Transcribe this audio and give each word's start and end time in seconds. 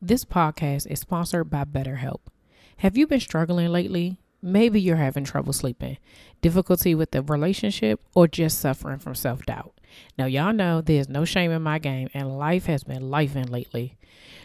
This 0.00 0.24
podcast 0.24 0.86
is 0.86 1.00
sponsored 1.00 1.50
by 1.50 1.64
BetterHelp. 1.64 2.20
Have 2.76 2.96
you 2.96 3.08
been 3.08 3.18
struggling 3.18 3.70
lately? 3.70 4.20
Maybe 4.40 4.80
you're 4.80 4.94
having 4.94 5.24
trouble 5.24 5.52
sleeping, 5.52 5.98
difficulty 6.40 6.94
with 6.94 7.10
the 7.10 7.20
relationship, 7.20 8.00
or 8.14 8.28
just 8.28 8.60
suffering 8.60 9.00
from 9.00 9.16
self 9.16 9.44
doubt. 9.44 9.72
Now, 10.16 10.26
y'all 10.26 10.52
know 10.52 10.80
there's 10.80 11.08
no 11.08 11.24
shame 11.24 11.50
in 11.50 11.62
my 11.62 11.80
game, 11.80 12.10
and 12.14 12.38
life 12.38 12.66
has 12.66 12.84
been 12.84 13.10
lifing 13.10 13.50
lately. 13.50 13.98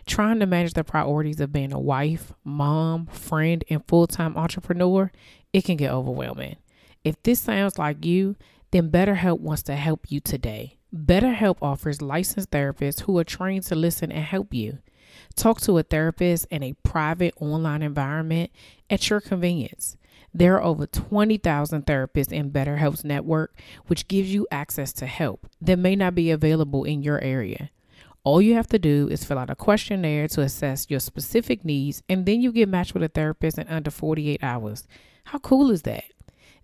Trying 0.08 0.40
to 0.40 0.48
manage 0.48 0.74
the 0.74 0.84
priorities 0.84 1.40
of 1.40 1.54
being 1.54 1.72
a 1.72 1.80
wife, 1.80 2.34
mom, 2.44 3.06
friend, 3.06 3.64
and 3.70 3.88
full 3.88 4.08
time 4.08 4.36
entrepreneur, 4.36 5.12
it 5.54 5.66
can 5.66 5.78
get 5.78 5.92
overwhelming. 5.92 6.56
If 7.04 7.22
this 7.22 7.40
sounds 7.40 7.78
like 7.78 8.04
you, 8.04 8.38
then 8.72 8.90
BetterHelp 8.90 9.40
wants 9.40 9.62
to 9.64 9.76
help 9.76 10.10
you 10.10 10.20
today. 10.20 10.80
BetterHelp 10.92 11.58
offers 11.62 12.02
licensed 12.02 12.50
therapists 12.50 13.02
who 13.02 13.20
are 13.20 13.24
trained 13.24 13.66
to 13.66 13.76
listen 13.76 14.12
and 14.12 14.26
help 14.26 14.52
you. 14.52 14.80
Talk 15.36 15.62
to 15.62 15.78
a 15.78 15.84
therapist 15.84 16.46
in 16.50 16.64
a 16.64 16.74
private 16.84 17.34
online 17.40 17.82
environment 17.82 18.52
at 18.90 19.10
your 19.10 19.22
convenience. 19.22 19.98
There 20.34 20.56
are 20.56 20.64
over 20.64 20.88
20,000 20.88 21.86
therapists 21.86 22.32
in 22.32 22.52
BetterHelp's 22.52 23.04
network, 23.04 23.60
which 23.88 24.08
gives 24.08 24.34
you 24.34 24.48
access 24.52 24.92
to 24.94 25.06
help 25.06 25.48
that 25.62 25.78
may 25.78 25.96
not 25.96 26.16
be 26.16 26.32
available 26.32 26.84
in 26.84 27.04
your 27.04 27.20
area. 27.22 27.70
All 28.24 28.42
you 28.42 28.56
have 28.56 28.68
to 28.68 28.80
do 28.80 29.10
is 29.12 29.24
fill 29.24 29.38
out 29.38 29.50
a 29.50 29.56
questionnaire 29.56 30.28
to 30.30 30.42
assess 30.42 30.90
your 30.90 31.02
specific 31.02 31.66
needs, 31.66 32.02
and 32.08 32.26
then 32.26 32.42
you 32.42 32.52
get 32.52 32.70
matched 32.70 32.94
with 32.94 33.04
a 33.04 33.10
therapist 33.10 33.58
in 33.58 33.68
under 33.68 33.92
48 33.92 34.42
hours. 34.42 34.88
How 35.26 35.40
cool 35.40 35.70
is 35.70 35.82
that? 35.84 36.06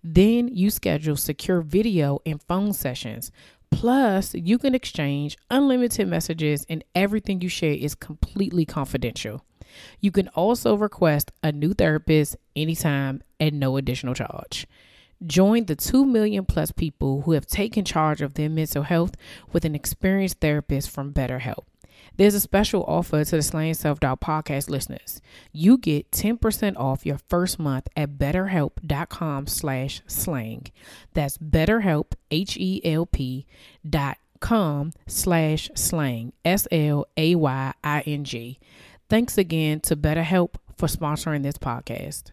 Then 0.02 0.48
you 0.48 0.70
schedule 0.70 1.16
secure 1.16 1.60
video 1.60 2.20
and 2.24 2.42
phone 2.42 2.72
sessions 2.72 3.30
Plus, 3.70 4.34
you 4.34 4.58
can 4.58 4.74
exchange 4.74 5.38
unlimited 5.50 6.08
messages, 6.08 6.66
and 6.68 6.84
everything 6.94 7.40
you 7.40 7.48
share 7.48 7.72
is 7.72 7.94
completely 7.94 8.64
confidential. 8.64 9.44
You 10.00 10.10
can 10.10 10.28
also 10.28 10.74
request 10.74 11.30
a 11.42 11.52
new 11.52 11.72
therapist 11.72 12.36
anytime 12.56 13.22
at 13.38 13.54
no 13.54 13.76
additional 13.76 14.14
charge. 14.14 14.66
Join 15.26 15.66
the 15.66 15.76
2 15.76 16.04
million 16.04 16.44
plus 16.44 16.72
people 16.72 17.22
who 17.22 17.32
have 17.32 17.46
taken 17.46 17.84
charge 17.84 18.22
of 18.22 18.34
their 18.34 18.48
mental 18.48 18.82
health 18.82 19.14
with 19.52 19.64
an 19.64 19.74
experienced 19.74 20.40
therapist 20.40 20.90
from 20.90 21.12
BetterHelp. 21.12 21.64
There's 22.20 22.34
a 22.34 22.40
special 22.40 22.84
offer 22.84 23.24
to 23.24 23.36
the 23.36 23.42
Slaying 23.42 23.72
Self 23.72 24.00
Doubt 24.00 24.20
podcast 24.20 24.68
listeners. 24.68 25.22
You 25.52 25.78
get 25.78 26.10
10% 26.10 26.76
off 26.76 27.06
your 27.06 27.16
first 27.30 27.58
month 27.58 27.88
at 27.96 28.18
betterhelp.com 28.18 29.46
slash 29.46 30.02
slaying. 30.06 30.66
That's 31.14 31.38
betterhelp, 31.38 32.12
H-E-L-P 32.30 33.46
dot 33.88 34.18
com 34.38 34.92
slash 35.06 35.70
slaying, 35.74 36.34
S-L-A-Y-I-N-G. 36.44 37.08
Thanks 39.08 39.38
again 39.38 39.80
to 39.80 39.96
BetterHelp 39.96 40.56
for 40.76 40.88
sponsoring 40.88 41.42
this 41.42 41.56
podcast. 41.56 42.32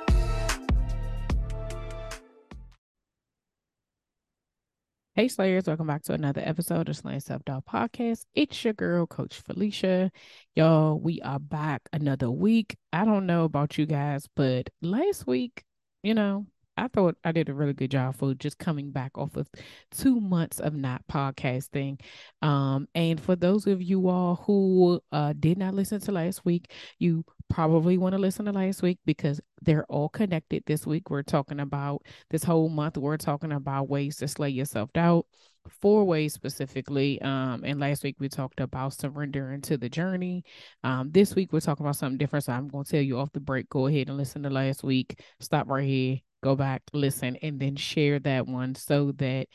Hey 5.13 5.27
Slayers, 5.27 5.65
welcome 5.67 5.87
back 5.87 6.03
to 6.03 6.13
another 6.13 6.41
episode 6.43 6.87
of 6.87 6.95
Slaying 6.95 7.19
Self 7.19 7.43
Doubt 7.43 7.65
Podcast. 7.65 8.23
It's 8.33 8.63
your 8.63 8.71
girl, 8.71 9.05
Coach 9.05 9.41
Felicia. 9.41 10.09
Y'all, 10.55 10.97
we 10.97 11.19
are 11.19 11.37
back 11.37 11.81
another 11.91 12.31
week. 12.31 12.77
I 12.93 13.03
don't 13.03 13.25
know 13.25 13.43
about 13.43 13.77
you 13.77 13.85
guys, 13.85 14.29
but 14.37 14.69
last 14.81 15.27
week, 15.27 15.65
you 16.01 16.13
know, 16.13 16.45
I 16.77 16.87
thought 16.87 17.17
I 17.25 17.33
did 17.33 17.49
a 17.49 17.53
really 17.53 17.73
good 17.73 17.91
job 17.91 18.15
for 18.15 18.33
just 18.35 18.57
coming 18.57 18.91
back 18.91 19.17
off 19.17 19.35
of 19.35 19.49
two 19.91 20.21
months 20.21 20.61
of 20.61 20.75
not 20.75 21.01
podcasting. 21.11 21.99
Um, 22.41 22.87
and 22.95 23.19
for 23.19 23.35
those 23.35 23.67
of 23.67 23.81
you 23.81 24.07
all 24.07 24.35
who 24.47 25.01
uh, 25.11 25.33
did 25.37 25.57
not 25.57 25.73
listen 25.73 25.99
to 25.99 26.13
last 26.13 26.45
week, 26.45 26.71
you 26.99 27.25
probably 27.49 27.97
want 27.97 28.13
to 28.13 28.19
listen 28.19 28.45
to 28.45 28.53
last 28.53 28.81
week 28.81 28.99
because 29.05 29.41
they're 29.61 29.85
all 29.85 30.09
connected 30.09 30.63
this 30.65 30.85
week. 30.87 31.09
We're 31.09 31.23
talking 31.23 31.59
about 31.59 32.03
this 32.29 32.43
whole 32.43 32.69
month, 32.69 32.97
we're 32.97 33.17
talking 33.17 33.51
about 33.51 33.89
ways 33.89 34.17
to 34.17 34.27
slay 34.27 34.49
your 34.49 34.65
self 34.65 34.91
doubt, 34.93 35.25
four 35.69 36.03
ways 36.03 36.33
specifically. 36.33 37.21
Um, 37.21 37.63
and 37.63 37.79
last 37.79 38.03
week 38.03 38.15
we 38.19 38.29
talked 38.29 38.59
about 38.59 38.93
surrendering 38.93 39.61
to 39.61 39.77
the 39.77 39.89
journey. 39.89 40.43
Um, 40.83 41.11
this 41.11 41.35
week 41.35 41.53
we're 41.53 41.59
talking 41.59 41.85
about 41.85 41.95
something 41.95 42.17
different. 42.17 42.45
So 42.45 42.53
I'm 42.53 42.67
going 42.67 42.85
to 42.85 42.91
tell 42.91 43.01
you 43.01 43.19
off 43.19 43.31
the 43.33 43.39
break, 43.39 43.69
go 43.69 43.87
ahead 43.87 44.09
and 44.09 44.17
listen 44.17 44.43
to 44.43 44.49
last 44.49 44.83
week, 44.83 45.19
stop 45.39 45.69
right 45.69 45.87
here, 45.87 46.17
go 46.43 46.55
back, 46.55 46.81
listen, 46.93 47.37
and 47.37 47.59
then 47.59 47.75
share 47.75 48.19
that 48.19 48.47
one 48.47 48.75
so 48.75 49.11
that 49.13 49.47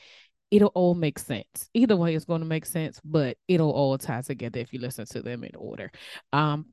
it'll 0.50 0.72
all 0.74 0.94
make 0.94 1.18
sense. 1.18 1.68
Either 1.74 1.96
way, 1.96 2.14
it's 2.14 2.24
going 2.24 2.40
to 2.40 2.46
make 2.46 2.66
sense, 2.66 3.00
but 3.04 3.36
it'll 3.48 3.72
all 3.72 3.98
tie 3.98 4.22
together 4.22 4.60
if 4.60 4.72
you 4.72 4.78
listen 4.78 5.06
to 5.06 5.22
them 5.22 5.44
in 5.44 5.54
order. 5.56 5.90
Um, 6.32 6.66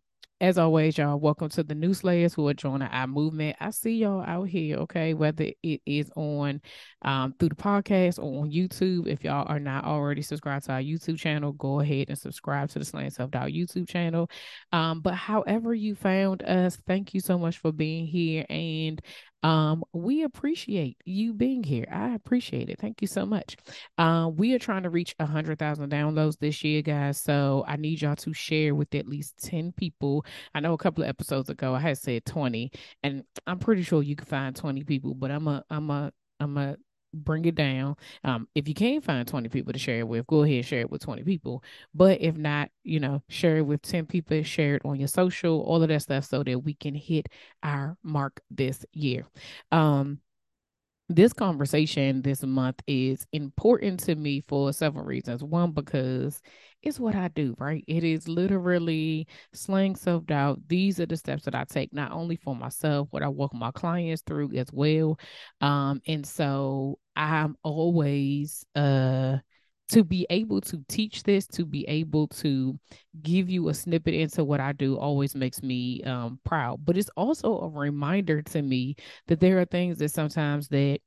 as 0.43 0.57
always, 0.57 0.97
y'all, 0.97 1.17
welcome 1.17 1.47
to 1.47 1.63
the 1.63 1.73
new 1.73 1.93
slayers 1.93 2.33
who 2.33 2.45
are 2.49 2.53
joining 2.53 2.89
our 2.89 3.07
movement. 3.07 3.55
I 3.61 3.69
see 3.69 3.93
y'all 3.93 4.21
out 4.27 4.49
here, 4.49 4.75
okay, 4.79 5.13
whether 5.13 5.45
it 5.63 5.81
is 5.85 6.11
on 6.17 6.59
um, 7.01 7.33
through 7.39 7.47
the 7.47 7.55
podcast 7.55 8.19
or 8.19 8.41
on 8.41 8.51
YouTube. 8.51 9.07
If 9.07 9.23
y'all 9.23 9.47
are 9.47 9.61
not 9.61 9.85
already 9.85 10.21
subscribed 10.21 10.65
to 10.65 10.73
our 10.73 10.81
YouTube 10.81 11.17
channel, 11.17 11.53
go 11.53 11.79
ahead 11.79 12.09
and 12.09 12.19
subscribe 12.19 12.67
to 12.71 12.79
the 12.79 12.83
Slaying 12.83 13.11
Self 13.11 13.31
Doubt 13.31 13.51
YouTube 13.51 13.87
channel. 13.87 14.29
Um, 14.73 14.99
but 14.99 15.13
however 15.13 15.73
you 15.73 15.95
found 15.95 16.43
us, 16.43 16.75
thank 16.85 17.13
you 17.13 17.21
so 17.21 17.39
much 17.39 17.59
for 17.59 17.71
being 17.71 18.05
here. 18.05 18.45
And 18.49 19.01
um, 19.43 19.83
we 19.91 20.23
appreciate 20.23 20.97
you 21.05 21.33
being 21.33 21.63
here. 21.63 21.85
I 21.91 22.13
appreciate 22.13 22.69
it. 22.69 22.79
Thank 22.79 23.01
you 23.01 23.07
so 23.07 23.25
much. 23.25 23.57
Uh, 23.97 24.31
we 24.33 24.53
are 24.53 24.59
trying 24.59 24.83
to 24.83 24.89
reach 24.89 25.15
a 25.19 25.25
hundred 25.25 25.59
thousand 25.59 25.91
downloads 25.91 26.39
this 26.39 26.63
year, 26.63 26.81
guys. 26.81 27.21
So 27.21 27.65
I 27.67 27.75
need 27.75 28.01
y'all 28.01 28.15
to 28.15 28.33
share 28.33 28.73
with 28.73 28.95
at 28.95 29.07
least 29.07 29.37
10 29.43 29.73
people. 29.73 30.25
I 30.55 30.61
know 30.61 30.73
a 30.73 30.77
couple 30.77 31.03
of 31.03 31.09
episodes 31.09 31.49
ago 31.49 31.75
I 31.75 31.79
had 31.79 31.97
said 31.97 32.25
20, 32.25 32.71
and 33.03 33.23
I'm 33.45 33.59
pretty 33.59 33.83
sure 33.83 34.01
you 34.01 34.15
can 34.15 34.25
find 34.27 34.55
20 34.55 34.83
people, 34.85 35.13
but 35.13 35.29
I'm 35.29 35.47
a 35.47 35.63
I'm 35.69 35.89
a 35.89 36.11
I'm 36.39 36.57
a 36.57 36.77
bring 37.13 37.45
it 37.45 37.55
down. 37.55 37.95
Um, 38.23 38.47
if 38.55 38.67
you 38.67 38.73
can't 38.73 39.03
find 39.03 39.27
20 39.27 39.49
people 39.49 39.73
to 39.73 39.79
share 39.79 39.99
it 39.99 40.07
with, 40.07 40.27
go 40.27 40.43
ahead 40.43 40.57
and 40.57 40.65
share 40.65 40.81
it 40.81 40.91
with 40.91 41.01
20 41.01 41.23
people. 41.23 41.63
But 41.93 42.21
if 42.21 42.35
not, 42.37 42.69
you 42.83 42.99
know, 42.99 43.21
share 43.29 43.57
it 43.57 43.65
with 43.65 43.81
10 43.81 44.05
people, 44.05 44.41
share 44.43 44.75
it 44.75 44.81
on 44.85 44.99
your 44.99 45.07
social, 45.07 45.61
all 45.61 45.81
of 45.81 45.89
that 45.89 46.01
stuff 46.01 46.25
so 46.25 46.43
that 46.43 46.59
we 46.59 46.73
can 46.73 46.95
hit 46.95 47.27
our 47.63 47.97
mark 48.03 48.41
this 48.49 48.85
year. 48.93 49.25
Um, 49.71 50.19
this 51.09 51.33
conversation 51.33 52.21
this 52.21 52.43
month 52.43 52.81
is 52.87 53.27
important 53.33 53.99
to 54.01 54.15
me 54.15 54.41
for 54.47 54.71
several 54.73 55.05
reasons. 55.05 55.43
One, 55.43 55.71
because 55.71 56.41
it's 56.81 56.99
what 56.99 57.15
I 57.15 57.27
do, 57.27 57.55
right? 57.59 57.83
It 57.87 58.03
is 58.03 58.27
literally 58.27 59.27
slaying 59.53 59.95
self 59.95 60.25
doubt. 60.25 60.61
These 60.67 60.99
are 60.99 61.05
the 61.05 61.17
steps 61.17 61.43
that 61.43 61.55
I 61.55 61.65
take, 61.65 61.93
not 61.93 62.11
only 62.11 62.35
for 62.37 62.55
myself, 62.55 63.09
what 63.11 63.21
I 63.23 63.27
walk 63.27 63.53
my 63.53 63.71
clients 63.71 64.23
through 64.25 64.53
as 64.55 64.67
well. 64.71 65.19
Um, 65.61 66.01
and 66.07 66.25
so 66.25 66.99
I'm 67.15 67.55
always 67.63 68.65
uh 68.75 69.37
to 69.89 70.03
be 70.03 70.25
able 70.29 70.61
to 70.61 70.83
teach 70.87 71.23
this, 71.23 71.45
to 71.45 71.65
be 71.65 71.85
able 71.87 72.27
to 72.27 72.79
give 73.21 73.49
you 73.49 73.69
a 73.69 73.73
snippet 73.73 74.13
into 74.13 74.43
what 74.43 74.59
I 74.59 74.71
do 74.71 74.97
always 74.97 75.35
makes 75.35 75.61
me 75.61 76.01
um, 76.03 76.39
proud. 76.43 76.83
But 76.83 76.97
it's 76.97 77.11
also 77.15 77.59
a 77.59 77.69
reminder 77.69 78.41
to 78.41 78.61
me 78.61 78.95
that 79.27 79.39
there 79.39 79.59
are 79.59 79.65
things 79.65 79.99
that 79.99 80.09
sometimes 80.09 80.67
that 80.69 80.99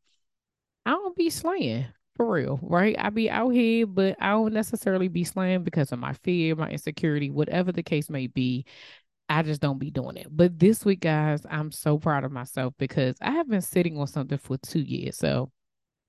I 0.84 0.90
don't 0.90 1.16
be 1.16 1.30
slaying 1.30 1.86
for 2.14 2.30
real, 2.30 2.60
right? 2.62 2.94
I 2.98 3.10
be 3.10 3.28
out 3.28 3.50
here, 3.50 3.86
but 3.86 4.16
I 4.20 4.30
don't 4.30 4.52
necessarily 4.52 5.08
be 5.08 5.24
slaying 5.24 5.64
because 5.64 5.90
of 5.90 5.98
my 5.98 6.12
fear, 6.12 6.54
my 6.54 6.70
insecurity, 6.70 7.30
whatever 7.30 7.72
the 7.72 7.82
case 7.82 8.08
may 8.08 8.26
be. 8.28 8.64
I 9.28 9.42
just 9.42 9.60
don't 9.60 9.80
be 9.80 9.90
doing 9.90 10.16
it. 10.16 10.28
But 10.30 10.58
this 10.58 10.84
week, 10.84 11.00
guys, 11.00 11.44
I'm 11.50 11.72
so 11.72 11.98
proud 11.98 12.22
of 12.22 12.30
myself 12.30 12.74
because 12.78 13.16
I 13.20 13.32
have 13.32 13.48
been 13.48 13.60
sitting 13.62 13.98
on 13.98 14.06
something 14.06 14.38
for 14.38 14.56
two 14.58 14.80
years. 14.80 15.16
So 15.16 15.50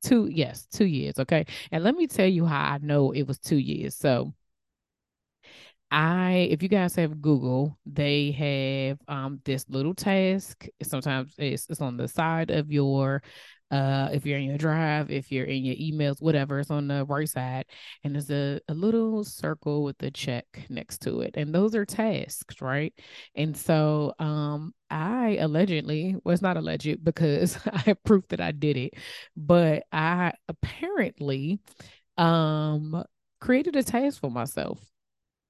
Two, 0.04 0.28
yes, 0.28 0.66
two 0.68 0.86
years. 0.86 1.20
Okay. 1.20 1.46
And 1.72 1.84
let 1.84 1.96
me 1.96 2.08
tell 2.08 2.28
you 2.28 2.46
how 2.46 2.74
I 2.74 2.78
know 2.80 3.12
it 3.12 3.24
was 3.24 3.40
two 3.40 3.58
years. 3.58 3.96
So 3.96 4.34
I, 5.90 6.48
if 6.52 6.62
you 6.62 6.70
guys 6.70 6.96
have 6.96 7.22
Google, 7.22 7.78
they 7.86 8.32
have 8.32 9.00
um 9.08 9.40
this 9.46 9.66
little 9.70 9.94
task. 9.94 10.68
Sometimes 10.84 11.34
it's, 11.38 11.68
it's 11.70 11.82
on 11.82 11.98
the 11.98 12.08
side 12.08 12.52
of 12.52 12.72
your 12.72 13.24
uh 13.72 14.10
if 14.14 14.26
you're 14.26 14.38
in 14.40 14.46
your 14.46 14.58
drive 14.58 15.12
if 15.12 15.30
you're 15.30 15.44
in 15.46 15.66
your 15.66 15.76
emails 15.76 16.22
whatever 16.22 16.58
it's 16.58 16.72
on 16.72 16.88
the 16.88 17.04
right 17.04 17.28
side 17.28 17.66
and 18.06 18.16
there's 18.16 18.32
a, 18.32 18.62
a 18.70 18.74
little 18.74 19.26
circle 19.26 19.84
with 19.84 20.02
a 20.04 20.10
check 20.10 20.46
next 20.70 21.00
to 21.00 21.20
it 21.20 21.32
and 21.36 21.54
those 21.54 21.76
are 21.76 21.86
tasks 21.86 22.62
right 22.62 22.94
and 23.36 23.58
so 23.58 24.14
um 24.20 24.74
I 24.90 25.38
allegedly 25.40 26.16
was 26.24 26.42
well, 26.42 26.50
not 26.54 26.58
alleged 26.58 27.04
because 27.04 27.58
I 27.74 27.80
have 27.80 28.04
proof 28.04 28.28
that 28.30 28.42
I 28.42 28.52
did 28.52 28.78
it, 28.78 28.94
but 29.36 29.84
I 29.92 30.34
apparently 30.48 31.60
um 32.18 33.04
created 33.42 33.76
a 33.76 33.84
task 33.84 34.20
for 34.22 34.32
myself. 34.32 34.80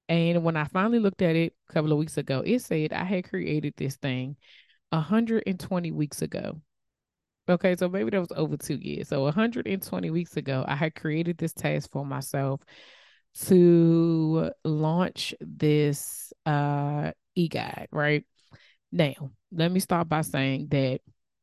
And 0.08 0.44
when 0.44 0.56
I 0.56 0.64
finally 0.64 0.98
looked 1.00 1.22
at 1.22 1.36
it 1.36 1.54
a 1.70 1.72
couple 1.72 1.92
of 1.92 1.98
weeks 1.98 2.18
ago, 2.18 2.42
it 2.46 2.60
said 2.60 2.92
I 2.92 3.04
had 3.04 3.28
created 3.28 3.74
this 3.76 3.96
thing 3.96 4.36
120 4.90 5.92
weeks 5.92 6.22
ago. 6.22 6.60
Okay, 7.48 7.76
so 7.76 7.88
maybe 7.88 8.10
that 8.10 8.20
was 8.20 8.32
over 8.36 8.56
two 8.58 8.76
years. 8.76 9.08
So 9.08 9.22
120 9.24 10.10
weeks 10.10 10.36
ago, 10.36 10.64
I 10.68 10.76
had 10.76 10.94
created 10.94 11.38
this 11.38 11.52
task 11.54 11.90
for 11.90 12.04
myself 12.04 12.60
to 13.46 14.50
launch 14.64 15.34
this 15.40 16.32
uh 16.46 17.12
e-guide, 17.36 17.88
right? 17.92 18.24
Now, 18.92 19.30
let 19.52 19.70
me 19.70 19.80
start 19.80 20.08
by 20.08 20.22
saying 20.22 20.68
that 20.70 21.00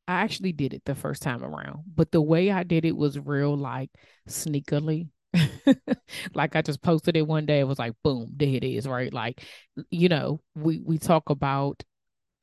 I 0.08 0.22
actually 0.22 0.52
did 0.52 0.74
it 0.74 0.84
the 0.86 0.96
first 0.96 1.22
time 1.22 1.44
around, 1.44 1.84
but 1.94 2.12
the 2.12 2.22
way 2.22 2.52
I 2.52 2.64
did 2.64 2.86
it 2.86 2.96
was 2.96 3.20
real 3.20 3.56
like 3.58 3.90
sneakily. 4.30 5.10
like 6.34 6.56
I 6.56 6.62
just 6.62 6.82
posted 6.82 7.18
it 7.18 7.28
one 7.28 7.46
day, 7.46 7.60
it 7.60 7.68
was 7.68 7.80
like 7.80 7.94
boom, 8.04 8.32
there 8.36 8.56
it 8.56 8.64
is, 8.64 8.88
right? 8.88 9.14
Like, 9.14 9.44
you 9.90 10.10
know, 10.10 10.42
we 10.56 10.80
we 10.80 10.98
talk 10.98 11.30
about 11.30 11.84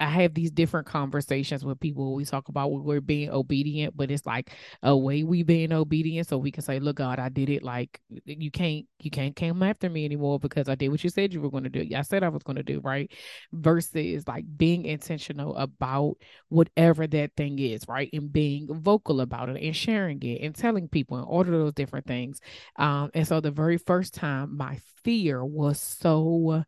I 0.02 0.06
have 0.06 0.34
these 0.34 0.50
different 0.50 0.88
conversations 0.88 1.64
with 1.64 1.78
people. 1.78 2.14
We 2.14 2.24
talk 2.24 2.48
about 2.48 2.72
we're 2.72 3.00
being 3.00 3.30
obedient, 3.30 3.96
but 3.96 4.10
it's 4.10 4.26
like 4.26 4.50
a 4.82 4.96
way 4.96 5.22
we 5.22 5.44
being 5.44 5.72
obedient, 5.72 6.26
so 6.26 6.38
we 6.38 6.50
can 6.50 6.64
say, 6.64 6.80
"Look, 6.80 6.96
God, 6.96 7.20
I 7.20 7.28
did 7.28 7.48
it." 7.48 7.62
Like 7.62 8.00
you 8.24 8.50
can't 8.50 8.84
you 8.98 9.12
can't 9.12 9.36
come 9.36 9.62
after 9.62 9.88
me 9.88 10.04
anymore 10.04 10.40
because 10.40 10.68
I 10.68 10.74
did 10.74 10.88
what 10.88 11.04
you 11.04 11.10
said 11.10 11.32
you 11.32 11.40
were 11.40 11.50
going 11.52 11.64
to 11.64 11.70
do. 11.70 11.86
I 11.96 12.02
said 12.02 12.24
I 12.24 12.30
was 12.30 12.42
going 12.42 12.56
to 12.56 12.64
do 12.64 12.80
right. 12.80 13.12
Versus 13.52 14.26
like 14.26 14.44
being 14.56 14.86
intentional 14.86 15.56
about 15.56 16.16
whatever 16.48 17.06
that 17.06 17.36
thing 17.36 17.60
is, 17.60 17.86
right, 17.86 18.10
and 18.12 18.32
being 18.32 18.66
vocal 18.82 19.20
about 19.20 19.50
it 19.50 19.62
and 19.62 19.76
sharing 19.76 20.20
it 20.22 20.42
and 20.42 20.54
telling 20.54 20.88
people 20.88 21.16
and 21.16 21.26
all 21.26 21.42
of 21.42 21.46
those 21.46 21.74
different 21.74 22.06
things. 22.06 22.40
Um, 22.76 23.10
and 23.14 23.26
so 23.26 23.40
the 23.40 23.52
very 23.52 23.78
first 23.78 24.14
time, 24.14 24.56
my 24.56 24.80
fear 25.04 25.44
was 25.44 25.80
so 25.80 26.64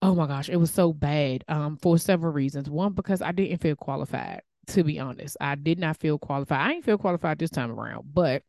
Oh 0.00 0.14
my 0.14 0.26
gosh, 0.26 0.48
it 0.48 0.56
was 0.56 0.70
so 0.72 0.92
bad 0.92 1.44
um, 1.48 1.76
for 1.76 1.98
several 1.98 2.32
reasons. 2.32 2.70
One, 2.70 2.92
because 2.92 3.20
I 3.20 3.32
didn't 3.32 3.58
feel 3.58 3.74
qualified, 3.76 4.42
to 4.68 4.84
be 4.84 4.98
honest. 5.00 5.36
I 5.40 5.56
did 5.56 5.78
not 5.78 5.96
feel 5.96 6.18
qualified. 6.18 6.60
I 6.60 6.72
didn't 6.72 6.84
feel 6.84 6.98
qualified 6.98 7.38
this 7.38 7.50
time 7.50 7.70
around, 7.72 8.12
but 8.14 8.44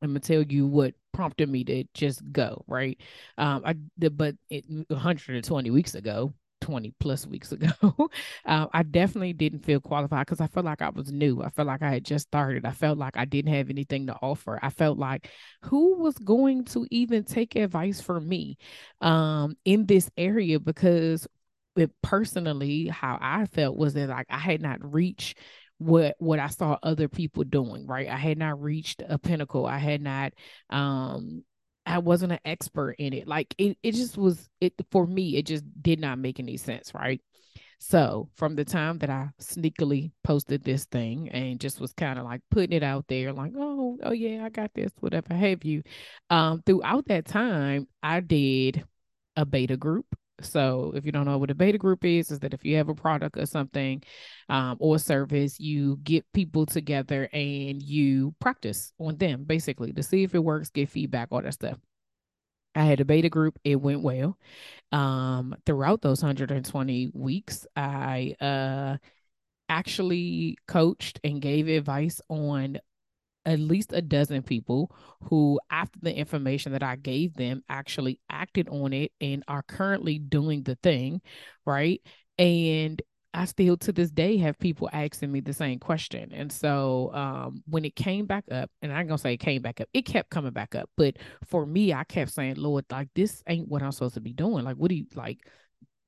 I'm 0.00 0.10
gonna 0.10 0.20
tell 0.20 0.42
you 0.42 0.66
what 0.66 0.94
prompted 1.12 1.48
me 1.48 1.64
to 1.64 1.84
just 1.94 2.22
go, 2.32 2.64
right? 2.68 2.98
Um, 3.36 3.62
I 3.64 3.74
but 4.08 4.36
it, 4.50 4.64
120 4.88 5.70
weeks 5.70 5.94
ago, 5.94 6.32
20 6.60 6.94
plus 7.00 7.26
weeks 7.26 7.52
ago, 7.52 7.68
uh, 8.46 8.66
I 8.72 8.82
definitely 8.82 9.32
didn't 9.32 9.64
feel 9.64 9.80
qualified 9.80 10.26
because 10.26 10.40
I 10.40 10.46
felt 10.46 10.66
like 10.66 10.82
I 10.82 10.90
was 10.90 11.12
new. 11.12 11.42
I 11.42 11.50
felt 11.50 11.68
like 11.68 11.82
I 11.82 11.90
had 11.90 12.04
just 12.04 12.28
started. 12.28 12.64
I 12.64 12.72
felt 12.72 12.98
like 12.98 13.16
I 13.16 13.24
didn't 13.24 13.52
have 13.54 13.70
anything 13.70 14.06
to 14.06 14.16
offer. 14.22 14.58
I 14.62 14.70
felt 14.70 14.98
like 14.98 15.30
who 15.62 15.96
was 15.96 16.16
going 16.18 16.64
to 16.66 16.86
even 16.90 17.24
take 17.24 17.56
advice 17.56 18.00
from 18.00 18.28
me 18.28 18.58
um, 19.00 19.56
in 19.64 19.86
this 19.86 20.10
area 20.16 20.60
because 20.60 21.26
it 21.76 21.90
personally, 22.02 22.88
how 22.88 23.18
I 23.20 23.46
felt 23.46 23.76
was 23.76 23.94
that 23.94 24.08
like 24.08 24.26
I 24.28 24.38
had 24.38 24.60
not 24.60 24.92
reached 24.92 25.38
what 25.78 26.16
what 26.18 26.40
I 26.40 26.48
saw 26.48 26.76
other 26.82 27.08
people 27.08 27.44
doing, 27.44 27.86
right? 27.86 28.08
I 28.08 28.16
had 28.16 28.38
not 28.38 28.60
reached 28.60 29.02
a 29.08 29.18
pinnacle. 29.18 29.64
I 29.64 29.78
had 29.78 30.02
not 30.02 30.32
um 30.70 31.44
I 31.88 31.98
wasn't 31.98 32.32
an 32.32 32.40
expert 32.44 32.96
in 32.98 33.12
it. 33.12 33.26
Like 33.26 33.54
it, 33.58 33.78
it 33.82 33.92
just 33.92 34.16
was 34.18 34.48
it 34.60 34.74
for 34.90 35.06
me, 35.06 35.36
it 35.36 35.46
just 35.46 35.64
did 35.82 36.00
not 36.00 36.18
make 36.18 36.38
any 36.38 36.56
sense, 36.56 36.92
right? 36.94 37.20
So 37.80 38.28
from 38.34 38.56
the 38.56 38.64
time 38.64 38.98
that 38.98 39.10
I 39.10 39.30
sneakily 39.40 40.10
posted 40.24 40.64
this 40.64 40.84
thing 40.86 41.28
and 41.30 41.60
just 41.60 41.80
was 41.80 41.92
kind 41.92 42.18
of 42.18 42.24
like 42.24 42.40
putting 42.50 42.76
it 42.76 42.82
out 42.82 43.06
there, 43.08 43.32
like, 43.32 43.52
oh, 43.56 43.98
oh 44.02 44.12
yeah, 44.12 44.44
I 44.44 44.48
got 44.48 44.74
this, 44.74 44.90
whatever 45.00 45.32
have 45.34 45.64
you. 45.64 45.82
Um, 46.28 46.62
throughout 46.66 47.06
that 47.06 47.26
time, 47.26 47.86
I 48.02 48.20
did 48.20 48.84
a 49.36 49.46
beta 49.46 49.76
group. 49.76 50.06
So 50.40 50.92
if 50.94 51.04
you 51.04 51.12
don't 51.12 51.26
know 51.26 51.38
what 51.38 51.50
a 51.50 51.54
beta 51.54 51.78
group 51.78 52.04
is, 52.04 52.30
is 52.30 52.38
that 52.40 52.54
if 52.54 52.64
you 52.64 52.76
have 52.76 52.88
a 52.88 52.94
product 52.94 53.36
or 53.36 53.46
something 53.46 54.02
um, 54.48 54.76
or 54.80 54.98
service, 54.98 55.58
you 55.58 55.98
get 56.02 56.30
people 56.32 56.66
together 56.66 57.28
and 57.32 57.82
you 57.82 58.34
practice 58.40 58.92
on 58.98 59.16
them 59.16 59.44
basically 59.44 59.92
to 59.92 60.02
see 60.02 60.22
if 60.22 60.34
it 60.34 60.44
works, 60.44 60.70
get 60.70 60.88
feedback, 60.88 61.28
all 61.30 61.42
that 61.42 61.54
stuff. 61.54 61.78
I 62.74 62.84
had 62.84 63.00
a 63.00 63.04
beta 63.04 63.28
group. 63.28 63.58
It 63.64 63.76
went 63.76 64.02
well. 64.02 64.38
Um, 64.92 65.56
throughout 65.66 66.00
those 66.00 66.22
120 66.22 67.10
weeks, 67.12 67.66
I 67.74 68.36
uh, 68.40 68.98
actually 69.68 70.58
coached 70.68 71.18
and 71.24 71.42
gave 71.42 71.68
advice 71.68 72.20
on 72.28 72.78
at 73.48 73.58
least 73.58 73.92
a 73.92 74.02
dozen 74.02 74.42
people 74.42 74.94
who, 75.22 75.58
after 75.70 75.98
the 76.02 76.14
information 76.14 76.72
that 76.72 76.82
I 76.82 76.96
gave 76.96 77.34
them, 77.34 77.62
actually 77.68 78.20
acted 78.30 78.68
on 78.68 78.92
it 78.92 79.12
and 79.20 79.42
are 79.48 79.62
currently 79.62 80.18
doing 80.18 80.62
the 80.62 80.76
thing, 80.82 81.22
right? 81.64 82.00
And 82.38 83.00
I 83.32 83.44
still 83.46 83.76
to 83.78 83.92
this 83.92 84.10
day 84.10 84.36
have 84.38 84.58
people 84.58 84.90
asking 84.92 85.32
me 85.32 85.40
the 85.40 85.52
same 85.52 85.78
question. 85.78 86.32
And 86.32 86.52
so 86.52 87.10
um, 87.14 87.62
when 87.66 87.84
it 87.84 87.96
came 87.96 88.26
back 88.26 88.44
up, 88.50 88.70
and 88.82 88.92
I'm 88.92 89.06
gonna 89.06 89.18
say 89.18 89.34
it 89.34 89.38
came 89.38 89.62
back 89.62 89.80
up, 89.80 89.88
it 89.92 90.02
kept 90.02 90.30
coming 90.30 90.52
back 90.52 90.74
up. 90.74 90.90
But 90.96 91.16
for 91.46 91.64
me, 91.64 91.92
I 91.92 92.04
kept 92.04 92.30
saying, 92.32 92.56
Lord, 92.56 92.84
like 92.90 93.08
this 93.14 93.42
ain't 93.48 93.68
what 93.68 93.82
I'm 93.82 93.92
supposed 93.92 94.14
to 94.14 94.20
be 94.20 94.32
doing. 94.32 94.64
Like, 94.64 94.76
what 94.76 94.88
do 94.90 94.94
you 94.94 95.06
like? 95.14 95.38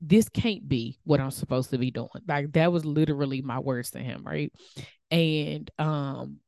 This 0.01 0.29
can't 0.29 0.67
be 0.67 0.99
what 1.05 1.21
I'm 1.21 1.31
supposed 1.31 1.71
to 1.71 1.79
be 1.79 1.91
doing. 1.91 2.09
Like 2.27 2.53
that 2.53 2.73
was 2.73 2.85
literally 2.85 3.43
my 3.43 3.59
words 3.59 3.91
to 3.93 3.99
him, 3.99 4.25
right? 4.25 4.53
And 5.11 5.71
um 5.79 6.39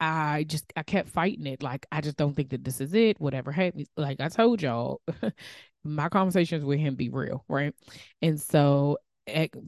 I 0.00 0.44
just 0.44 0.72
I 0.76 0.82
kept 0.82 1.08
fighting 1.08 1.46
it. 1.46 1.62
Like 1.62 1.86
I 1.90 2.00
just 2.00 2.16
don't 2.16 2.34
think 2.34 2.50
that 2.50 2.64
this 2.64 2.80
is 2.80 2.94
it. 2.94 3.20
Whatever 3.20 3.52
happens, 3.52 3.88
like 3.96 4.20
I 4.20 4.28
told 4.28 4.62
y'all, 4.62 5.00
my 5.84 6.08
conversations 6.08 6.64
with 6.64 6.78
him 6.78 6.94
be 6.94 7.08
real, 7.08 7.44
right? 7.48 7.74
And 8.22 8.40
so 8.40 8.98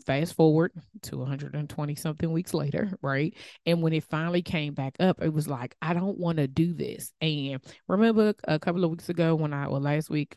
fast 0.06 0.34
forward 0.34 0.72
to 1.02 1.18
120 1.18 1.94
something 1.94 2.32
weeks 2.32 2.54
later, 2.54 2.92
right? 3.02 3.34
And 3.66 3.82
when 3.82 3.92
it 3.92 4.04
finally 4.04 4.42
came 4.42 4.74
back 4.74 4.96
up, 5.00 5.22
it 5.22 5.32
was 5.32 5.48
like, 5.48 5.76
I 5.82 5.94
don't 5.94 6.18
want 6.18 6.38
to 6.38 6.48
do 6.48 6.72
this. 6.74 7.12
And 7.20 7.60
remember 7.88 8.34
a 8.44 8.58
couple 8.58 8.84
of 8.84 8.90
weeks 8.90 9.08
ago 9.08 9.34
when 9.34 9.52
I, 9.52 9.68
well, 9.68 9.80
last 9.80 10.10
week, 10.10 10.36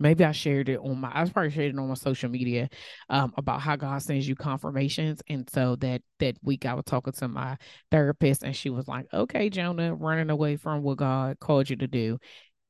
maybe 0.00 0.24
I 0.24 0.32
shared 0.32 0.68
it 0.68 0.78
on 0.78 0.98
my 0.98 1.10
I 1.12 1.20
was 1.20 1.30
probably 1.30 1.50
shared 1.50 1.74
it 1.74 1.78
on 1.78 1.88
my 1.88 1.94
social 1.94 2.30
media 2.30 2.68
um, 3.08 3.32
about 3.36 3.60
how 3.60 3.76
God 3.76 4.02
sends 4.02 4.26
you 4.26 4.34
confirmations. 4.34 5.22
And 5.28 5.48
so 5.50 5.76
that 5.76 6.02
that 6.18 6.36
week 6.42 6.66
I 6.66 6.74
was 6.74 6.84
talking 6.86 7.12
to 7.12 7.28
my 7.28 7.56
therapist 7.90 8.42
and 8.42 8.56
she 8.56 8.70
was 8.70 8.88
like, 8.88 9.06
Okay, 9.14 9.50
Jonah, 9.50 9.94
running 9.94 10.30
away 10.30 10.56
from 10.56 10.82
what 10.82 10.98
God 10.98 11.38
called 11.38 11.70
you 11.70 11.76
to 11.76 11.86
do. 11.86 12.18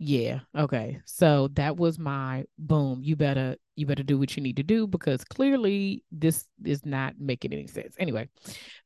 Yeah. 0.02 0.40
Okay. 0.56 0.98
So 1.04 1.48
that 1.54 1.76
was 1.76 1.98
my 1.98 2.44
boom. 2.58 3.00
You 3.02 3.16
better 3.16 3.56
you 3.76 3.84
better 3.84 4.02
do 4.02 4.18
what 4.18 4.34
you 4.36 4.42
need 4.42 4.56
to 4.56 4.62
do 4.62 4.86
because 4.86 5.24
clearly 5.24 6.04
this 6.10 6.46
is 6.64 6.84
not 6.86 7.14
making 7.18 7.52
any 7.52 7.66
sense. 7.66 7.96
Anyway, 7.98 8.28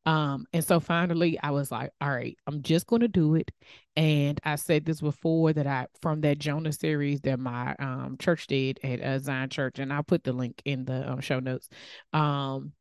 um, 0.06 0.46
and 0.52 0.64
so 0.64 0.80
finally 0.80 1.38
I 1.40 1.52
was 1.52 1.70
like, 1.70 1.90
all 2.00 2.10
right, 2.10 2.36
I'm 2.48 2.62
just 2.62 2.88
gonna 2.88 3.08
do 3.08 3.36
it. 3.36 3.50
And 3.96 4.40
I 4.44 4.56
said 4.56 4.84
this 4.84 5.00
before 5.00 5.52
that 5.52 5.66
I 5.68 5.86
from 6.02 6.20
that 6.22 6.38
Jonah 6.38 6.72
series 6.72 7.20
that 7.22 7.38
my 7.38 7.76
um 7.78 8.16
church 8.18 8.46
did 8.48 8.80
at 8.82 9.00
uh, 9.00 9.18
Zion 9.20 9.50
Church, 9.50 9.78
and 9.78 9.92
I'll 9.92 10.02
put 10.02 10.24
the 10.24 10.32
link 10.32 10.60
in 10.64 10.84
the 10.84 11.10
um, 11.12 11.20
show 11.20 11.38
notes. 11.40 11.68
Um, 12.12 12.72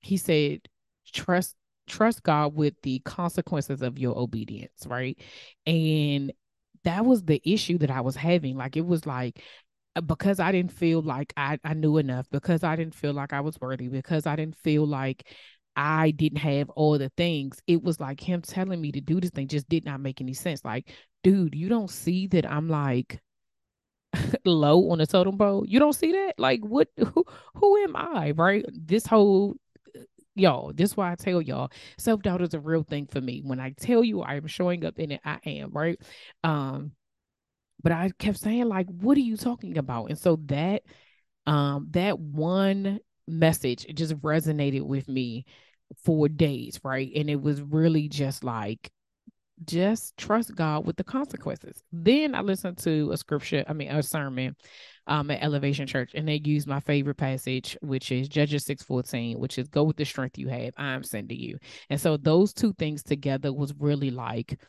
he 0.00 0.16
said, 0.16 0.60
trust 1.12 1.56
trust 1.86 2.22
God 2.22 2.54
with 2.54 2.74
the 2.82 3.00
consequences 3.00 3.82
of 3.82 3.98
your 3.98 4.16
obedience, 4.18 4.86
right? 4.86 5.18
And 5.66 6.32
that 6.84 7.04
was 7.04 7.24
the 7.24 7.40
issue 7.44 7.78
that 7.78 7.90
I 7.90 8.00
was 8.02 8.16
having. 8.16 8.56
Like 8.56 8.76
it 8.76 8.86
was 8.86 9.06
like 9.06 9.40
uh, 9.96 10.00
because 10.00 10.40
I 10.40 10.52
didn't 10.52 10.72
feel 10.72 11.02
like 11.02 11.32
I, 11.36 11.58
I 11.64 11.74
knew 11.74 11.98
enough, 11.98 12.26
because 12.30 12.64
I 12.64 12.76
didn't 12.76 12.94
feel 12.94 13.12
like 13.12 13.32
I 13.32 13.40
was 13.40 13.60
worthy, 13.60 13.88
because 13.88 14.26
I 14.26 14.36
didn't 14.36 14.56
feel 14.56 14.86
like 14.86 15.26
I 15.78 16.10
didn't 16.10 16.38
have 16.38 16.68
all 16.70 16.98
the 16.98 17.08
things. 17.16 17.62
It 17.68 17.84
was 17.84 18.00
like 18.00 18.20
him 18.20 18.42
telling 18.42 18.80
me 18.80 18.90
to 18.90 19.00
do 19.00 19.20
this 19.20 19.30
thing 19.30 19.46
just 19.46 19.68
did 19.68 19.84
not 19.84 20.00
make 20.00 20.20
any 20.20 20.34
sense. 20.34 20.64
Like, 20.64 20.90
dude, 21.22 21.54
you 21.54 21.68
don't 21.68 21.88
see 21.88 22.26
that 22.28 22.50
I'm 22.50 22.68
like 22.68 23.20
low 24.44 24.90
on 24.90 24.98
the 24.98 25.06
totem 25.06 25.38
pole. 25.38 25.64
You 25.68 25.78
don't 25.78 25.92
see 25.92 26.10
that? 26.10 26.34
Like, 26.36 26.60
what? 26.62 26.88
Who? 26.98 27.24
Who 27.54 27.76
am 27.84 27.94
I? 27.94 28.32
Right? 28.32 28.64
This 28.72 29.06
whole 29.06 29.54
y'all 30.34 30.72
this 30.72 30.90
is 30.90 30.96
why 30.96 31.10
i 31.10 31.16
tell 31.16 31.42
y'all 31.42 31.68
self-doubt 31.98 32.40
is 32.40 32.54
a 32.54 32.60
real 32.60 32.84
thing 32.84 33.08
for 33.10 33.20
me 33.20 33.40
when 33.44 33.58
i 33.58 33.70
tell 33.70 34.04
you 34.04 34.22
i 34.22 34.36
am 34.36 34.46
showing 34.46 34.84
up 34.84 34.96
in 35.00 35.10
it 35.10 35.20
i 35.24 35.36
am 35.46 35.72
right 35.72 36.00
um 36.44 36.92
but 37.82 37.90
i 37.90 38.08
kept 38.20 38.38
saying 38.38 38.66
like 38.68 38.86
what 38.86 39.16
are 39.16 39.22
you 39.22 39.36
talking 39.36 39.78
about 39.78 40.10
and 40.10 40.16
so 40.16 40.38
that 40.44 40.84
um 41.48 41.88
that 41.90 42.20
one 42.20 43.00
message 43.26 43.84
it 43.86 43.96
just 43.96 44.14
resonated 44.18 44.82
with 44.82 45.08
me 45.08 45.44
for 46.04 46.28
days 46.28 46.80
right 46.84 47.10
and 47.16 47.30
it 47.30 47.40
was 47.40 47.62
really 47.62 48.08
just 48.08 48.44
like 48.44 48.90
just 49.64 50.16
trust 50.16 50.54
God 50.54 50.86
with 50.86 50.96
the 50.96 51.04
consequences. 51.04 51.82
Then 51.92 52.34
I 52.34 52.40
listened 52.40 52.78
to 52.78 53.10
a 53.12 53.16
scripture, 53.16 53.64
I 53.66 53.72
mean, 53.72 53.90
a 53.90 54.02
sermon 54.02 54.56
um, 55.06 55.30
at 55.30 55.42
Elevation 55.42 55.86
Church, 55.86 56.12
and 56.14 56.28
they 56.28 56.40
used 56.44 56.68
my 56.68 56.80
favorite 56.80 57.16
passage, 57.16 57.76
which 57.80 58.12
is 58.12 58.28
Judges 58.28 58.64
6:14, 58.64 59.38
which 59.38 59.58
is 59.58 59.68
go 59.68 59.84
with 59.84 59.96
the 59.96 60.04
strength 60.04 60.38
you 60.38 60.48
have. 60.48 60.74
I'm 60.76 61.02
sending 61.02 61.38
you. 61.38 61.58
And 61.90 62.00
so 62.00 62.16
those 62.16 62.52
two 62.52 62.72
things 62.74 63.02
together 63.02 63.52
was 63.52 63.74
really 63.78 64.10
like, 64.10 64.60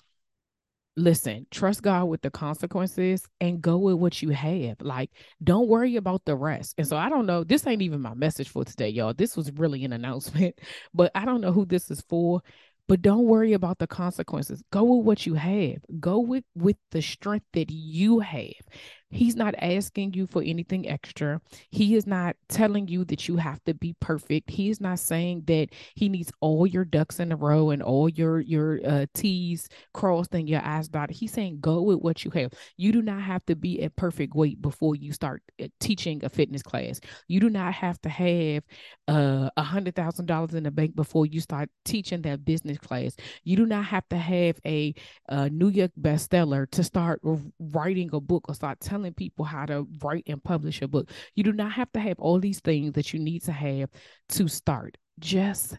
listen, 0.95 1.45
trust 1.51 1.81
God 1.81 2.05
with 2.05 2.21
the 2.21 2.31
consequences 2.31 3.23
and 3.39 3.61
go 3.61 3.77
with 3.77 3.95
what 3.95 4.21
you 4.21 4.29
have. 4.29 4.81
Like, 4.81 5.11
don't 5.43 5.67
worry 5.67 5.95
about 5.95 6.25
the 6.25 6.35
rest. 6.35 6.75
And 6.77 6.87
so 6.87 6.97
I 6.97 7.09
don't 7.09 7.25
know, 7.25 7.43
this 7.43 7.65
ain't 7.65 7.81
even 7.81 8.01
my 8.01 8.13
message 8.13 8.49
for 8.49 8.65
today, 8.65 8.89
y'all. 8.89 9.13
This 9.13 9.37
was 9.37 9.51
really 9.53 9.83
an 9.85 9.93
announcement, 9.99 10.59
but 10.93 11.11
I 11.15 11.25
don't 11.25 11.41
know 11.41 11.51
who 11.51 11.65
this 11.65 11.89
is 11.89 12.01
for 12.01 12.41
but 12.89 13.03
don't 13.03 13.25
worry 13.25 13.53
about 13.53 13.77
the 13.77 13.87
consequences 13.87 14.63
go 14.71 14.83
with 14.83 15.05
what 15.05 15.25
you 15.25 15.35
have 15.35 15.77
go 15.99 16.19
with 16.19 16.43
with 16.55 16.75
the 16.91 17.01
strength 17.01 17.45
that 17.53 17.71
you 17.71 18.19
have 18.19 18.65
He's 19.11 19.35
not 19.35 19.55
asking 19.57 20.13
you 20.13 20.27
for 20.27 20.43
anything 20.43 20.87
extra. 20.87 21.41
He 21.71 21.95
is 21.95 22.05
not 22.05 22.35
telling 22.47 22.87
you 22.87 23.05
that 23.05 23.27
you 23.27 23.37
have 23.37 23.63
to 23.65 23.73
be 23.73 23.95
perfect. 23.99 24.51
He 24.51 24.69
is 24.69 24.79
not 24.79 24.99
saying 24.99 25.43
that 25.47 25.69
he 25.95 26.09
needs 26.09 26.31
all 26.41 26.67
your 26.67 26.85
ducks 26.85 27.19
in 27.19 27.31
a 27.31 27.35
row 27.35 27.71
and 27.71 27.81
all 27.81 28.07
your 28.07 28.39
your 28.39 28.79
uh, 28.85 29.07
T's 29.15 29.67
crossed 29.95 30.35
and 30.35 30.47
your 30.47 30.61
I's 30.63 30.87
dotted. 30.87 31.15
He's 31.15 31.33
saying 31.33 31.59
go 31.59 31.81
with 31.81 31.99
what 32.01 32.23
you 32.23 32.29
have. 32.31 32.51
You 32.77 32.91
do 32.91 33.01
not 33.01 33.21
have 33.21 33.43
to 33.47 33.55
be 33.55 33.81
at 33.81 33.95
perfect 33.95 34.35
weight 34.35 34.61
before 34.61 34.95
you 34.95 35.11
start 35.11 35.41
uh, 35.59 35.67
teaching 35.79 36.23
a 36.23 36.29
fitness 36.29 36.61
class. 36.61 36.99
You 37.27 37.39
do 37.39 37.49
not 37.49 37.73
have 37.73 37.99
to 38.03 38.09
have 38.09 38.63
uh, 39.07 39.49
a 39.57 39.63
hundred 39.63 39.95
thousand 39.95 40.27
dollars 40.27 40.53
in 40.53 40.63
the 40.63 40.71
bank 40.71 40.95
before 40.95 41.25
you 41.25 41.41
start 41.41 41.69
teaching 41.83 42.21
that 42.23 42.45
business 42.45 42.77
class. 42.77 43.15
You 43.43 43.57
do 43.57 43.65
not 43.65 43.85
have 43.85 44.07
to 44.09 44.17
have 44.17 44.59
a, 44.65 44.93
a 45.29 45.49
New 45.49 45.69
York 45.69 45.91
bestseller 45.99 46.69
to 46.71 46.83
start 46.83 47.21
writing 47.59 48.09
a 48.13 48.19
book 48.19 48.45
or 48.47 48.53
start 48.53 48.79
telling 48.79 48.98
telling 48.99 49.13
people 49.13 49.45
how 49.45 49.65
to 49.65 49.87
write 50.01 50.25
and 50.27 50.43
publish 50.43 50.81
a 50.81 50.87
book. 50.87 51.09
You 51.35 51.43
do 51.43 51.53
not 51.53 51.71
have 51.73 51.91
to 51.93 51.99
have 51.99 52.19
all 52.19 52.39
these 52.39 52.59
things 52.59 52.93
that 52.93 53.13
you 53.13 53.19
need 53.19 53.43
to 53.43 53.51
have 53.51 53.89
to 54.29 54.47
start. 54.47 54.97
Just 55.19 55.77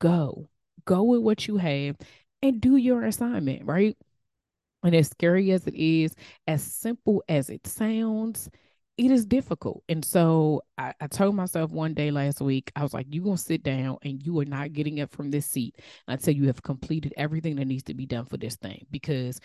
go. 0.00 0.48
Go 0.84 1.04
with 1.04 1.20
what 1.20 1.46
you 1.46 1.56
have 1.56 1.96
and 2.42 2.60
do 2.60 2.76
your 2.76 3.04
assignment, 3.04 3.64
right? 3.64 3.96
And 4.82 4.94
as 4.94 5.08
scary 5.08 5.50
as 5.52 5.66
it 5.66 5.74
is, 5.74 6.14
as 6.46 6.62
simple 6.62 7.22
as 7.28 7.50
it 7.50 7.66
sounds, 7.66 8.48
it 8.98 9.10
is 9.10 9.26
difficult. 9.26 9.82
And 9.88 10.04
so 10.04 10.62
I, 10.78 10.94
I, 11.00 11.06
told 11.06 11.34
myself 11.34 11.70
one 11.70 11.92
day 11.92 12.10
last 12.10 12.40
week, 12.40 12.72
I 12.76 12.82
was 12.82 12.94
like, 12.94 13.06
you're 13.10 13.24
going 13.24 13.36
to 13.36 13.42
sit 13.42 13.62
down 13.62 13.98
and 14.02 14.24
you 14.24 14.38
are 14.40 14.46
not 14.46 14.72
getting 14.72 15.00
up 15.00 15.10
from 15.10 15.30
this 15.30 15.46
seat 15.46 15.76
until 16.08 16.34
you 16.34 16.46
have 16.46 16.62
completed 16.62 17.12
everything 17.16 17.56
that 17.56 17.66
needs 17.66 17.82
to 17.84 17.94
be 17.94 18.06
done 18.06 18.24
for 18.24 18.38
this 18.38 18.56
thing. 18.56 18.86
Because 18.90 19.38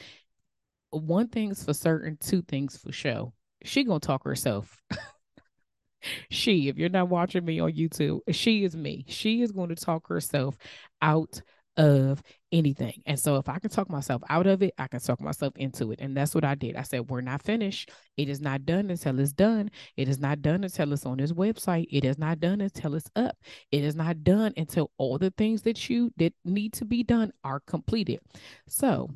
one 0.92 1.28
thing's 1.28 1.64
for 1.64 1.74
certain, 1.74 2.18
two 2.20 2.42
things 2.42 2.78
for 2.78 2.92
sure. 2.92 3.34
She 3.64 3.84
gonna 3.84 4.00
talk 4.00 4.24
herself. 4.24 4.82
she, 6.30 6.68
if 6.68 6.78
you're 6.78 6.90
not 6.90 7.10
watching 7.10 7.46
me 7.46 7.60
on 7.60 7.72
YouTube, 7.74 8.20
she 8.32 8.64
is 8.64 8.76
me. 8.76 9.06
She 9.08 9.42
is 9.42 9.52
going 9.52 9.70
to 9.70 9.76
talk 9.76 10.08
herself 10.08 10.58
out 11.02 11.42
of 11.78 12.22
anything. 12.52 13.02
And 13.06 13.20
so 13.20 13.38
if 13.38 13.48
I 13.48 13.60
can 13.60 13.70
talk 13.70 13.90
myself 13.90 14.22
out 14.30 14.46
of 14.46 14.62
it, 14.62 14.74
I 14.78 14.88
can 14.88 15.00
talk 15.00 15.22
myself 15.22 15.54
into 15.56 15.92
it. 15.92 16.02
And 16.02 16.16
that's 16.16 16.36
what 16.36 16.44
I 16.44 16.56
did. 16.56 16.76
I 16.76 16.84
said, 16.84 17.10
We're 17.10 17.22
not 17.22 17.42
finished. 17.42 17.90
It 18.18 18.30
is 18.30 18.42
not 18.42 18.66
done 18.66 18.90
until 18.90 19.20
it's 19.20 19.34
done. 19.34 19.72
It 19.96 20.10
is 20.10 20.20
not 20.20 20.42
done 20.42 20.64
until 20.64 20.94
it's 20.94 21.06
on 21.06 21.18
this 21.18 21.32
website. 21.32 21.88
It 21.90 22.04
is 22.04 22.18
not 22.18 22.40
done 22.40 22.62
until 22.62 22.96
it's 22.96 23.10
up. 23.16 23.38
It 23.72 23.84
is 23.84 23.96
not 23.96 24.24
done 24.24 24.54
until 24.58 24.92
all 24.98 25.18
the 25.18 25.32
things 25.32 25.62
that 25.64 25.90
you 25.90 26.12
that 26.18 26.34
need 26.44 26.74
to 26.74 26.86
be 26.86 27.04
done 27.04 27.32
are 27.44 27.62
completed. 27.62 28.20
So 28.68 29.10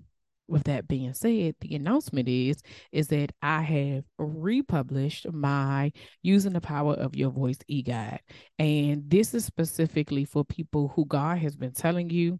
with 0.48 0.66
that 0.66 0.88
being 0.88 1.14
said, 1.14 1.56
the 1.62 1.76
announcement 1.76 2.30
is 2.30 2.58
is 2.92 3.08
that 3.08 3.32
I 3.42 3.62
have 3.62 4.04
republished 4.18 5.32
my 5.32 5.92
using 6.22 6.54
the 6.54 6.62
power 6.62 6.94
of 6.94 7.16
your 7.16 7.32
voice 7.32 7.58
e-guide. 7.68 8.22
And 8.60 9.10
this 9.10 9.34
is 9.34 9.46
specifically 9.46 10.26
for 10.26 10.46
people 10.46 10.90
who 10.96 11.06
God 11.06 11.40
has 11.40 11.56
been 11.56 11.74
telling 11.74 12.10
you 12.10 12.40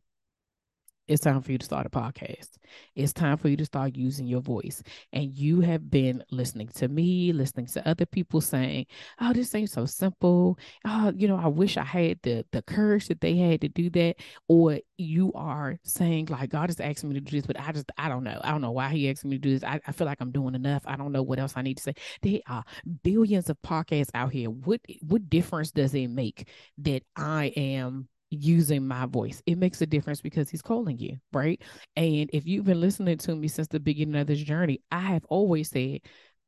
it's 1.08 1.22
time 1.22 1.42
for 1.42 1.52
you 1.52 1.58
to 1.58 1.66
start 1.66 1.86
a 1.86 1.90
podcast. 1.90 2.58
It's 2.96 3.14
time 3.14 3.38
for 3.38 3.48
you 3.48 3.58
to 3.58 3.66
start 3.66 3.96
using 3.96 4.26
your 4.26 4.42
voice. 4.42 4.82
And 5.14 5.38
you 5.38 5.62
have 5.62 5.90
been 5.92 6.24
listening 6.32 6.70
to 6.76 6.88
me, 6.88 7.32
listening 7.32 7.68
to 7.68 7.88
other 7.88 8.06
people 8.06 8.42
saying, 8.42 8.88
Oh, 9.22 9.32
this 9.34 9.54
ain't 9.54 9.70
so 9.70 9.86
simple. 9.86 10.58
Oh, 10.86 11.14
you 11.16 11.28
know, 11.28 11.38
I 11.38 11.48
wish 11.48 11.78
I 11.78 11.84
had 11.84 12.20
the 12.24 12.46
the 12.52 12.62
courage 12.64 13.08
that 13.08 13.22
they 13.22 13.36
had 13.38 13.62
to 13.62 13.70
do 13.70 13.90
that. 13.92 14.16
Or 14.48 14.80
you 14.98 15.32
are 15.34 15.78
saying, 15.84 16.28
like, 16.28 16.50
God 16.50 16.70
is 16.70 16.80
asking 16.80 17.10
me 17.10 17.16
to 17.16 17.22
do 17.22 17.32
this, 17.38 17.46
but 17.46 17.60
I 17.60 17.72
just 17.72 17.92
I 17.98 18.10
don't 18.10 18.24
know. 18.24 18.40
I 18.44 18.52
don't 18.52 18.62
know 18.62 18.72
why 18.72 18.90
he 18.90 19.10
asked 19.10 19.26
me 19.26 19.38
to 19.38 19.42
do 19.42 19.54
this. 19.54 19.64
I, 19.64 19.80
I 19.86 19.92
feel 19.92 20.08
like 20.08 20.22
I'm 20.22 20.32
doing 20.32 20.56
enough. 20.56 20.84
I 20.86 20.96
don't 20.96 21.12
know 21.12 21.24
what 21.24 21.40
else 21.40 21.54
I 21.56 21.62
need 21.62 21.78
to 21.78 21.84
say. 21.84 21.94
There 22.22 22.40
are 22.48 22.64
billions 23.04 23.50
of 23.50 23.62
podcasts 23.62 24.12
out 24.16 24.32
here. 24.32 24.50
What 24.50 24.82
what 25.02 25.30
difference 25.30 25.72
does 25.72 25.94
it 25.94 26.08
make 26.08 26.48
that 26.80 27.04
I 27.16 27.54
am 27.56 28.08
using 28.30 28.88
my 28.88 29.06
voice. 29.06 29.42
It 29.46 29.58
makes 29.58 29.82
a 29.82 29.86
difference 29.86 30.22
because 30.22 30.50
he's 30.50 30.62
calling 30.62 30.98
you, 30.98 31.18
right? 31.34 31.62
And 31.96 32.30
if 32.34 32.46
you've 32.46 32.66
been 32.66 32.82
listening 32.82 33.18
to 33.20 33.36
me 33.36 33.48
since 33.48 33.68
the 33.68 33.80
beginning 33.80 34.20
of 34.20 34.28
this 34.28 34.40
journey, 34.40 34.82
I 34.92 35.00
have 35.00 35.26
always 35.26 35.70
said, 35.70 36.02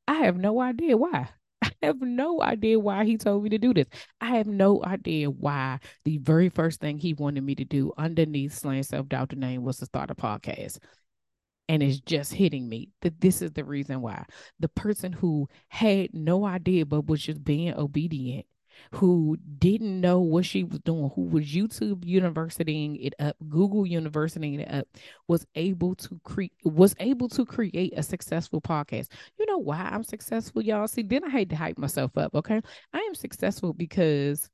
I 0.07 0.15
have 0.15 0.38
no 0.38 0.62
idea 0.62 0.98
why. 0.98 1.29
I 1.62 1.72
have 1.84 2.01
no 2.01 2.41
idea 2.41 2.79
why 2.79 3.05
he 3.05 3.17
told 3.17 3.43
me 3.43 3.50
to 3.50 3.57
do 3.57 3.74
this. 3.74 3.88
I 4.22 4.38
have 4.38 4.48
no 4.48 4.84
idea 4.84 5.29
why 5.29 5.79
the 6.05 6.17
very 6.17 6.50
first 6.50 6.79
thing 6.79 6.98
he 6.98 7.13
wanted 7.13 7.43
me 7.43 7.55
to 7.55 7.65
do 7.65 7.93
underneath 7.98 8.53
Slaying 8.53 8.84
Self 8.84 9.10
Doubt 9.10 9.29
the 9.29 9.36
name 9.36 9.63
was 9.63 9.77
to 9.77 9.86
start 9.86 10.12
a 10.12 10.15
podcast. 10.15 10.79
And 11.69 11.84
it's 11.84 12.00
just 12.00 12.34
hitting 12.34 12.69
me 12.69 12.91
that 13.01 13.19
this 13.19 13.41
is 13.41 13.51
the 13.51 13.65
reason 13.65 14.01
why. 14.01 14.24
The 14.60 14.69
person 14.69 15.12
who 15.12 15.50
had 15.67 16.13
no 16.13 16.46
idea 16.46 16.86
but 16.86 17.07
was 17.07 17.22
just 17.22 17.43
being 17.43 17.74
obedient 17.74 18.46
who 18.91 19.38
didn't 19.57 20.00
know 20.01 20.19
what 20.19 20.46
she 20.46 20.63
was 20.63 20.79
doing, 20.79 21.12
who 21.15 21.24
was 21.24 21.46
YouTube 21.46 22.05
universitying 22.05 22.96
it 22.98 23.13
up, 23.19 23.36
Google 23.50 23.86
universitying 23.86 24.60
it 24.60 24.72
up, 24.72 24.88
was 25.27 25.46
able 25.55 25.96
to 25.96 26.19
create 26.24 26.53
was 26.63 26.96
able 27.00 27.29
to 27.29 27.46
create 27.46 27.93
a 27.96 28.03
successful 28.03 28.62
podcast. 28.62 29.07
You 29.38 29.46
know 29.46 29.57
why 29.57 29.77
I'm 29.77 30.03
successful, 30.03 30.62
y'all? 30.62 30.88
See, 30.88 31.03
then 31.03 31.24
I 31.24 31.29
hate 31.29 31.50
to 31.50 31.55
hype 31.55 31.77
myself 31.77 32.17
up. 32.17 32.36
Okay. 32.36 32.62
I 32.93 33.00
am 33.00 33.15
successful 33.15 33.74
because 33.74 34.50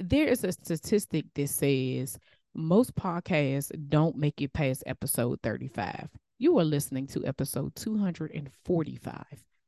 there 0.00 0.26
is 0.26 0.44
a 0.44 0.52
statistic 0.52 1.26
that 1.34 1.48
says 1.48 2.18
most 2.54 2.94
podcasts 2.94 3.70
don't 3.88 4.16
make 4.16 4.40
it 4.42 4.52
past 4.52 4.82
episode 4.86 5.40
35. 5.42 6.08
You 6.38 6.58
are 6.58 6.64
listening 6.64 7.06
to 7.08 7.24
episode 7.24 7.74
245. 7.76 9.24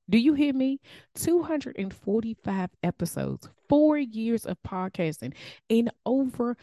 Do 0.08 0.18
you 0.18 0.34
hear 0.34 0.52
me? 0.52 0.80
245 1.14 2.70
episodes, 2.82 3.48
four 3.68 3.98
years 3.98 4.44
of 4.44 4.58
podcasting 4.62 5.32
in 5.68 5.90
over 6.04 6.56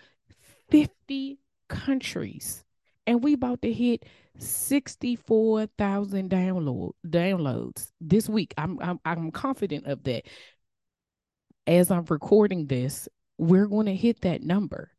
50 0.69 1.39
countries. 1.67 2.63
And 3.07 3.23
we 3.23 3.33
about 3.33 3.61
to 3.63 3.73
hit 3.73 4.05
64,000 4.37 6.29
download 6.29 6.91
downloads 7.05 7.91
this 7.99 8.29
week. 8.29 8.53
I'm, 8.57 8.79
I'm 8.81 8.99
I'm 9.03 9.31
confident 9.31 9.87
of 9.87 10.03
that. 10.03 10.23
As 11.67 11.91
I'm 11.91 12.05
recording 12.05 12.67
this, 12.67 13.07
we're 13.37 13.67
going 13.67 13.85
to 13.87 13.95
hit 13.95 14.21
that 14.21 14.43
number. 14.43 14.91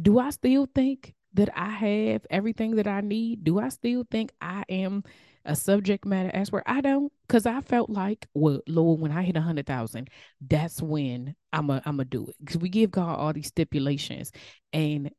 Do 0.00 0.18
I 0.18 0.30
still 0.30 0.66
think 0.66 1.14
that 1.34 1.48
I 1.56 1.70
have 1.70 2.26
everything 2.30 2.76
that 2.76 2.86
I 2.86 3.00
need? 3.00 3.44
Do 3.44 3.58
I 3.58 3.68
still 3.68 4.04
think 4.10 4.32
I 4.40 4.64
am 4.68 5.04
a 5.44 5.54
subject 5.56 6.04
matter 6.04 6.30
expert. 6.32 6.62
I 6.66 6.80
don't, 6.80 7.12
because 7.26 7.46
I 7.46 7.60
felt 7.60 7.90
like, 7.90 8.26
well, 8.34 8.60
Lord, 8.66 9.00
when 9.00 9.12
I 9.12 9.22
hit 9.22 9.36
a 9.36 9.40
hundred 9.40 9.66
thousand, 9.66 10.10
that's 10.40 10.80
when 10.80 11.34
I'm 11.52 11.70
a 11.70 11.82
I'm 11.84 12.00
a 12.00 12.04
do 12.04 12.26
it. 12.26 12.36
Because 12.40 12.58
we 12.58 12.68
give 12.68 12.90
God 12.90 13.18
all 13.18 13.32
these 13.32 13.48
stipulations, 13.48 14.32
and 14.72 15.10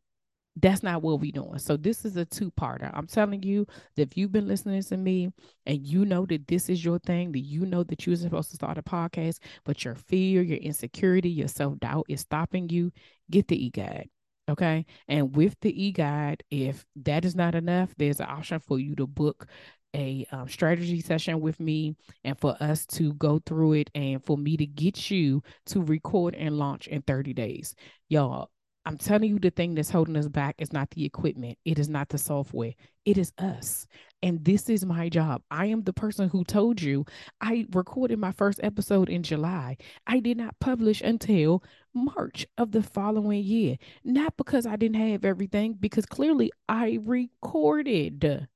that's 0.57 0.83
not 0.83 1.01
what 1.01 1.19
we're 1.19 1.31
doing. 1.33 1.59
So 1.59 1.75
this 1.75 2.05
is 2.05 2.15
a 2.15 2.23
two-parter. 2.23 2.89
I'm 2.93 3.07
telling 3.07 3.43
you 3.43 3.67
that 3.97 4.03
if 4.03 4.17
you've 4.17 4.31
been 4.31 4.47
listening 4.47 4.81
to 4.83 4.95
me 4.95 5.33
and 5.65 5.85
you 5.85 6.05
know 6.05 6.25
that 6.27 6.47
this 6.47 6.69
is 6.69 6.83
your 6.83 6.97
thing, 6.99 7.33
that 7.33 7.39
you 7.39 7.65
know 7.65 7.83
that 7.83 8.07
you're 8.07 8.15
supposed 8.15 8.51
to 8.51 8.55
start 8.55 8.77
a 8.77 8.81
podcast, 8.81 9.39
but 9.65 9.83
your 9.83 9.95
fear, 9.95 10.41
your 10.41 10.57
insecurity, 10.59 11.29
your 11.29 11.49
self-doubt 11.49 12.05
is 12.07 12.21
stopping 12.21 12.69
you, 12.69 12.93
get 13.29 13.49
the 13.49 13.65
e-guide. 13.65 14.09
Okay. 14.47 14.85
And 15.07 15.35
with 15.35 15.59
the 15.59 15.83
e 15.83 15.91
guide, 15.91 16.43
if 16.49 16.85
that 17.03 17.25
is 17.25 17.35
not 17.35 17.55
enough, 17.55 17.93
there's 17.97 18.19
an 18.19 18.27
option 18.29 18.59
for 18.59 18.79
you 18.79 18.95
to 18.95 19.07
book 19.07 19.47
a 19.95 20.27
um, 20.31 20.47
strategy 20.47 21.01
session 21.01 21.39
with 21.39 21.59
me 21.59 21.95
and 22.23 22.39
for 22.39 22.55
us 22.59 22.85
to 22.85 23.13
go 23.13 23.39
through 23.45 23.73
it 23.73 23.89
and 23.95 24.23
for 24.23 24.37
me 24.37 24.57
to 24.57 24.65
get 24.65 25.09
you 25.09 25.41
to 25.67 25.81
record 25.81 26.35
and 26.35 26.57
launch 26.57 26.87
in 26.87 27.01
30 27.01 27.33
days. 27.33 27.73
Y'all, 28.09 28.51
I'm 28.85 28.97
telling 28.97 29.31
you, 29.31 29.39
the 29.39 29.49
thing 29.49 29.73
that's 29.73 29.89
holding 29.89 30.15
us 30.15 30.27
back 30.27 30.55
is 30.59 30.71
not 30.71 30.91
the 30.91 31.05
equipment, 31.05 31.57
it 31.65 31.79
is 31.79 31.89
not 31.89 32.09
the 32.09 32.19
software, 32.19 32.73
it 33.05 33.17
is 33.17 33.31
us. 33.39 33.87
And 34.21 34.43
this 34.43 34.69
is 34.69 34.85
my 34.85 35.09
job. 35.09 35.41
I 35.49 35.67
am 35.67 35.83
the 35.83 35.93
person 35.93 36.29
who 36.29 36.43
told 36.43 36.81
you 36.81 37.05
I 37.41 37.65
recorded 37.73 38.19
my 38.19 38.31
first 38.31 38.59
episode 38.63 39.09
in 39.09 39.23
July. 39.23 39.77
I 40.07 40.19
did 40.19 40.37
not 40.37 40.59
publish 40.59 41.01
until 41.01 41.63
March 41.93 42.45
of 42.57 42.71
the 42.71 42.83
following 42.83 43.43
year. 43.43 43.77
Not 44.03 44.35
because 44.37 44.65
I 44.65 44.75
didn't 44.75 45.01
have 45.01 45.25
everything, 45.25 45.73
because 45.73 46.05
clearly 46.05 46.51
I 46.69 46.99
recorded 47.03 48.47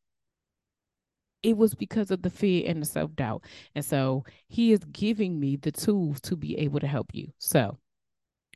it 1.43 1.58
was 1.58 1.74
because 1.74 2.12
of 2.12 2.22
the 2.22 2.29
fear 2.29 2.63
and 2.67 2.81
the 2.81 2.86
self 2.86 3.15
doubt. 3.15 3.43
And 3.75 3.84
so 3.86 4.25
he 4.48 4.72
is 4.72 4.79
giving 4.91 5.39
me 5.39 5.55
the 5.55 5.72
tools 5.72 6.19
to 6.22 6.36
be 6.36 6.58
able 6.58 6.79
to 6.79 6.88
help 6.88 7.13
you. 7.13 7.31
So 7.38 7.77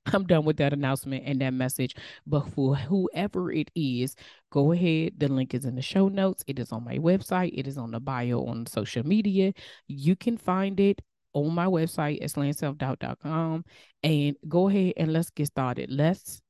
I'm 0.08 0.25
done 0.25 0.46
with 0.46 0.58
that 0.58 0.74
announcement 0.74 1.24
and 1.25 1.40
that 1.42 1.54
message. 1.54 1.96
But 2.28 2.50
for 2.50 2.75
whoever 2.75 3.52
it 3.52 3.72
is, 3.75 4.16
go 4.52 4.72
ahead. 4.72 5.13
The 5.18 5.28
link 5.28 5.54
is 5.54 5.66
in 5.66 5.75
the 5.75 5.82
show 5.82 6.10
notes. 6.10 6.44
It 6.48 6.60
is 6.60 6.72
on 6.72 6.84
my 6.84 6.98
website. 6.98 7.52
It 7.54 7.68
is 7.68 7.78
on 7.78 7.92
the 7.92 8.00
bio 8.00 8.46
on 8.46 8.66
social 8.66 9.06
media. 9.06 9.54
You 9.88 10.16
can 10.16 10.38
find 10.38 10.80
it 10.80 11.02
on 11.34 11.54
my 11.54 11.66
website 11.66 12.22
at 12.22 12.30
slayingselfdoubt.com. 12.30 13.66
And 14.04 14.36
go 14.48 14.68
ahead 14.68 14.94
and 14.98 15.13
let's 15.13 15.30
get 15.30 15.48
started. 15.48 15.90
Let's 15.90 16.42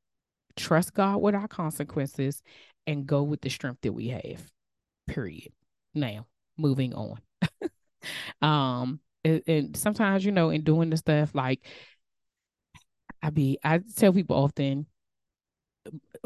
trust 0.56 0.94
God 0.94 1.18
with 1.18 1.36
our 1.36 1.48
consequences 1.48 2.42
and 2.88 3.06
go 3.06 3.24
with 3.24 3.42
the 3.42 3.50
strength 3.50 3.82
that 3.82 3.94
we 3.94 4.10
have. 4.10 4.52
Period. 5.08 5.52
Now, 5.94 6.28
moving 6.58 6.94
on. 6.94 7.20
um, 8.42 9.00
and, 9.24 9.42
and 9.48 9.78
sometimes, 9.78 10.26
you 10.26 10.32
know, 10.32 10.50
in 10.50 10.64
doing 10.64 10.90
the 10.90 10.98
stuff 10.98 11.34
like 11.34 11.66
I 13.22 13.30
be 13.30 13.58
I 13.64 13.80
tell 13.96 14.14
people 14.14 14.36
often 14.36 14.86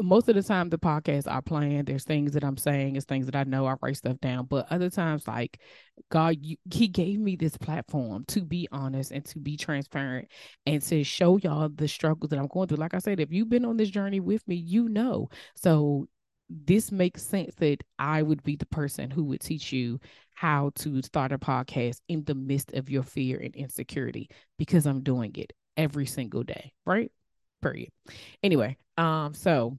most 0.00 0.28
of 0.28 0.36
the 0.36 0.42
time 0.42 0.68
the 0.68 0.78
podcasts 0.78 1.30
are 1.30 1.42
planned. 1.42 1.86
There's 1.86 2.04
things 2.04 2.32
that 2.32 2.44
I'm 2.44 2.56
saying, 2.56 2.96
it's 2.96 3.04
things 3.04 3.26
that 3.26 3.34
I 3.34 3.44
know. 3.44 3.66
I 3.66 3.74
write 3.82 3.96
stuff 3.96 4.20
down. 4.20 4.46
But 4.46 4.66
other 4.70 4.90
times, 4.90 5.26
like 5.26 5.60
God, 6.10 6.36
you, 6.40 6.56
He 6.72 6.88
gave 6.88 7.18
me 7.18 7.36
this 7.36 7.56
platform 7.56 8.24
to 8.28 8.42
be 8.42 8.68
honest 8.70 9.10
and 9.10 9.24
to 9.26 9.38
be 9.38 9.56
transparent 9.56 10.28
and 10.66 10.80
to 10.82 11.02
show 11.02 11.38
y'all 11.38 11.68
the 11.68 11.88
struggles 11.88 12.30
that 12.30 12.38
I'm 12.38 12.48
going 12.48 12.68
through. 12.68 12.78
Like 12.78 12.94
I 12.94 12.98
said, 12.98 13.20
if 13.20 13.32
you've 13.32 13.48
been 13.48 13.64
on 13.64 13.76
this 13.76 13.90
journey 13.90 14.20
with 14.20 14.46
me, 14.46 14.56
you 14.56 14.88
know. 14.88 15.28
So 15.56 16.08
this 16.48 16.90
makes 16.90 17.22
sense 17.22 17.54
that 17.56 17.78
I 17.98 18.22
would 18.22 18.42
be 18.42 18.56
the 18.56 18.66
person 18.66 19.10
who 19.10 19.24
would 19.24 19.40
teach 19.40 19.72
you 19.72 20.00
how 20.34 20.70
to 20.76 21.02
start 21.02 21.32
a 21.32 21.38
podcast 21.38 22.00
in 22.08 22.24
the 22.24 22.34
midst 22.34 22.72
of 22.72 22.88
your 22.88 23.02
fear 23.02 23.38
and 23.38 23.54
insecurity 23.54 24.28
because 24.58 24.86
I'm 24.86 25.02
doing 25.02 25.34
it 25.36 25.52
every 25.76 26.06
single 26.06 26.42
day, 26.42 26.72
right? 26.86 27.10
Period. 27.60 27.90
Anyway, 28.42 28.76
um, 28.96 29.34
so 29.34 29.78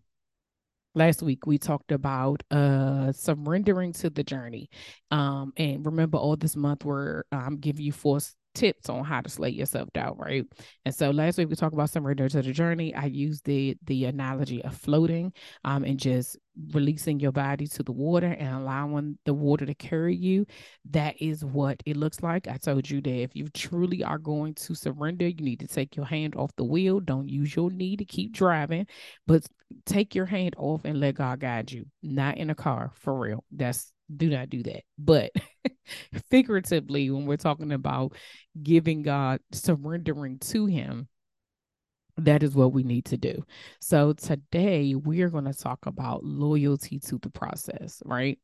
last 0.95 1.21
week 1.21 1.45
we 1.45 1.57
talked 1.57 1.91
about 1.91 2.41
uh 2.51 3.11
surrendering 3.11 3.93
to 3.93 4.09
the 4.09 4.23
journey. 4.23 4.69
Um, 5.11 5.53
and 5.57 5.85
remember 5.85 6.17
all 6.17 6.35
this 6.35 6.55
month 6.55 6.83
where 6.85 7.25
I'm 7.31 7.57
giving 7.57 7.85
you 7.85 7.91
four 7.91 8.19
tips 8.55 8.89
on 8.89 9.03
how 9.05 9.21
to 9.21 9.29
slay 9.29 9.49
yourself 9.51 9.89
down, 9.93 10.17
right? 10.17 10.43
And 10.85 10.93
so 10.93 11.11
last 11.11 11.37
week 11.37 11.49
we 11.49 11.55
talked 11.55 11.73
about 11.73 11.91
surrender 11.91 12.27
to 12.27 12.41
the 12.41 12.51
journey. 12.51 12.93
I 12.95 13.05
used 13.05 13.45
the 13.45 13.77
the 13.85 14.05
analogy 14.05 14.63
of 14.63 14.75
floating 14.75 15.33
um 15.63 15.83
and 15.83 15.99
just 15.99 16.37
releasing 16.73 17.19
your 17.19 17.31
body 17.31 17.67
to 17.67 17.83
the 17.83 17.91
water 17.91 18.27
and 18.27 18.55
allowing 18.55 19.17
the 19.25 19.33
water 19.33 19.65
to 19.65 19.73
carry 19.75 20.15
you. 20.15 20.45
That 20.91 21.21
is 21.21 21.43
what 21.43 21.81
it 21.85 21.97
looks 21.97 22.21
like. 22.21 22.47
I 22.47 22.57
told 22.57 22.89
you 22.89 23.01
that 23.01 23.21
if 23.21 23.35
you 23.35 23.47
truly 23.49 24.03
are 24.03 24.17
going 24.17 24.55
to 24.55 24.75
surrender, 24.75 25.27
you 25.27 25.43
need 25.43 25.59
to 25.61 25.67
take 25.67 25.95
your 25.95 26.05
hand 26.05 26.35
off 26.35 26.55
the 26.55 26.63
wheel. 26.63 26.99
Don't 26.99 27.29
use 27.29 27.55
your 27.55 27.71
knee 27.71 27.95
to 27.97 28.05
keep 28.05 28.33
driving, 28.33 28.87
but 29.27 29.45
take 29.85 30.15
your 30.15 30.25
hand 30.25 30.55
off 30.57 30.81
and 30.85 30.99
let 30.99 31.15
God 31.15 31.39
guide 31.39 31.71
you. 31.71 31.85
Not 32.01 32.37
in 32.37 32.49
a 32.49 32.55
car, 32.55 32.91
for 32.95 33.17
real. 33.17 33.43
That's 33.51 33.91
do 34.15 34.29
not 34.29 34.49
do 34.49 34.63
that. 34.63 34.83
But 34.97 35.31
figuratively, 36.29 37.09
when 37.09 37.25
we're 37.25 37.37
talking 37.37 37.71
about 37.71 38.13
giving 38.61 39.03
God, 39.03 39.39
surrendering 39.51 40.39
to 40.39 40.65
Him, 40.65 41.07
that 42.25 42.43
is 42.43 42.55
what 42.55 42.73
we 42.73 42.83
need 42.83 43.05
to 43.05 43.17
do. 43.17 43.43
So 43.79 44.13
today 44.13 44.95
we 44.95 45.21
are 45.21 45.29
going 45.29 45.45
to 45.45 45.53
talk 45.53 45.85
about 45.85 46.23
loyalty 46.23 46.99
to 46.99 47.17
the 47.17 47.29
process, 47.29 48.01
right? 48.05 48.39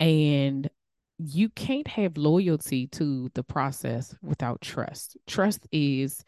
And 0.00 0.68
you 1.18 1.48
can't 1.48 1.88
have 1.88 2.16
loyalty 2.16 2.86
to 2.88 3.30
the 3.34 3.42
process 3.42 4.14
without 4.22 4.60
trust. 4.60 5.16
Trust 5.26 5.66
is 5.72 6.24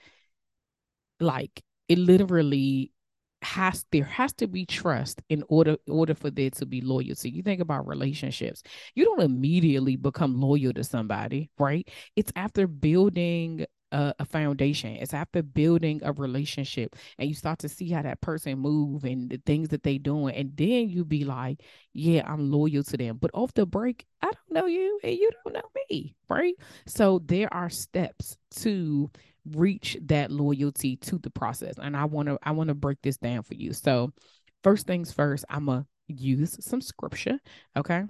like 1.20 1.62
it 1.88 1.98
literally 1.98 2.92
has 3.40 3.84
there 3.92 4.04
has 4.04 4.32
to 4.32 4.48
be 4.48 4.66
trust 4.66 5.22
in 5.28 5.44
order 5.48 5.76
order 5.88 6.14
for 6.14 6.30
there 6.30 6.50
to 6.50 6.66
be 6.66 6.80
loyalty. 6.80 7.30
You 7.30 7.42
think 7.42 7.60
about 7.60 7.86
relationships. 7.86 8.62
You 8.94 9.04
don't 9.04 9.22
immediately 9.22 9.96
become 9.96 10.40
loyal 10.40 10.72
to 10.72 10.82
somebody, 10.82 11.50
right? 11.58 11.88
It's 12.16 12.32
after 12.34 12.66
building 12.66 13.66
a, 13.92 14.14
a, 14.18 14.24
foundation. 14.24 14.96
It's 14.96 15.14
after 15.14 15.42
building 15.42 16.00
a 16.04 16.12
relationship 16.12 16.96
and 17.18 17.28
you 17.28 17.34
start 17.34 17.58
to 17.60 17.68
see 17.68 17.90
how 17.90 18.02
that 18.02 18.20
person 18.20 18.58
move 18.58 19.04
and 19.04 19.30
the 19.30 19.40
things 19.44 19.68
that 19.68 19.82
they 19.82 19.98
doing. 19.98 20.34
And 20.34 20.56
then 20.56 20.88
you 20.88 21.04
be 21.04 21.24
like, 21.24 21.62
yeah, 21.92 22.22
I'm 22.26 22.50
loyal 22.50 22.82
to 22.84 22.96
them. 22.96 23.18
But 23.18 23.30
off 23.34 23.54
the 23.54 23.66
break, 23.66 24.06
I 24.22 24.26
don't 24.26 24.50
know 24.50 24.66
you 24.66 25.00
and 25.02 25.12
you 25.12 25.30
don't 25.44 25.54
know 25.54 25.70
me. 25.90 26.14
Right. 26.28 26.54
So 26.86 27.20
there 27.24 27.52
are 27.52 27.70
steps 27.70 28.36
to 28.56 29.10
reach 29.52 29.96
that 30.02 30.30
loyalty 30.30 30.96
to 30.96 31.18
the 31.18 31.30
process. 31.30 31.74
And 31.80 31.96
I 31.96 32.04
want 32.04 32.28
to 32.28 32.38
I 32.42 32.52
want 32.52 32.68
to 32.68 32.74
break 32.74 32.98
this 33.02 33.16
down 33.16 33.42
for 33.42 33.54
you. 33.54 33.72
So 33.72 34.12
first 34.62 34.86
things 34.86 35.12
first, 35.12 35.44
I'm 35.48 35.66
gonna 35.66 35.86
use 36.08 36.56
some 36.60 36.80
scripture. 36.80 37.38
Okay. 37.76 38.04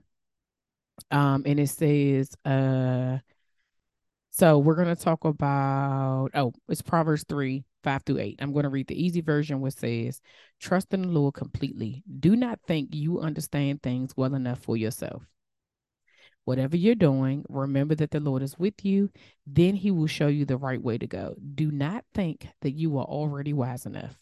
Um, 1.11 1.45
and 1.47 1.61
it 1.61 1.69
says, 1.69 2.35
uh, 2.45 3.19
so 4.39 4.59
we're 4.59 4.77
going 4.77 4.95
to 4.95 5.03
talk 5.03 5.25
about, 5.25 6.29
oh, 6.35 6.53
it's 6.69 6.81
Proverbs 6.81 7.25
3 7.29 7.65
5 7.83 8.03
through 8.05 8.19
8. 8.19 8.39
I'm 8.41 8.53
going 8.53 8.63
to 8.63 8.69
read 8.69 8.87
the 8.87 9.03
easy 9.03 9.21
version, 9.21 9.61
which 9.61 9.75
says, 9.75 10.21
Trust 10.61 10.95
in 10.95 11.03
the 11.03 11.09
Lord 11.09 11.35
completely. 11.35 12.05
Do 12.21 12.37
not 12.37 12.61
think 12.65 12.95
you 12.95 13.19
understand 13.19 13.83
things 13.83 14.17
well 14.17 14.37
enough 14.37 14.61
for 14.61 14.77
yourself. 14.77 15.25
Whatever 16.45 16.77
you're 16.77 16.95
doing, 16.95 17.45
remember 17.49 17.97
that 17.97 18.13
the 18.13 18.21
Lord 18.21 18.43
is 18.43 18.57
with 18.57 18.85
you. 18.85 19.11
Then 19.45 19.75
he 19.75 19.91
will 19.91 20.07
show 20.07 20.29
you 20.29 20.45
the 20.45 20.57
right 20.57 20.81
way 20.81 20.99
to 20.99 21.07
go. 21.09 21.35
Do 21.57 21.73
not 21.73 22.05
think 22.15 22.47
that 22.63 22.73
you 22.73 22.97
are 22.99 23.05
already 23.05 23.53
wise 23.53 23.87
enough. 23.87 24.17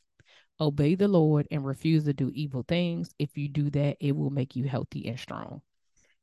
Obey 0.59 0.95
the 0.95 1.09
Lord 1.09 1.47
and 1.51 1.65
refuse 1.65 2.05
to 2.05 2.15
do 2.15 2.31
evil 2.35 2.65
things. 2.67 3.11
If 3.19 3.37
you 3.37 3.49
do 3.49 3.69
that, 3.71 3.99
it 4.01 4.17
will 4.17 4.31
make 4.31 4.57
you 4.57 4.65
healthy 4.65 5.09
and 5.09 5.21
strong. 5.21 5.61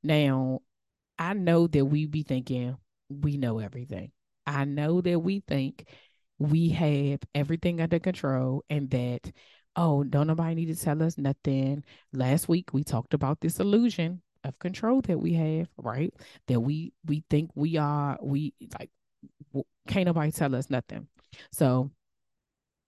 Now, 0.01 0.61
I 1.19 1.33
know 1.33 1.67
that 1.67 1.85
we 1.85 2.07
be 2.07 2.23
thinking, 2.23 2.75
we 3.09 3.37
know 3.37 3.59
everything. 3.59 4.11
I 4.45 4.65
know 4.65 5.01
that 5.01 5.19
we 5.19 5.41
think 5.47 5.87
we 6.39 6.69
have 6.69 7.19
everything 7.33 7.79
under 7.79 7.99
control 7.99 8.63
and 8.69 8.89
that, 8.91 9.31
oh, 9.75 10.03
don't 10.03 10.27
nobody 10.27 10.55
need 10.55 10.75
to 10.75 10.83
tell 10.83 11.01
us 11.03 11.17
nothing. 11.17 11.83
Last 12.11 12.49
week 12.49 12.73
we 12.73 12.83
talked 12.83 13.13
about 13.13 13.39
this 13.39 13.59
illusion 13.59 14.21
of 14.43 14.59
control 14.59 15.01
that 15.01 15.17
we 15.17 15.33
have, 15.33 15.69
right? 15.77 16.13
That 16.47 16.59
we 16.59 16.93
we 17.05 17.23
think 17.29 17.51
we 17.55 17.77
are 17.77 18.17
we 18.21 18.53
like 18.77 18.89
can't 19.87 20.05
nobody 20.05 20.31
tell 20.31 20.55
us 20.55 20.69
nothing. 20.69 21.07
So 21.51 21.91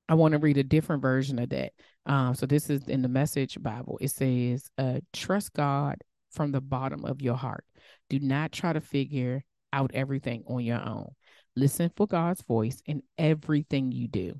I 0.07 0.13
want 0.15 0.33
to 0.33 0.39
read 0.39 0.57
a 0.57 0.63
different 0.63 1.01
version 1.01 1.39
of 1.39 1.49
that. 1.49 1.71
Um, 2.05 2.35
so 2.35 2.45
this 2.45 2.69
is 2.69 2.87
in 2.87 3.01
the 3.01 3.07
message 3.07 3.61
Bible. 3.61 3.97
It 4.01 4.11
says, 4.11 4.69
uh, 4.77 4.99
trust 5.13 5.53
God 5.53 5.97
from 6.31 6.51
the 6.51 6.61
bottom 6.61 7.05
of 7.05 7.21
your 7.21 7.35
heart. 7.35 7.63
Do 8.09 8.19
not 8.19 8.51
try 8.51 8.73
to 8.73 8.81
figure 8.81 9.43
out 9.75 9.91
everything 9.93 10.43
on 10.47 10.63
your 10.63 10.81
own. 10.81 11.11
Listen 11.55 11.91
for 11.95 12.07
God's 12.07 12.41
voice 12.41 12.81
in 12.85 13.03
everything 13.17 13.91
you 13.91 14.07
do, 14.07 14.39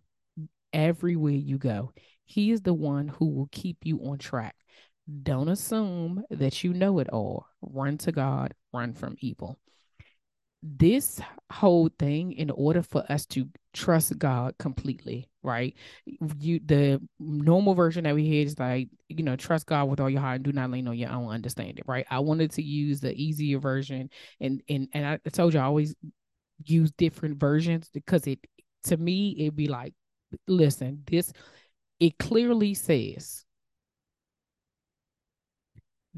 everywhere 0.74 1.34
you 1.34 1.58
go. 1.58 1.92
He 2.26 2.52
is 2.52 2.62
the 2.62 2.74
one 2.74 3.08
who 3.08 3.28
will 3.28 3.50
keep 3.52 3.78
you 3.84 4.00
on 4.00 4.18
track. 4.18 4.56
Don't 5.24 5.50
assume 5.50 6.24
that 6.32 6.64
you 6.64 6.74
know 6.74 7.00
it 7.00 7.10
all. 7.10 7.46
Run 7.62 7.98
to 8.00 8.12
God, 8.12 8.54
run 8.74 8.94
from 8.94 9.16
evil. 9.20 9.60
This 10.68 11.22
whole 11.52 11.90
thing, 12.00 12.32
in 12.34 12.50
order 12.50 12.82
for 12.82 13.04
us 13.12 13.28
to 13.28 13.48
trust 13.74 14.18
God 14.18 14.56
completely, 14.58 15.30
right? 15.44 15.76
You 16.40 16.60
the 16.66 17.00
normal 17.20 17.76
version 17.76 18.06
that 18.06 18.16
we 18.16 18.26
hear 18.26 18.44
is 18.44 18.58
like, 18.58 18.90
you 19.08 19.24
know, 19.24 19.36
trust 19.36 19.68
God 19.68 19.90
with 19.90 20.00
all 20.00 20.10
your 20.10 20.22
heart 20.22 20.38
and 20.38 20.44
do 20.46 20.52
not 20.52 20.72
lean 20.72 20.88
on 20.88 20.98
your 20.98 21.12
own 21.12 21.30
understanding, 21.30 21.84
right? 21.86 22.08
I 22.10 22.20
wanted 22.20 22.50
to 22.54 22.64
use 22.64 23.00
the 23.00 23.14
easier 23.14 23.60
version 23.60 24.10
and 24.40 24.64
and 24.68 24.88
and 24.94 25.06
I 25.06 25.30
told 25.30 25.54
you 25.54 25.60
I 25.60 25.64
always 25.64 25.94
use 26.66 26.92
different 26.94 27.38
versions 27.40 27.90
because 27.94 28.26
it 28.28 28.40
to 28.86 28.98
me 28.98 29.36
it'd 29.38 29.56
be 29.56 29.68
like, 29.68 29.94
listen, 30.48 31.04
this 31.08 31.32
it 32.00 32.18
clearly 32.20 32.74
says 32.76 33.46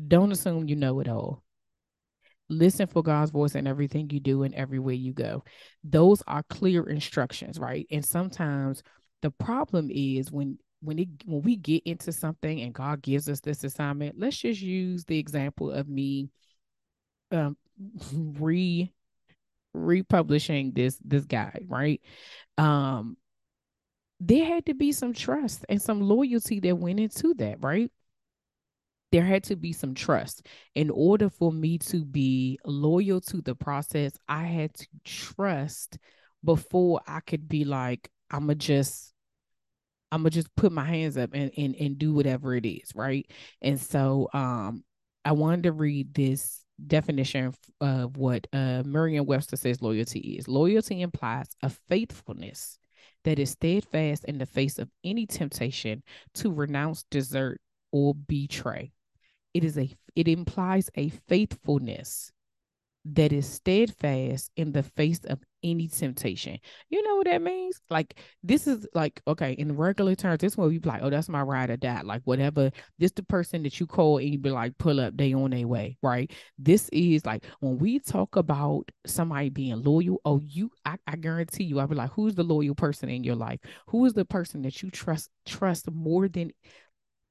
don't 0.07 0.31
assume 0.31 0.67
you 0.67 0.75
know 0.75 0.99
it 0.99 1.07
all. 1.07 1.43
Listen 2.49 2.87
for 2.87 3.03
God's 3.03 3.31
voice 3.31 3.55
in 3.55 3.67
everything 3.67 4.09
you 4.09 4.19
do 4.19 4.43
and 4.43 4.53
everywhere 4.55 4.95
you 4.95 5.13
go. 5.13 5.43
Those 5.83 6.23
are 6.27 6.43
clear 6.43 6.83
instructions, 6.89 7.59
right? 7.59 7.85
And 7.91 8.05
sometimes 8.05 8.83
the 9.21 9.31
problem 9.31 9.89
is 9.91 10.31
when 10.31 10.57
when 10.81 10.99
it 10.99 11.09
when 11.25 11.41
we 11.41 11.55
get 11.55 11.83
into 11.85 12.11
something 12.11 12.61
and 12.61 12.73
God 12.73 13.01
gives 13.01 13.27
us 13.27 13.39
this 13.41 13.63
assignment, 13.63 14.19
let's 14.19 14.37
just 14.37 14.61
use 14.61 15.03
the 15.05 15.17
example 15.17 15.71
of 15.71 15.87
me 15.89 16.29
um 17.31 17.57
re 18.13 18.91
republishing 19.73 20.71
this 20.73 20.99
this 21.03 21.25
guide, 21.25 21.65
right? 21.67 22.01
Um 22.57 23.17
there 24.19 24.45
had 24.45 24.65
to 24.65 24.73
be 24.73 24.91
some 24.91 25.13
trust 25.13 25.65
and 25.69 25.81
some 25.81 26.01
loyalty 26.01 26.59
that 26.59 26.77
went 26.77 26.99
into 26.99 27.33
that, 27.35 27.63
right? 27.63 27.91
There 29.11 29.23
had 29.23 29.43
to 29.45 29.55
be 29.55 29.71
some 29.71 29.93
trust. 29.93 30.45
In 30.75 30.89
order 30.89 31.29
for 31.29 31.51
me 31.51 31.77
to 31.79 32.03
be 32.03 32.59
loyal 32.65 33.21
to 33.21 33.41
the 33.41 33.55
process, 33.55 34.11
I 34.27 34.43
had 34.43 34.73
to 34.75 34.87
trust 35.05 35.97
before 36.43 37.01
I 37.07 37.21
could 37.21 37.47
be 37.47 37.63
like, 37.63 38.09
I'm 38.29 38.41
gonna 38.41 38.55
just 38.55 39.13
I'm 40.11 40.21
gonna 40.21 40.29
just 40.31 40.53
put 40.55 40.71
my 40.71 40.85
hands 40.85 41.17
up 41.17 41.31
and, 41.33 41.51
and 41.57 41.75
and 41.75 41.97
do 41.97 42.13
whatever 42.13 42.55
it 42.55 42.65
is, 42.65 42.91
right? 42.95 43.29
And 43.61 43.79
so 43.79 44.29
um 44.33 44.83
I 45.25 45.31
wanted 45.33 45.63
to 45.63 45.71
read 45.71 46.13
this 46.13 46.63
definition 46.85 47.53
of 47.81 48.17
what 48.17 48.47
uh 48.53 48.83
Merriam-Webster 48.85 49.55
says 49.55 49.81
loyalty 49.81 50.19
is. 50.19 50.47
Loyalty 50.47 51.01
implies 51.01 51.55
a 51.63 51.69
faithfulness 51.69 52.77
that 53.23 53.39
is 53.39 53.51
steadfast 53.51 54.25
in 54.25 54.37
the 54.37 54.45
face 54.45 54.79
of 54.79 54.89
any 55.03 55.25
temptation 55.25 56.03
to 56.35 56.51
renounce, 56.51 57.03
desert, 57.09 57.59
or 57.91 58.13
betray. 58.13 58.91
It 59.57 59.63
is 59.63 59.75
a 59.75 59.89
it 60.15 60.27
implies 60.27 60.87
a 60.93 61.09
faithfulness 61.09 62.31
that 63.05 63.33
is 63.33 63.49
steadfast 63.49 64.51
in 64.55 64.71
the 64.71 64.83
face 64.83 65.19
of 65.25 65.39
any 65.63 65.87
temptation. 65.87 66.59
You 66.91 67.01
know 67.01 67.15
what 67.15 67.25
that 67.25 67.41
means? 67.41 67.81
Like 67.89 68.19
this 68.43 68.67
is 68.67 68.87
like 68.93 69.19
okay, 69.27 69.53
in 69.53 69.75
regular 69.75 70.13
terms, 70.13 70.41
this 70.41 70.55
one 70.55 70.69
be 70.69 70.79
like, 70.87 71.01
oh, 71.01 71.09
that's 71.09 71.27
my 71.27 71.41
ride 71.41 71.71
or 71.71 71.77
die. 71.77 72.01
Like 72.03 72.21
whatever, 72.25 72.69
this 72.99 73.13
the 73.13 73.23
person 73.23 73.63
that 73.63 73.79
you 73.79 73.87
call 73.87 74.19
and 74.19 74.29
you 74.29 74.37
be 74.37 74.51
like, 74.51 74.77
pull 74.77 74.99
up, 74.99 75.17
they 75.17 75.33
on 75.33 75.49
their 75.49 75.67
way, 75.67 75.97
right? 76.03 76.31
This 76.59 76.87
is 76.89 77.25
like 77.25 77.43
when 77.59 77.79
we 77.79 77.97
talk 77.97 78.35
about 78.35 78.91
somebody 79.07 79.49
being 79.49 79.81
loyal. 79.81 80.21
Oh, 80.23 80.39
you, 80.45 80.69
I, 80.85 80.97
I 81.07 81.15
guarantee 81.15 81.63
you, 81.63 81.79
I'll 81.79 81.87
be 81.87 81.95
like, 81.95 82.11
who's 82.11 82.35
the 82.35 82.43
loyal 82.43 82.75
person 82.75 83.09
in 83.09 83.23
your 83.23 83.35
life? 83.35 83.59
Who 83.87 84.05
is 84.05 84.13
the 84.13 84.25
person 84.25 84.61
that 84.61 84.83
you 84.83 84.91
trust 84.91 85.31
trust 85.47 85.89
more 85.89 86.27
than 86.27 86.51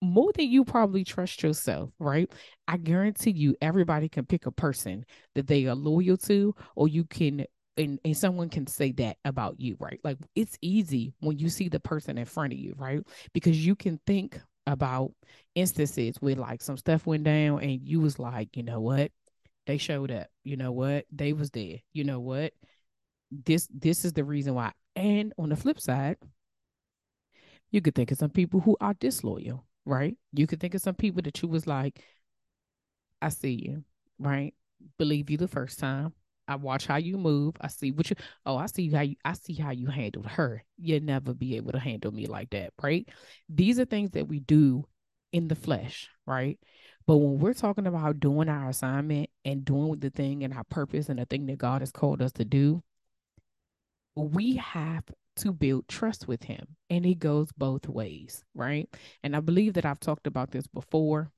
more 0.03 0.33
than 0.35 0.51
you 0.51 0.65
probably 0.65 1.05
trust 1.05 1.43
yourself, 1.43 1.91
right? 1.99 2.31
I 2.69 2.77
guarantee 2.77 3.31
you, 3.31 3.57
everybody 3.61 4.09
can 4.09 4.27
pick 4.27 4.47
a 4.47 4.53
person 4.53 5.05
that 5.35 5.47
they 5.47 5.67
are 5.67 5.75
loyal 5.75 6.17
to, 6.19 6.55
or 6.75 6.89
you 6.89 7.05
can, 7.05 7.47
and, 7.77 7.99
and 8.05 8.17
someone 8.17 8.49
can 8.49 8.67
say 8.67 8.93
that 8.93 9.17
about 9.25 9.59
you, 9.59 9.77
right? 9.81 10.01
Like 10.05 10.19
it's 10.35 10.59
easy 10.61 11.15
when 11.21 11.39
you 11.39 11.49
see 11.49 11.69
the 11.69 11.81
person 11.81 12.19
in 12.19 12.25
front 12.27 12.53
of 12.53 12.59
you, 12.59 12.75
right? 12.77 13.01
Because 13.33 13.65
you 13.65 13.75
can 13.75 14.01
think 14.07 14.39
about 14.67 15.13
instances 15.55 16.17
where 16.21 16.35
like 16.35 16.63
some 16.63 16.77
stuff 16.77 17.07
went 17.07 17.25
down 17.25 17.63
and 17.63 17.81
you 17.83 18.01
was 18.01 18.19
like, 18.19 18.57
you 18.57 18.63
know 18.63 18.81
what? 18.81 19.13
They 19.67 19.79
showed 19.79 20.11
up. 20.11 20.29
You 20.45 20.57
know 20.57 20.73
what? 20.73 21.07
They 21.11 21.33
was 21.33 21.51
there. 21.51 21.79
You 21.93 22.05
know 22.05 22.21
what? 22.21 22.53
This 23.31 23.69
this 23.73 24.05
is 24.05 24.13
the 24.13 24.25
reason 24.25 24.55
why. 24.55 24.73
And 24.95 25.33
on 25.39 25.49
the 25.49 25.57
flip 25.57 25.81
side, 25.81 26.17
you 27.71 27.81
could 27.81 27.95
think 27.95 28.11
of 28.11 28.19
some 28.19 28.31
people 28.31 28.61
who 28.61 28.77
are 28.81 28.95
disloyal 28.95 29.65
right? 29.87 30.17
You 30.33 30.47
could 30.47 30.61
think 30.61 30.75
of 30.75 30.83
some 30.83 30.95
people 30.95 31.23
that 31.23 31.41
you 31.41 31.49
was 31.49 31.67
like, 31.67 32.03
I 33.23 33.31
see 33.31 33.63
you, 33.65 33.85
right? 34.19 34.53
Believe 34.99 35.31
you 35.31 35.39
the 35.39 35.49
first 35.49 35.79
time. 35.79 36.13
I 36.49 36.57
watch 36.57 36.87
how 36.87 36.97
you 36.97 37.19
move. 37.19 37.57
I 37.61 37.69
see 37.69 37.91
what 37.91 38.09
you. 38.11 38.17
Oh, 38.45 38.57
I 38.57 38.67
see 38.67 38.91
how 38.91 39.01
you. 39.01 39.17
I 39.25 39.33
see 39.33 39.55
how 39.55 39.71
you 39.71 39.89
handled 39.89 40.27
her. 40.27 40.63
You'll 40.79 41.03
never 41.03 41.35
be 41.35 41.57
able 41.57 41.73
to 41.73 41.79
handle 41.79 42.13
me 42.13 42.27
like 42.27 42.51
that, 42.51 42.73
right? 42.83 43.09
These 43.49 43.81
are 43.81 43.85
things 43.85 44.13
that 44.13 44.29
we 44.29 44.41
do 44.41 44.85
in 45.33 45.49
the 45.49 45.57
flesh, 45.57 46.09
right? 46.25 46.59
But 47.07 47.17
when 47.17 47.39
we're 47.39 47.55
talking 47.55 47.87
about 47.87 48.21
doing 48.21 48.49
our 48.49 48.69
assignment 48.69 49.31
and 49.45 49.65
doing 49.65 49.99
the 49.99 50.11
thing 50.11 50.45
and 50.45 50.55
our 50.55 50.65
purpose 50.65 51.09
and 51.09 51.19
the 51.19 51.25
thing 51.27 51.47
that 51.47 51.59
God 51.59 51.83
has 51.83 51.91
called 51.91 52.23
us 52.23 52.33
to 52.33 52.45
do, 52.45 52.83
we 54.15 54.57
have 54.57 55.05
to 55.37 55.53
build 55.53 55.89
trust 55.89 56.29
with 56.29 56.43
him. 56.43 56.77
And 56.91 57.07
it 57.07 57.19
goes 57.19 57.51
both 57.53 57.89
ways, 57.89 58.45
right? 58.55 58.89
And 59.23 59.37
I 59.37 59.41
believe 59.41 59.75
that 59.75 59.85
I've 59.87 60.01
talked 60.01 60.27
about 60.27 60.51
this 60.51 60.67
before, 60.67 61.31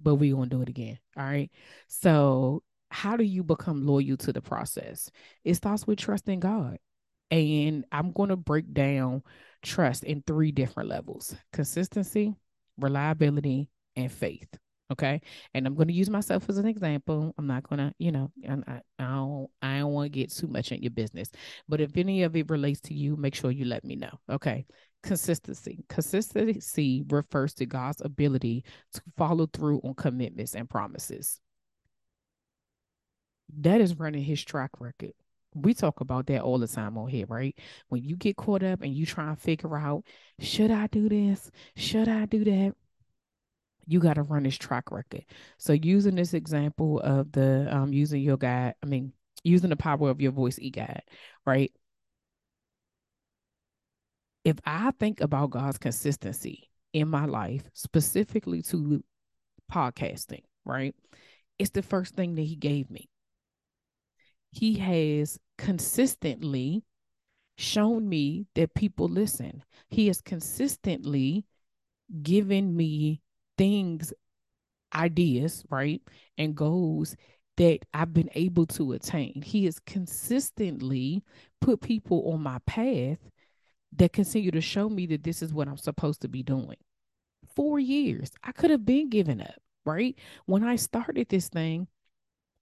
but 0.00 0.16
we're 0.16 0.34
going 0.34 0.48
to 0.50 0.56
do 0.56 0.62
it 0.62 0.68
again. 0.68 0.98
All 1.16 1.24
right. 1.24 1.50
So, 1.88 2.62
how 2.90 3.16
do 3.16 3.24
you 3.24 3.42
become 3.42 3.86
loyal 3.86 4.16
to 4.18 4.32
the 4.32 4.42
process? 4.42 5.10
It 5.44 5.54
starts 5.54 5.86
with 5.86 5.98
trusting 5.98 6.40
God. 6.40 6.78
And 7.30 7.86
I'm 7.90 8.12
going 8.12 8.28
to 8.28 8.36
break 8.36 8.74
down 8.74 9.22
trust 9.62 10.04
in 10.04 10.22
three 10.26 10.52
different 10.52 10.90
levels 10.90 11.34
consistency, 11.52 12.34
reliability, 12.76 13.70
and 13.96 14.12
faith. 14.12 14.48
Okay. 14.92 15.20
And 15.54 15.66
I'm 15.66 15.74
going 15.74 15.88
to 15.88 15.94
use 15.94 16.10
myself 16.10 16.48
as 16.48 16.58
an 16.58 16.66
example. 16.66 17.34
I'm 17.38 17.46
not 17.46 17.68
going 17.68 17.78
to, 17.78 17.94
you 17.98 18.12
know, 18.12 18.30
I, 18.48 18.80
I 18.98 19.04
don't, 19.04 19.48
I 19.62 19.78
don't 19.78 19.92
want 19.92 20.12
to 20.12 20.18
get 20.18 20.30
too 20.30 20.48
much 20.48 20.70
in 20.70 20.82
your 20.82 20.90
business. 20.90 21.30
But 21.68 21.80
if 21.80 21.96
any 21.96 22.22
of 22.24 22.36
it 22.36 22.50
relates 22.50 22.80
to 22.82 22.94
you, 22.94 23.16
make 23.16 23.34
sure 23.34 23.50
you 23.50 23.64
let 23.64 23.84
me 23.84 23.96
know. 23.96 24.20
Okay. 24.30 24.66
Consistency. 25.02 25.84
Consistency 25.88 27.04
refers 27.08 27.54
to 27.54 27.66
God's 27.66 28.02
ability 28.02 28.64
to 28.92 29.02
follow 29.16 29.46
through 29.46 29.80
on 29.82 29.94
commitments 29.94 30.54
and 30.54 30.68
promises. 30.68 31.40
That 33.60 33.80
is 33.80 33.98
running 33.98 34.24
his 34.24 34.44
track 34.44 34.70
record. 34.78 35.12
We 35.54 35.74
talk 35.74 36.00
about 36.00 36.26
that 36.26 36.42
all 36.42 36.58
the 36.58 36.68
time 36.68 36.96
on 36.96 37.08
here, 37.08 37.26
right? 37.28 37.56
When 37.88 38.02
you 38.02 38.16
get 38.16 38.36
caught 38.36 38.62
up 38.62 38.82
and 38.82 38.94
you 38.94 39.04
try 39.04 39.28
and 39.28 39.38
figure 39.38 39.76
out, 39.76 40.04
should 40.38 40.70
I 40.70 40.86
do 40.86 41.08
this? 41.08 41.50
Should 41.76 42.08
I 42.08 42.24
do 42.26 42.44
that? 42.44 42.74
You 43.86 44.00
got 44.00 44.14
to 44.14 44.22
run 44.22 44.44
this 44.44 44.56
track 44.56 44.90
record. 44.90 45.24
So 45.58 45.72
using 45.72 46.14
this 46.14 46.34
example 46.34 47.00
of 47.00 47.32
the 47.32 47.68
um 47.74 47.92
using 47.92 48.22
your 48.22 48.36
guide, 48.36 48.74
I 48.82 48.86
mean 48.86 49.12
using 49.44 49.70
the 49.70 49.76
power 49.76 50.10
of 50.10 50.20
your 50.20 50.32
voice 50.32 50.58
e-guide, 50.58 51.02
right? 51.46 51.72
If 54.44 54.58
I 54.64 54.92
think 54.98 55.20
about 55.20 55.50
God's 55.50 55.78
consistency 55.78 56.70
in 56.92 57.08
my 57.08 57.26
life, 57.26 57.62
specifically 57.74 58.62
to 58.62 59.02
podcasting, 59.72 60.42
right? 60.64 60.94
It's 61.58 61.70
the 61.70 61.82
first 61.82 62.14
thing 62.14 62.34
that 62.36 62.42
he 62.42 62.56
gave 62.56 62.90
me. 62.90 63.08
He 64.50 64.74
has 64.74 65.38
consistently 65.58 66.84
shown 67.56 68.08
me 68.08 68.46
that 68.54 68.74
people 68.74 69.08
listen. 69.08 69.62
He 69.88 70.08
has 70.08 70.20
consistently 70.20 71.46
given 72.22 72.76
me 72.76 73.22
things, 73.62 74.12
ideas, 74.92 75.62
right, 75.70 76.02
and 76.36 76.56
goals 76.56 77.14
that 77.58 77.78
I've 77.94 78.12
been 78.12 78.28
able 78.34 78.66
to 78.66 78.90
attain. 78.90 79.40
He 79.40 79.66
has 79.66 79.78
consistently 79.78 81.22
put 81.60 81.80
people 81.80 82.32
on 82.32 82.42
my 82.42 82.58
path 82.66 83.18
that 83.96 84.12
continue 84.12 84.50
to 84.50 84.60
show 84.60 84.88
me 84.88 85.06
that 85.06 85.22
this 85.22 85.42
is 85.42 85.54
what 85.54 85.68
I'm 85.68 85.76
supposed 85.76 86.22
to 86.22 86.28
be 86.28 86.42
doing. 86.42 86.76
Four 87.54 87.78
years, 87.78 88.32
I 88.42 88.50
could 88.50 88.70
have 88.70 88.84
been 88.84 89.10
giving 89.10 89.40
up, 89.40 89.54
right? 89.86 90.18
When 90.46 90.64
I 90.64 90.74
started 90.74 91.28
this 91.28 91.48
thing, 91.48 91.86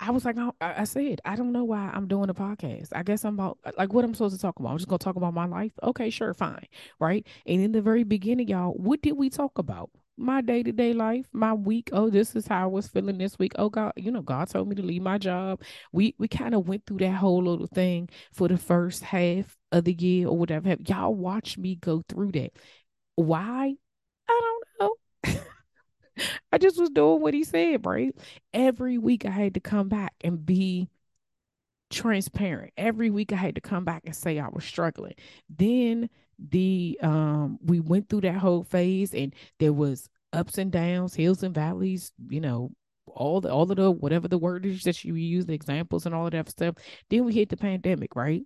I 0.00 0.10
was 0.10 0.26
like, 0.26 0.36
I, 0.36 0.50
I, 0.60 0.84
said, 0.84 1.22
I 1.24 1.34
don't 1.34 1.52
know 1.52 1.64
why 1.64 1.90
I'm 1.94 2.08
doing 2.08 2.28
a 2.28 2.34
podcast. 2.34 2.88
I 2.94 3.04
guess 3.04 3.24
I'm 3.24 3.38
about 3.38 3.58
like 3.78 3.94
what 3.94 4.04
I'm 4.04 4.12
supposed 4.12 4.34
to 4.34 4.42
talk 4.42 4.58
about. 4.58 4.72
I'm 4.72 4.76
just 4.76 4.88
gonna 4.88 4.98
talk 4.98 5.16
about 5.16 5.32
my 5.32 5.46
life. 5.46 5.72
Okay, 5.82 6.10
sure, 6.10 6.34
fine, 6.34 6.66
right? 6.98 7.26
And 7.46 7.62
in 7.62 7.72
the 7.72 7.80
very 7.80 8.04
beginning, 8.04 8.48
y'all, 8.48 8.72
what 8.72 9.00
did 9.00 9.12
we 9.12 9.30
talk 9.30 9.56
about? 9.56 9.90
My 10.20 10.40
day 10.40 10.62
to 10.62 10.72
day 10.72 10.92
life, 10.92 11.26
my 11.33 11.52
week. 11.54 11.90
Oh, 11.92 12.11
this 12.11 12.37
is 12.37 12.46
how 12.46 12.64
I 12.64 12.66
was 12.66 12.88
feeling 12.88 13.18
this 13.18 13.38
week. 13.38 13.52
Oh 13.59 13.68
God, 13.70 13.92
you 13.96 14.11
know, 14.11 14.22
God 14.22 14.48
told 14.48 14.68
me 14.68 14.74
to 14.76 14.83
leave 14.83 15.02
my 15.02 15.18
job. 15.18 15.62
We 15.92 16.14
we 16.18 16.28
kind 16.28 16.54
of 16.54 16.68
went 16.68 16.87
through 16.87 16.98
that 16.98 17.12
whole 17.14 17.42
little 17.42 17.66
thing 17.66 18.09
for 18.33 18.48
the 18.48 18.59
first 18.59 19.02
half 19.02 19.56
of 19.72 19.85
the 19.85 19.94
year 19.94 20.28
or 20.28 20.37
whatever. 20.37 20.76
Y'all 20.87 21.14
watch 21.14 21.59
me 21.59 21.76
go 21.76 22.02
through 22.09 22.33
that. 22.33 22.52
Why? 23.16 23.74
I 24.28 24.40
don't 24.80 24.96
know. 25.24 25.40
I 26.52 26.59
just 26.59 26.78
was 26.78 26.90
doing 26.90 27.20
what 27.20 27.35
he 27.35 27.44
said, 27.44 27.87
right? 27.87 28.14
Every 28.52 28.98
week 28.98 29.24
I 29.24 29.30
had 29.30 29.54
to 29.54 29.61
come 29.61 29.88
back 29.88 30.14
and 30.22 30.44
be 30.44 30.88
transparent. 31.90 32.72
Every 32.76 33.11
week 33.11 33.33
I 33.33 33.37
had 33.37 33.56
to 33.56 33.61
come 33.61 33.85
back 33.85 34.02
and 34.04 34.14
say 34.14 34.38
I 34.38 34.48
was 34.48 34.64
struggling. 34.64 35.14
Then 35.48 36.09
the 36.48 36.98
um 37.03 37.59
we 37.62 37.81
went 37.81 38.09
through 38.09 38.22
that 38.22 38.37
whole 38.37 38.64
phase 38.64 39.14
and 39.14 39.35
there 39.59 39.72
was 39.72 40.09
ups 40.33 40.59
and 40.59 40.72
downs, 40.72 41.14
hills 41.14 41.42
and 41.42 41.55
valleys, 41.55 42.12
you 42.29 42.40
know, 42.40 42.70
all 43.07 43.40
the 43.40 43.53
all 43.53 43.70
of 43.70 43.76
the 43.76 43.90
whatever 43.90 44.29
the 44.29 44.38
word 44.38 44.64
is 44.66 44.83
that 44.85 45.05
you 45.05 45.14
use, 45.14 45.46
the 45.46 45.55
examples 45.55 46.07
and 46.07 46.14
all 46.14 46.26
of 46.26 46.33
that 46.33 46.48
stuff. 46.48 46.76
Then 47.09 47.24
we 47.24 47.35
hit 47.35 47.48
the 47.48 47.57
pandemic, 47.57 48.14
right? 48.16 48.42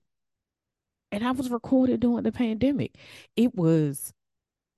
And 1.12 1.24
I 1.24 1.30
was 1.30 1.50
recorded 1.50 2.00
during 2.00 2.24
the 2.24 2.33
pandemic. 2.33 2.96
It 3.37 3.54
was 3.54 4.12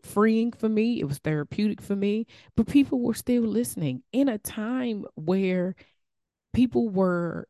freeing 0.03 0.53
for 0.53 0.69
me, 0.69 1.01
it 1.01 1.05
was 1.05 1.19
therapeutic 1.19 1.81
for 1.81 1.97
me, 1.97 2.27
but 2.57 2.69
people 2.69 3.01
were 3.01 3.15
still 3.15 3.43
listening 3.43 4.03
in 4.13 4.29
a 4.29 4.39
time 4.39 5.05
where 5.15 5.75
people 6.53 6.89
were 6.89 7.49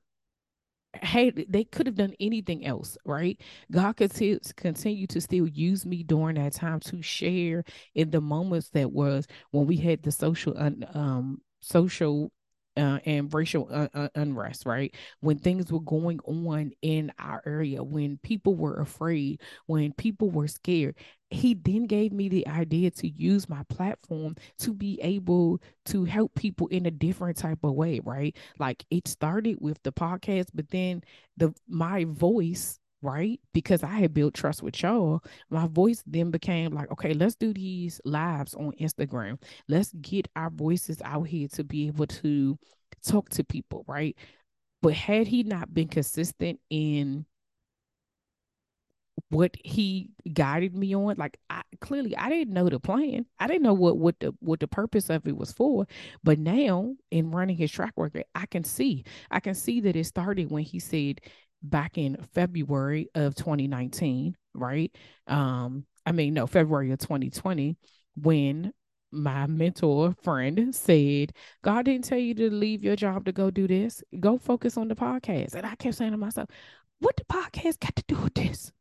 hey, 1.02 1.30
they 1.30 1.64
could 1.64 1.86
have 1.86 1.96
done 1.96 2.14
anything 2.20 2.64
else, 2.66 2.96
right? 3.04 3.40
God 3.70 3.96
could 3.96 4.12
t- 4.14 4.38
continue 4.56 5.06
to 5.08 5.20
still 5.20 5.46
use 5.46 5.86
me 5.86 6.02
during 6.02 6.36
that 6.36 6.52
time 6.54 6.80
to 6.80 7.02
share 7.02 7.64
in 7.94 8.10
the 8.10 8.20
moments 8.20 8.70
that 8.70 8.92
was 8.92 9.26
when 9.50 9.66
we 9.66 9.76
had 9.76 10.02
the 10.02 10.12
social 10.12 10.56
un- 10.56 10.86
um 10.94 11.40
social 11.60 12.30
uh, 12.76 12.98
and 13.04 13.32
racial 13.32 13.68
uh, 13.70 13.88
uh, 13.94 14.08
unrest, 14.14 14.66
right? 14.66 14.94
When 15.20 15.38
things 15.38 15.70
were 15.72 15.80
going 15.80 16.20
on 16.24 16.72
in 16.82 17.12
our 17.18 17.42
area, 17.46 17.82
when 17.82 18.18
people 18.18 18.54
were 18.54 18.80
afraid, 18.80 19.40
when 19.66 19.92
people 19.92 20.30
were 20.30 20.48
scared, 20.48 20.96
he 21.30 21.54
then 21.54 21.86
gave 21.86 22.12
me 22.12 22.28
the 22.28 22.46
idea 22.46 22.90
to 22.90 23.08
use 23.08 23.48
my 23.48 23.62
platform 23.68 24.36
to 24.58 24.72
be 24.72 25.00
able 25.02 25.60
to 25.86 26.04
help 26.04 26.34
people 26.34 26.68
in 26.68 26.86
a 26.86 26.90
different 26.90 27.36
type 27.36 27.58
of 27.64 27.72
way, 27.74 28.00
right? 28.04 28.36
Like 28.58 28.84
it 28.90 29.08
started 29.08 29.58
with 29.60 29.82
the 29.82 29.92
podcast, 29.92 30.48
but 30.54 30.68
then 30.70 31.02
the 31.36 31.54
my 31.68 32.04
voice 32.04 32.78
right? 33.06 33.40
Because 33.52 33.84
I 33.84 33.94
had 34.00 34.12
built 34.12 34.34
trust 34.34 34.62
with 34.62 34.82
y'all, 34.82 35.22
my 35.48 35.68
voice 35.68 36.02
then 36.06 36.32
became 36.32 36.72
like, 36.72 36.90
okay, 36.90 37.14
let's 37.14 37.36
do 37.36 37.54
these 37.54 38.00
lives 38.04 38.54
on 38.54 38.72
Instagram. 38.80 39.40
Let's 39.68 39.92
get 40.00 40.28
our 40.34 40.50
voices 40.50 41.00
out 41.04 41.28
here 41.28 41.46
to 41.52 41.62
be 41.62 41.86
able 41.86 42.08
to 42.08 42.58
talk 43.06 43.28
to 43.30 43.44
people, 43.44 43.84
right? 43.86 44.16
But 44.82 44.94
had 44.94 45.28
he 45.28 45.44
not 45.44 45.72
been 45.72 45.88
consistent 45.88 46.58
in 46.68 47.26
what 49.30 49.54
he 49.64 50.10
guided 50.32 50.74
me 50.74 50.94
on 50.94 51.16
like 51.16 51.38
I, 51.50 51.62
clearly 51.80 52.14
i 52.16 52.28
didn't 52.28 52.52
know 52.52 52.68
the 52.68 52.78
plan 52.78 53.24
i 53.40 53.46
didn't 53.46 53.62
know 53.62 53.72
what 53.72 53.96
what 53.96 54.20
the 54.20 54.34
what 54.40 54.60
the 54.60 54.68
purpose 54.68 55.10
of 55.10 55.26
it 55.26 55.36
was 55.36 55.52
for 55.52 55.86
but 56.22 56.38
now 56.38 56.94
in 57.10 57.30
running 57.30 57.56
his 57.56 57.72
track 57.72 57.94
record 57.96 58.24
i 58.34 58.46
can 58.46 58.62
see 58.62 59.04
i 59.30 59.40
can 59.40 59.54
see 59.54 59.80
that 59.80 59.96
it 59.96 60.04
started 60.04 60.50
when 60.50 60.62
he 60.62 60.78
said 60.78 61.20
back 61.62 61.98
in 61.98 62.16
February 62.34 63.08
of 63.14 63.34
2019, 63.34 64.36
right? 64.54 64.94
Um, 65.26 65.86
I 66.04 66.12
mean, 66.12 66.34
no, 66.34 66.46
February 66.46 66.92
of 66.92 66.98
2020, 66.98 67.76
when 68.16 68.72
my 69.12 69.46
mentor 69.46 70.14
friend 70.22 70.74
said, 70.74 71.32
God 71.62 71.84
didn't 71.84 72.04
tell 72.04 72.18
you 72.18 72.34
to 72.34 72.50
leave 72.50 72.84
your 72.84 72.96
job 72.96 73.24
to 73.24 73.32
go 73.32 73.50
do 73.50 73.66
this. 73.66 74.02
Go 74.20 74.38
focus 74.38 74.76
on 74.76 74.88
the 74.88 74.94
podcast. 74.94 75.54
And 75.54 75.66
I 75.66 75.74
kept 75.74 75.96
saying 75.96 76.12
to 76.12 76.16
myself, 76.16 76.48
what 76.98 77.16
the 77.16 77.24
podcast 77.24 77.80
got 77.80 77.96
to 77.96 78.04
do 78.06 78.16
with 78.16 78.34
this? 78.34 78.72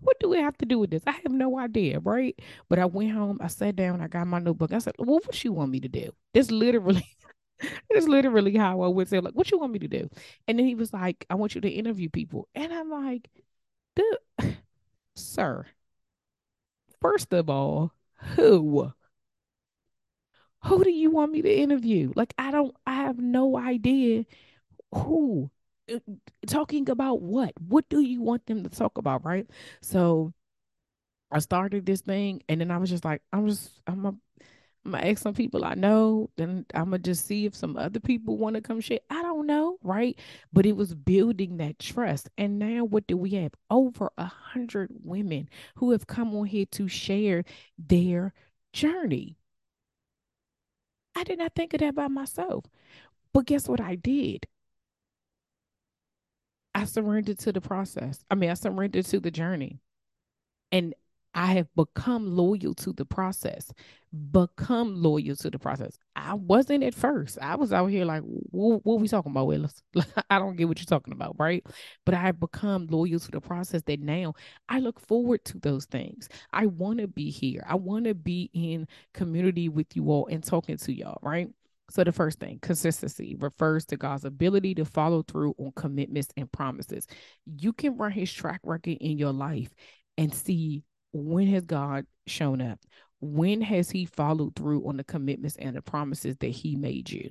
What 0.00 0.18
do 0.20 0.28
we 0.28 0.38
have 0.38 0.56
to 0.58 0.66
do 0.66 0.78
with 0.78 0.90
this? 0.90 1.02
I 1.06 1.12
have 1.12 1.32
no 1.32 1.58
idea, 1.58 1.98
right? 2.00 2.38
But 2.68 2.78
I 2.78 2.84
went 2.84 3.10
home, 3.10 3.38
I 3.40 3.48
sat 3.48 3.74
down, 3.76 4.00
I 4.00 4.06
got 4.06 4.26
my 4.26 4.38
notebook. 4.38 4.72
I 4.72 4.78
said, 4.78 4.94
Well, 4.98 5.20
what 5.24 5.44
you 5.44 5.52
want 5.52 5.72
me 5.72 5.80
to 5.80 5.88
do? 5.88 6.12
This 6.32 6.50
literally 6.50 7.04
it's 7.90 8.08
literally 8.08 8.56
how 8.56 8.82
I 8.82 8.88
would 8.88 9.08
say, 9.08 9.20
like, 9.20 9.34
what 9.34 9.50
you 9.50 9.58
want 9.58 9.72
me 9.72 9.78
to 9.80 9.88
do? 9.88 10.08
And 10.48 10.58
then 10.58 10.66
he 10.66 10.74
was 10.74 10.92
like, 10.92 11.26
I 11.30 11.34
want 11.34 11.54
you 11.54 11.60
to 11.62 11.68
interview 11.70 12.08
people. 12.08 12.48
And 12.54 12.72
I'm 12.72 12.90
like, 12.90 13.28
sir, 15.16 15.66
first 17.00 17.32
of 17.34 17.50
all, 17.50 17.92
who? 18.36 18.92
Who 20.64 20.84
do 20.84 20.90
you 20.90 21.10
want 21.10 21.32
me 21.32 21.42
to 21.42 21.52
interview? 21.52 22.12
Like, 22.14 22.34
I 22.38 22.50
don't, 22.50 22.74
I 22.86 22.94
have 22.94 23.18
no 23.18 23.56
idea 23.58 24.24
who. 24.94 25.50
Uh, 25.92 25.98
talking 26.46 26.90
about 26.90 27.22
what? 27.22 27.52
What 27.60 27.88
do 27.90 28.00
you 28.00 28.22
want 28.22 28.46
them 28.46 28.62
to 28.64 28.70
talk 28.70 28.98
about? 28.98 29.24
Right. 29.24 29.48
So 29.82 30.32
I 31.30 31.40
started 31.40 31.86
this 31.86 32.02
thing 32.02 32.42
and 32.48 32.60
then 32.60 32.70
I 32.70 32.78
was 32.78 32.90
just 32.90 33.04
like, 33.04 33.22
I'm 33.32 33.48
just, 33.48 33.80
I'm 33.86 34.06
a 34.06 34.14
I'm 34.84 34.92
gonna 34.92 35.06
ask 35.06 35.22
some 35.22 35.34
people 35.34 35.64
I 35.64 35.74
know, 35.74 36.30
then 36.36 36.66
I'm 36.74 36.86
gonna 36.86 36.98
just 36.98 37.26
see 37.26 37.46
if 37.46 37.54
some 37.54 37.76
other 37.76 38.00
people 38.00 38.36
want 38.36 38.56
to 38.56 38.60
come 38.62 38.80
share. 38.80 38.98
I 39.10 39.22
don't 39.22 39.46
know, 39.46 39.78
right? 39.82 40.18
But 40.52 40.66
it 40.66 40.76
was 40.76 40.94
building 40.94 41.58
that 41.58 41.78
trust. 41.78 42.28
And 42.36 42.58
now 42.58 42.84
what 42.84 43.06
do 43.06 43.16
we 43.16 43.30
have? 43.30 43.52
Over 43.70 44.10
a 44.18 44.24
hundred 44.26 44.90
women 45.04 45.48
who 45.76 45.92
have 45.92 46.06
come 46.08 46.34
on 46.34 46.46
here 46.46 46.66
to 46.72 46.88
share 46.88 47.44
their 47.78 48.32
journey. 48.72 49.36
I 51.14 51.24
did 51.24 51.38
not 51.38 51.54
think 51.54 51.74
of 51.74 51.80
that 51.80 51.94
by 51.94 52.08
myself. 52.08 52.64
But 53.32 53.46
guess 53.46 53.68
what 53.68 53.80
I 53.80 53.94
did? 53.94 54.46
I 56.74 56.84
surrendered 56.86 57.38
to 57.40 57.52
the 57.52 57.60
process. 57.60 58.24
I 58.30 58.34
mean, 58.34 58.50
I 58.50 58.54
surrendered 58.54 59.04
to 59.06 59.20
the 59.20 59.30
journey. 59.30 59.78
And 60.70 60.94
I 61.34 61.54
have 61.54 61.68
become 61.74 62.36
loyal 62.36 62.74
to 62.74 62.92
the 62.92 63.04
process, 63.04 63.72
become 64.30 64.94
loyal 64.94 65.34
to 65.36 65.50
the 65.50 65.58
process. 65.58 65.98
I 66.14 66.34
wasn't 66.34 66.84
at 66.84 66.94
first. 66.94 67.38
I 67.40 67.56
was 67.56 67.72
out 67.72 67.86
here 67.86 68.04
like, 68.04 68.22
what, 68.24 68.82
are 68.86 68.98
we 68.98 69.08
talking 69.08 69.32
about, 69.32 69.46
Willis? 69.46 69.82
I 70.30 70.38
don't 70.38 70.56
get 70.56 70.68
what 70.68 70.78
you're 70.78 70.86
talking 70.86 71.14
about, 71.14 71.36
right? 71.38 71.64
But 72.04 72.14
I 72.14 72.18
have 72.18 72.38
become 72.38 72.86
loyal 72.88 73.18
to 73.18 73.30
the 73.30 73.40
process 73.40 73.82
that 73.86 74.00
now 74.00 74.34
I 74.68 74.80
look 74.80 75.00
forward 75.00 75.44
to 75.46 75.58
those 75.58 75.86
things. 75.86 76.28
I 76.52 76.66
want 76.66 76.98
to 76.98 77.08
be 77.08 77.30
here. 77.30 77.64
I 77.66 77.76
want 77.76 78.04
to 78.04 78.14
be 78.14 78.50
in 78.52 78.86
community 79.14 79.68
with 79.68 79.96
you 79.96 80.10
all 80.10 80.26
and 80.26 80.44
talking 80.44 80.76
to 80.76 80.92
y'all, 80.92 81.18
right? 81.22 81.48
So, 81.90 82.04
the 82.04 82.12
first 82.12 82.38
thing, 82.38 82.58
consistency, 82.62 83.36
refers 83.38 83.84
to 83.86 83.98
God's 83.98 84.24
ability 84.24 84.74
to 84.76 84.84
follow 84.84 85.22
through 85.22 85.54
on 85.58 85.72
commitments 85.76 86.28
and 86.38 86.50
promises. 86.50 87.06
You 87.44 87.72
can 87.74 87.98
run 87.98 88.12
his 88.12 88.32
track 88.32 88.60
record 88.64 88.96
in 89.00 89.18
your 89.18 89.32
life 89.32 89.68
and 90.16 90.32
see 90.32 90.84
when 91.12 91.46
has 91.48 91.64
God 91.64 92.06
shown 92.26 92.60
up? 92.60 92.80
When 93.20 93.60
has 93.60 93.90
He 93.90 94.04
followed 94.04 94.56
through 94.56 94.88
on 94.88 94.96
the 94.96 95.04
commitments 95.04 95.56
and 95.56 95.76
the 95.76 95.82
promises 95.82 96.36
that 96.38 96.48
He 96.48 96.76
made 96.76 97.10
you? 97.10 97.30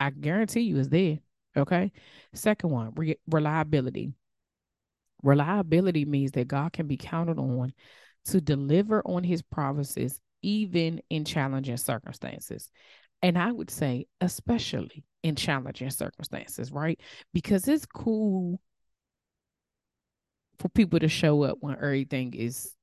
I 0.00 0.10
guarantee 0.10 0.62
you 0.62 0.78
it's 0.78 0.88
there. 0.88 1.18
Okay. 1.56 1.92
Second 2.34 2.70
one, 2.70 2.92
re- 2.96 3.18
reliability. 3.30 4.12
Reliability 5.22 6.04
means 6.04 6.32
that 6.32 6.48
God 6.48 6.72
can 6.72 6.88
be 6.88 6.96
counted 6.96 7.38
on 7.38 7.72
to 8.26 8.40
deliver 8.40 9.02
on 9.04 9.22
his 9.22 9.42
promises, 9.42 10.20
even 10.42 11.00
in 11.10 11.24
challenging 11.24 11.76
circumstances. 11.76 12.70
And 13.22 13.38
I 13.38 13.52
would 13.52 13.70
say, 13.70 14.06
especially 14.20 15.04
in 15.22 15.36
challenging 15.36 15.90
circumstances, 15.90 16.72
right? 16.72 16.98
Because 17.32 17.68
it's 17.68 17.86
cool 17.86 18.60
for 20.58 20.68
people 20.68 20.98
to 21.00 21.08
show 21.08 21.42
up 21.42 21.58
when 21.60 21.76
everything 21.76 22.34
is 22.34 22.74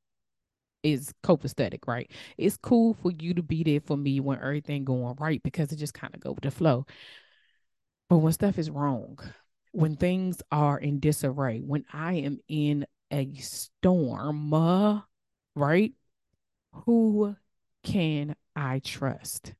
is 0.83 1.13
copacetic, 1.23 1.87
right? 1.87 2.09
It's 2.37 2.57
cool 2.57 2.93
for 2.93 3.11
you 3.11 3.33
to 3.33 3.43
be 3.43 3.63
there 3.63 3.81
for 3.81 3.97
me 3.97 4.19
when 4.19 4.39
everything 4.39 4.85
going 4.85 5.15
right 5.19 5.41
because 5.43 5.71
it 5.71 5.77
just 5.77 5.93
kind 5.93 6.13
of 6.15 6.21
go 6.21 6.31
with 6.31 6.43
the 6.43 6.51
flow. 6.51 6.85
But 8.09 8.17
when 8.17 8.33
stuff 8.33 8.57
is 8.57 8.69
wrong, 8.69 9.19
when 9.71 9.95
things 9.95 10.41
are 10.51 10.79
in 10.79 10.99
disarray, 10.99 11.59
when 11.59 11.85
I 11.93 12.13
am 12.13 12.39
in 12.47 12.85
a 13.11 13.33
storm, 13.35 14.53
uh, 14.53 15.01
right? 15.55 15.93
Who 16.85 17.35
can 17.83 18.35
I 18.55 18.79
trust? 18.79 19.53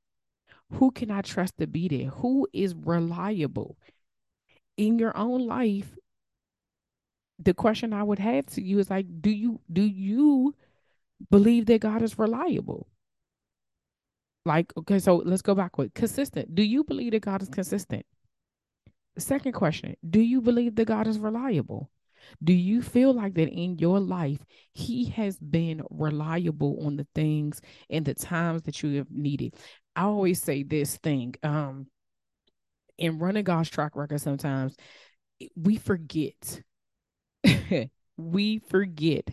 Who 0.74 0.92
can 0.92 1.12
I 1.12 1.22
trust 1.22 1.58
to 1.58 1.68
be 1.68 1.88
there? 1.88 2.10
Who 2.10 2.48
is 2.54 2.76
reliable? 2.76 3.78
In 4.78 5.00
your 5.00 5.16
own 5.18 5.46
life, 5.46 5.96
the 7.40 7.54
question 7.54 7.94
I 7.94 8.04
would 8.04 8.20
have 8.20 8.46
to 8.48 8.62
you 8.62 8.80
is 8.80 8.90
like, 8.90 9.06
do 9.22 9.30
you 9.30 9.62
do 9.72 9.82
you 9.82 10.56
believe 11.32 11.66
that 11.68 11.82
God 11.82 12.02
is 12.02 12.20
reliable? 12.20 12.88
Like, 14.46 14.74
okay, 14.78 15.00
so 15.00 15.18
let's 15.18 15.42
go 15.42 15.56
backward. 15.56 15.94
Consistent. 15.94 16.56
Do 16.56 16.64
you 16.64 16.84
believe 16.84 17.12
that 17.12 17.22
God 17.22 17.42
is 17.42 17.50
consistent? 17.50 18.06
Second 19.18 19.52
question, 19.54 19.96
do 20.08 20.22
you 20.22 20.42
believe 20.42 20.76
that 20.76 20.86
God 20.86 21.08
is 21.08 21.20
reliable? 21.20 21.90
Do 22.44 22.54
you 22.54 22.82
feel 22.82 23.14
like 23.14 23.34
that 23.36 23.50
in 23.50 23.78
your 23.80 24.00
life, 24.00 24.40
He 24.74 25.06
has 25.06 25.38
been 25.38 25.82
reliable 25.90 26.86
on 26.86 26.96
the 26.96 27.08
things 27.16 27.62
and 27.90 28.06
the 28.06 28.14
times 28.14 28.64
that 28.64 28.82
you 28.82 28.98
have 28.98 29.12
needed? 29.12 29.56
I 29.96 30.04
always 30.04 30.42
say 30.42 30.64
this 30.64 30.98
thing 30.98 31.36
um, 31.44 31.88
in 32.98 33.20
running 33.20 33.44
God's 33.44 33.70
track 33.70 33.96
record, 33.96 34.22
sometimes 34.22 34.76
we 35.56 35.78
forget 35.78 36.62
we 38.18 38.60
forget 38.60 39.30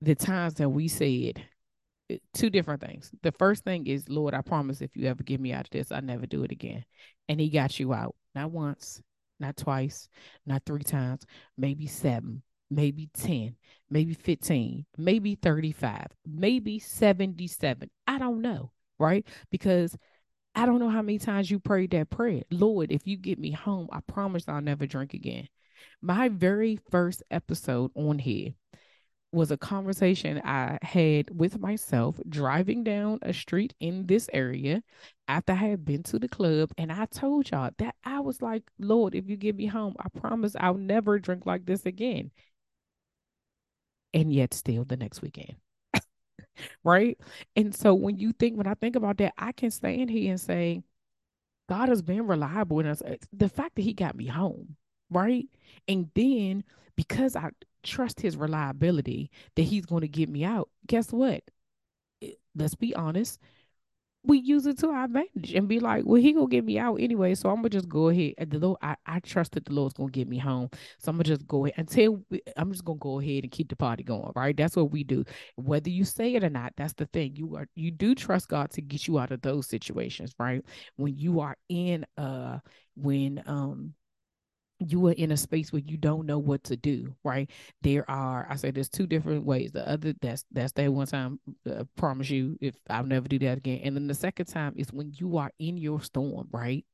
the 0.00 0.14
times 0.14 0.54
that 0.54 0.68
we 0.68 0.88
said 0.88 1.42
eh, 2.10 2.18
two 2.32 2.50
different 2.50 2.80
things. 2.80 3.10
The 3.22 3.32
first 3.32 3.64
thing 3.64 3.86
is, 3.86 4.08
Lord, 4.08 4.34
I 4.34 4.42
promise 4.42 4.80
if 4.80 4.96
you 4.96 5.06
ever 5.08 5.22
get 5.22 5.40
me 5.40 5.52
out 5.52 5.66
of 5.66 5.70
this, 5.70 5.92
I 5.92 6.00
never 6.00 6.26
do 6.26 6.44
it 6.44 6.52
again. 6.52 6.84
And 7.28 7.40
he 7.40 7.48
got 7.48 7.78
you 7.78 7.92
out. 7.94 8.14
Not 8.34 8.50
once, 8.50 9.00
not 9.40 9.56
twice, 9.56 10.08
not 10.46 10.62
three 10.66 10.82
times, 10.82 11.24
maybe 11.56 11.86
seven, 11.86 12.42
maybe 12.70 13.08
10, 13.14 13.54
maybe 13.90 14.14
15, 14.14 14.84
maybe 14.98 15.34
35, 15.36 16.06
maybe 16.26 16.78
77. 16.78 17.90
I 18.06 18.18
don't 18.18 18.42
know, 18.42 18.72
right? 18.98 19.26
Because 19.50 19.96
I 20.54 20.66
don't 20.66 20.78
know 20.80 20.88
how 20.88 21.02
many 21.02 21.18
times 21.18 21.50
you 21.50 21.58
prayed 21.58 21.92
that 21.92 22.10
prayer. 22.10 22.42
Lord, 22.50 22.92
if 22.92 23.06
you 23.06 23.16
get 23.16 23.38
me 23.38 23.50
home, 23.52 23.88
I 23.92 24.00
promise 24.00 24.44
I'll 24.48 24.60
never 24.60 24.86
drink 24.86 25.14
again 25.14 25.48
my 26.02 26.28
very 26.28 26.78
first 26.90 27.22
episode 27.30 27.90
on 27.94 28.18
here 28.18 28.54
was 29.34 29.50
a 29.50 29.56
conversation 29.56 30.40
I 30.44 30.78
had 30.80 31.28
with 31.36 31.58
myself 31.58 32.16
driving 32.28 32.84
down 32.84 33.18
a 33.22 33.32
street 33.32 33.74
in 33.80 34.06
this 34.06 34.30
area 34.32 34.82
after 35.26 35.52
I 35.52 35.56
had 35.56 35.84
been 35.84 36.04
to 36.04 36.18
the 36.18 36.28
club. 36.28 36.70
And 36.78 36.92
I 36.92 37.06
told 37.06 37.50
y'all 37.50 37.70
that 37.78 37.96
I 38.04 38.20
was 38.20 38.40
like, 38.40 38.62
Lord, 38.78 39.14
if 39.14 39.28
you 39.28 39.36
get 39.36 39.56
me 39.56 39.66
home, 39.66 39.96
I 39.98 40.08
promise 40.20 40.54
I'll 40.58 40.74
never 40.74 41.18
drink 41.18 41.46
like 41.46 41.66
this 41.66 41.84
again. 41.84 42.30
And 44.14 44.32
yet, 44.32 44.54
still 44.54 44.84
the 44.84 44.96
next 44.96 45.22
weekend. 45.22 45.56
right. 46.84 47.18
And 47.56 47.74
so, 47.74 47.94
when 47.94 48.18
you 48.18 48.32
think, 48.32 48.56
when 48.56 48.68
I 48.68 48.74
think 48.74 48.94
about 48.94 49.18
that, 49.18 49.34
I 49.36 49.50
can 49.50 49.72
stand 49.72 50.08
here 50.08 50.30
and 50.30 50.40
say, 50.40 50.84
God 51.68 51.88
has 51.88 52.02
been 52.02 52.28
reliable 52.28 52.78
in 52.78 52.86
us. 52.86 53.02
Uh, 53.02 53.16
the 53.32 53.48
fact 53.48 53.74
that 53.74 53.82
He 53.82 53.92
got 53.92 54.14
me 54.14 54.26
home, 54.26 54.76
right? 55.14 55.46
And 55.88 56.10
then 56.14 56.64
because 56.96 57.36
I 57.36 57.50
trust 57.82 58.20
his 58.20 58.36
reliability 58.36 59.30
that 59.56 59.62
he's 59.62 59.86
going 59.86 60.02
to 60.02 60.08
get 60.08 60.28
me 60.28 60.44
out, 60.44 60.68
guess 60.86 61.12
what? 61.12 61.42
Let's 62.56 62.74
be 62.74 62.94
honest. 62.94 63.40
We 64.26 64.38
use 64.38 64.66
it 64.66 64.78
to 64.80 64.88
our 64.88 65.04
advantage 65.04 65.54
and 65.54 65.68
be 65.68 65.80
like, 65.80 66.04
well, 66.06 66.20
he 66.20 66.32
gonna 66.32 66.48
get 66.48 66.64
me 66.64 66.78
out 66.78 66.96
anyway. 66.96 67.34
So 67.34 67.50
I'm 67.50 67.56
gonna 67.56 67.70
just 67.70 67.88
go 67.90 68.08
ahead. 68.08 68.34
And 68.38 68.50
the 68.50 68.58
Lord, 68.58 68.78
I, 68.82 68.96
I 69.06 69.20
trust 69.20 69.52
that 69.52 69.66
the 69.66 69.74
Lord's 69.74 69.94
gonna 69.94 70.10
get 70.10 70.28
me 70.28 70.38
home. 70.38 70.70
So 70.98 71.10
I'm 71.10 71.16
gonna 71.16 71.24
just 71.24 71.46
go 71.46 71.66
ahead 71.66 71.78
until 71.78 72.24
we, 72.30 72.42
I'm 72.56 72.72
just 72.72 72.84
gonna 72.86 72.98
go 72.98 73.20
ahead 73.20 73.44
and 73.44 73.52
keep 73.52 73.68
the 73.68 73.76
party 73.76 74.02
going, 74.04 74.32
right? 74.36 74.56
That's 74.56 74.76
what 74.76 74.92
we 74.92 75.04
do. 75.04 75.24
Whether 75.56 75.90
you 75.90 76.04
say 76.04 76.34
it 76.34 76.44
or 76.44 76.50
not, 76.50 76.72
that's 76.76 76.94
the 76.94 77.06
thing. 77.06 77.36
You 77.36 77.56
are 77.56 77.68
you 77.74 77.90
do 77.90 78.14
trust 78.14 78.48
God 78.48 78.70
to 78.72 78.82
get 78.82 79.06
you 79.08 79.18
out 79.18 79.32
of 79.32 79.42
those 79.42 79.66
situations, 79.68 80.34
right? 80.38 80.62
When 80.96 81.18
you 81.18 81.40
are 81.40 81.56
in 81.68 82.06
uh 82.16 82.60
when 82.96 83.42
um 83.46 83.94
you 84.88 85.06
are 85.06 85.12
in 85.12 85.32
a 85.32 85.36
space 85.36 85.72
where 85.72 85.82
you 85.84 85.96
don't 85.96 86.26
know 86.26 86.38
what 86.38 86.64
to 86.64 86.76
do 86.76 87.14
right? 87.24 87.50
There 87.82 88.08
are 88.10 88.46
i 88.50 88.56
say 88.56 88.70
there's 88.70 88.88
two 88.88 89.06
different 89.06 89.44
ways. 89.44 89.72
The 89.72 89.88
other 89.88 90.14
that's 90.20 90.44
that's 90.50 90.72
that 90.72 90.92
one 90.92 91.06
time 91.06 91.40
uh, 91.70 91.84
promise 91.96 92.30
you 92.30 92.58
if 92.60 92.74
i'll 92.90 93.04
never 93.04 93.28
do 93.28 93.38
that 93.40 93.58
again. 93.58 93.80
And 93.84 93.96
then 93.96 94.06
the 94.06 94.14
second 94.14 94.46
time 94.46 94.74
is 94.76 94.92
when 94.92 95.12
you 95.16 95.36
are 95.38 95.50
in 95.58 95.76
your 95.76 96.00
storm 96.02 96.48
right? 96.52 96.84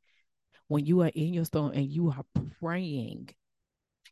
When 0.68 0.86
you 0.86 1.02
are 1.02 1.12
in 1.14 1.34
your 1.34 1.44
storm 1.44 1.72
and 1.72 1.88
you 1.90 2.10
are 2.10 2.24
praying 2.60 3.30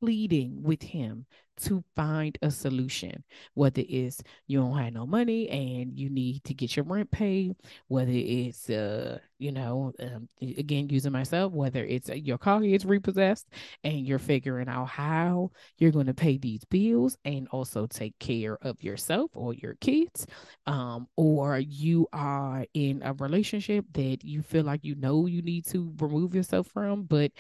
pleading 0.00 0.62
with 0.62 0.82
him 0.82 1.26
to 1.60 1.82
find 1.96 2.38
a 2.42 2.50
solution, 2.50 3.24
whether 3.54 3.82
it's 3.88 4.22
you 4.46 4.60
don't 4.60 4.78
have 4.78 4.92
no 4.92 5.06
money 5.06 5.48
and 5.48 5.98
you 5.98 6.08
need 6.08 6.44
to 6.44 6.54
get 6.54 6.76
your 6.76 6.84
rent 6.84 7.10
paid, 7.10 7.56
whether 7.88 8.12
it's 8.12 8.70
uh 8.70 9.18
you 9.38 9.52
know 9.52 9.92
um, 10.00 10.28
again 10.40 10.88
using 10.88 11.12
myself, 11.12 11.52
whether 11.52 11.84
it's 11.84 12.10
uh, 12.10 12.14
your 12.14 12.38
car 12.38 12.60
gets 12.60 12.84
repossessed 12.84 13.46
and 13.84 14.06
you're 14.06 14.18
figuring 14.18 14.68
out 14.68 14.86
how 14.86 15.50
you're 15.78 15.90
going 15.90 16.06
to 16.06 16.14
pay 16.14 16.38
these 16.38 16.64
bills 16.66 17.16
and 17.24 17.48
also 17.48 17.86
take 17.86 18.16
care 18.18 18.58
of 18.62 18.82
yourself 18.82 19.30
or 19.34 19.54
your 19.54 19.74
kids, 19.80 20.26
um, 20.66 21.08
or 21.16 21.58
you 21.58 22.06
are 22.12 22.64
in 22.74 23.02
a 23.04 23.12
relationship 23.14 23.84
that 23.92 24.18
you 24.22 24.42
feel 24.42 24.64
like 24.64 24.84
you 24.84 24.94
know 24.94 25.26
you 25.26 25.42
need 25.42 25.66
to 25.66 25.92
remove 25.98 26.34
yourself 26.34 26.66
from, 26.68 27.02
but 27.04 27.32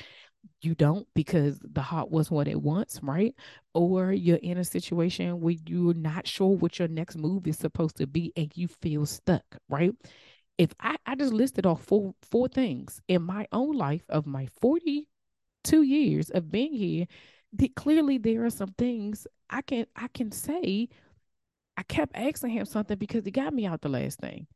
you 0.62 0.74
don't 0.74 1.06
because 1.14 1.58
the 1.62 1.82
heart 1.82 2.10
was 2.10 2.30
what 2.30 2.48
it 2.48 2.60
wants, 2.60 3.00
right? 3.02 3.34
Or 3.74 4.12
you're 4.12 4.36
in 4.38 4.58
a 4.58 4.64
situation 4.64 5.40
where 5.40 5.56
you're 5.66 5.94
not 5.94 6.26
sure 6.26 6.56
what 6.56 6.78
your 6.78 6.88
next 6.88 7.16
move 7.16 7.46
is 7.46 7.58
supposed 7.58 7.96
to 7.98 8.06
be 8.06 8.32
and 8.36 8.50
you 8.56 8.68
feel 8.68 9.06
stuck, 9.06 9.44
right? 9.68 9.92
If 10.58 10.72
I, 10.80 10.96
I 11.06 11.14
just 11.14 11.32
listed 11.32 11.66
off 11.66 11.82
four 11.84 12.14
four 12.22 12.48
things 12.48 13.00
in 13.08 13.22
my 13.22 13.46
own 13.52 13.76
life 13.76 14.04
of 14.08 14.26
my 14.26 14.46
42 14.60 15.82
years 15.82 16.30
of 16.30 16.50
being 16.50 16.72
here, 16.72 17.06
clearly 17.76 18.18
there 18.18 18.44
are 18.44 18.50
some 18.50 18.74
things 18.78 19.26
I 19.50 19.62
can 19.62 19.86
I 19.96 20.08
can 20.08 20.32
say 20.32 20.88
I 21.76 21.82
kept 21.84 22.16
asking 22.16 22.50
him 22.50 22.66
something 22.66 22.98
because 22.98 23.24
he 23.24 23.30
got 23.30 23.54
me 23.54 23.66
out 23.66 23.80
the 23.82 23.88
last 23.88 24.18
thing. 24.18 24.48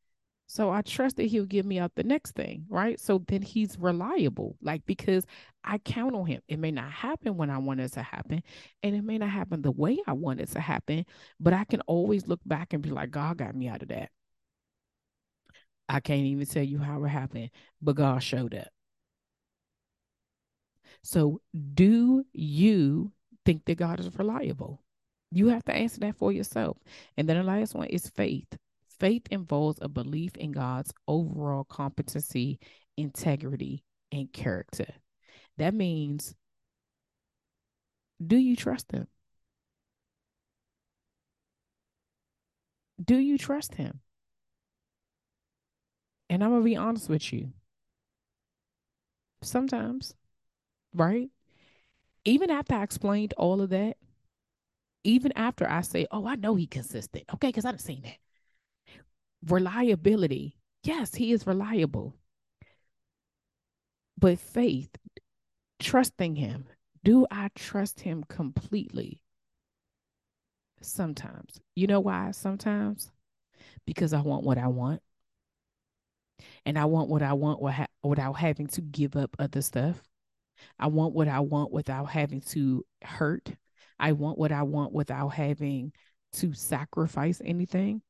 So 0.53 0.69
I 0.69 0.83
trust 0.83 1.17
that 1.17 1.23
he'll 1.29 1.47
give 1.47 1.65
me 1.65 1.79
out 1.79 1.95
the 1.95 2.03
next 2.03 2.33
thing, 2.33 2.67
right? 2.69 3.01
So 3.01 3.25
then 3.27 3.41
he's 3.41 3.79
reliable, 3.79 4.59
like 4.61 4.85
because 4.85 5.25
I 5.65 5.79
count 5.79 6.15
on 6.15 6.27
him. 6.27 6.43
It 6.47 6.59
may 6.59 6.71
not 6.71 6.91
happen 6.93 7.39
when 7.39 7.49
I 7.49 7.57
want 7.57 7.81
it 7.81 7.91
to 7.95 8.03
happen, 8.03 8.43
and 8.83 8.95
it 8.95 9.03
may 9.03 9.17
not 9.17 9.31
happen 9.31 9.63
the 9.63 9.71
way 9.71 9.99
I 10.07 10.13
want 10.13 10.43
it 10.43 10.51
to 10.51 10.61
happen, 10.61 11.07
but 11.41 11.55
I 11.55 11.65
can 11.65 11.81
always 11.87 12.29
look 12.29 12.41
back 12.45 12.75
and 12.75 12.83
be 12.83 12.91
like, 12.91 13.11
God 13.11 13.39
got 13.39 13.57
me 13.57 13.67
out 13.69 13.81
of 13.81 13.89
that. 13.89 14.11
I 15.89 16.01
can't 16.01 16.21
even 16.27 16.45
tell 16.45 16.63
you 16.63 16.81
how 16.81 17.03
it 17.03 17.09
happened, 17.09 17.49
but 17.81 17.97
God 17.97 18.23
showed 18.23 18.55
up. 18.55 18.69
So, 21.03 21.41
do 21.73 22.27
you 22.35 23.11
think 23.47 23.65
that 23.65 23.79
God 23.79 24.01
is 24.01 24.15
reliable? 24.19 24.83
You 25.31 25.49
have 25.49 25.65
to 25.65 25.75
answer 25.75 26.01
that 26.01 26.17
for 26.17 26.31
yourself. 26.31 26.77
And 27.17 27.27
then 27.27 27.39
the 27.39 27.43
last 27.43 27.75
one 27.75 27.87
is 27.87 28.11
faith. 28.11 28.55
Faith 29.03 29.27
involves 29.33 29.81
a 29.83 29.89
belief 29.89 30.37
in 30.37 30.53
God's 30.53 30.93
overall 31.09 31.65
competency, 31.65 32.61
integrity, 32.97 33.83
and 34.13 34.33
character. 34.33 34.87
That 35.59 35.75
means, 35.75 36.37
do 38.25 38.37
you 38.37 38.55
trust 38.55 38.93
Him? 38.93 39.09
Do 43.05 43.19
you 43.19 43.39
trust 43.39 43.75
Him? 43.75 43.99
And 46.31 46.45
I'm 46.45 46.51
going 46.51 46.63
to 46.63 46.65
be 46.65 46.77
honest 46.77 47.09
with 47.09 47.33
you. 47.33 47.49
Sometimes, 49.43 50.15
right? 50.95 51.29
Even 52.25 52.51
after 52.51 52.77
I 52.77 52.85
explained 52.85 53.35
all 53.37 53.63
of 53.63 53.71
that, 53.71 53.97
even 55.03 55.33
after 55.35 55.69
I 55.69 55.81
say, 55.81 56.07
oh, 56.13 56.25
I 56.25 56.37
know 56.37 56.55
he 56.55 56.69
consistent. 56.69 57.25
Okay, 57.35 57.49
because 57.49 57.65
I've 57.65 57.81
seen 57.81 58.03
that 58.03 58.19
reliability. 59.47 60.57
Yes, 60.85 61.15
he 61.15 61.33
is 61.33 61.47
reliable. 61.47 62.15
But 64.19 64.39
faith, 64.39 64.91
trusting 65.81 66.37
him, 66.37 66.67
do 67.05 67.27
I 67.31 67.51
trust 67.55 68.01
him 68.01 68.25
completely? 68.29 69.23
Sometimes. 70.81 71.61
You 71.75 71.87
know 71.87 72.01
why? 72.01 72.31
Sometimes 72.33 73.11
because 73.87 74.13
I 74.13 74.21
want 74.21 74.45
what 74.45 74.59
I 74.59 74.69
want. 74.69 75.03
And 76.65 76.79
I 76.79 76.85
want 76.87 77.09
what 77.09 77.23
I 77.23 77.33
want 77.33 77.61
without 78.03 78.33
having 78.35 78.67
to 78.69 78.81
give 78.81 79.17
up 79.17 79.37
other 79.39 79.63
stuff. 79.63 80.03
I 80.79 80.89
want 80.89 81.15
what 81.15 81.29
I 81.29 81.41
want 81.41 81.73
without 81.73 82.07
having 82.07 82.41
to 82.41 82.85
hurt. 83.03 83.51
I 83.99 84.13
want 84.13 84.39
what 84.39 84.53
I 84.53 84.63
want 84.63 84.93
without 84.93 85.29
having 85.31 85.93
to 86.35 86.53
sacrifice 86.53 87.41
anything. 87.45 88.03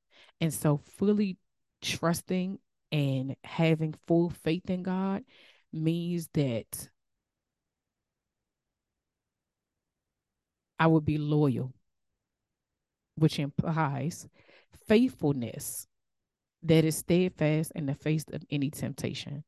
And 0.43 0.53
so, 0.53 0.77
fully 0.77 1.37
trusting 1.83 2.59
and 2.91 3.37
having 3.45 3.95
full 4.09 4.29
faith 4.29 4.69
in 4.69 4.83
God 4.83 5.23
means 5.73 6.29
that 6.35 6.89
I 10.81 10.89
would 10.89 11.05
be 11.05 11.17
loyal, 11.17 11.73
which 13.15 13.39
implies 13.39 14.29
faithfulness 14.89 15.87
that 16.65 16.85
is 16.85 16.97
steadfast 16.97 17.71
in 17.77 17.87
the 17.87 17.95
face 17.95 18.25
of 18.33 18.43
any 18.51 18.71
temptation, 18.71 19.45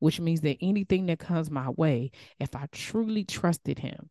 which 0.00 0.20
means 0.20 0.42
that 0.42 0.58
anything 0.60 1.06
that 1.06 1.18
comes 1.18 1.50
my 1.50 1.70
way, 1.70 2.10
if 2.38 2.54
I 2.54 2.66
truly 2.72 3.24
trusted 3.24 3.78
Him, 3.78 4.10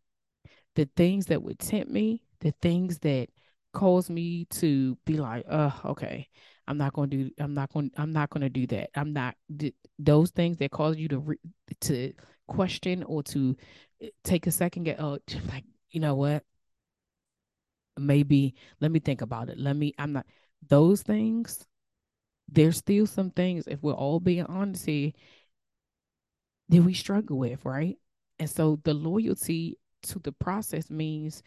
the 0.73 0.89
things 0.97 1.27
that 1.27 1.43
would 1.43 1.59
tempt 1.59 1.91
me, 1.91 2.23
the 2.39 2.51
things 2.63 2.97
that 2.99 3.29
cause 3.75 4.09
me 4.09 4.45
to 4.45 4.97
be 5.05 5.17
like, 5.17 5.45
uh, 5.47 5.71
okay, 5.85 6.27
I'm 6.67 6.77
not 6.77 6.93
going 6.93 7.09
to 7.11 7.17
do, 7.17 7.31
I'm 7.39 7.53
not 7.53 7.71
going, 7.71 7.91
I'm 7.97 8.11
not 8.11 8.31
going 8.31 8.41
to 8.41 8.49
do 8.49 8.65
that. 8.67 8.89
I'm 8.95 9.13
not 9.13 9.35
those 9.99 10.31
things 10.31 10.57
that 10.57 10.71
cause 10.71 10.97
you 10.97 11.07
to 11.09 11.19
re, 11.19 11.37
to 11.81 12.13
question 12.47 13.03
or 13.03 13.21
to 13.23 13.55
eh, 14.01 14.09
take 14.23 14.47
a 14.47 14.51
second, 14.51 14.85
get 14.85 14.99
oh, 14.99 15.19
like 15.49 15.65
you 15.91 15.99
know 15.99 16.15
what? 16.15 16.43
Maybe 17.97 18.55
let 18.81 18.91
me 18.91 18.99
think 18.99 19.21
about 19.21 19.49
it. 19.49 19.57
Let 19.57 19.75
me. 19.75 19.93
I'm 19.97 20.13
not 20.13 20.25
those 20.67 21.01
things. 21.01 21.65
There's 22.47 22.77
still 22.77 23.07
some 23.07 23.31
things, 23.31 23.65
if 23.67 23.81
we're 23.81 23.93
all 23.93 24.19
being 24.19 24.45
honest 24.45 24.85
here, 24.85 25.11
that 26.69 26.81
we 26.81 26.93
struggle 26.93 27.39
with, 27.39 27.65
right? 27.65 27.97
And 28.39 28.49
so 28.49 28.79
the 28.83 28.93
loyalty 28.93 29.77
to 30.03 30.19
the 30.19 30.31
process 30.31 30.89
means 30.89 31.41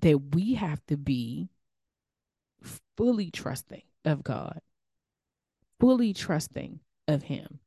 that 0.00 0.34
we 0.34 0.54
have 0.54 0.84
to 0.86 0.96
be 0.96 1.48
fully 2.96 3.30
trusting 3.30 3.82
of 4.04 4.22
God, 4.22 4.60
fully 5.80 6.12
trusting 6.12 6.80
of 7.08 7.24
Him 7.24 7.60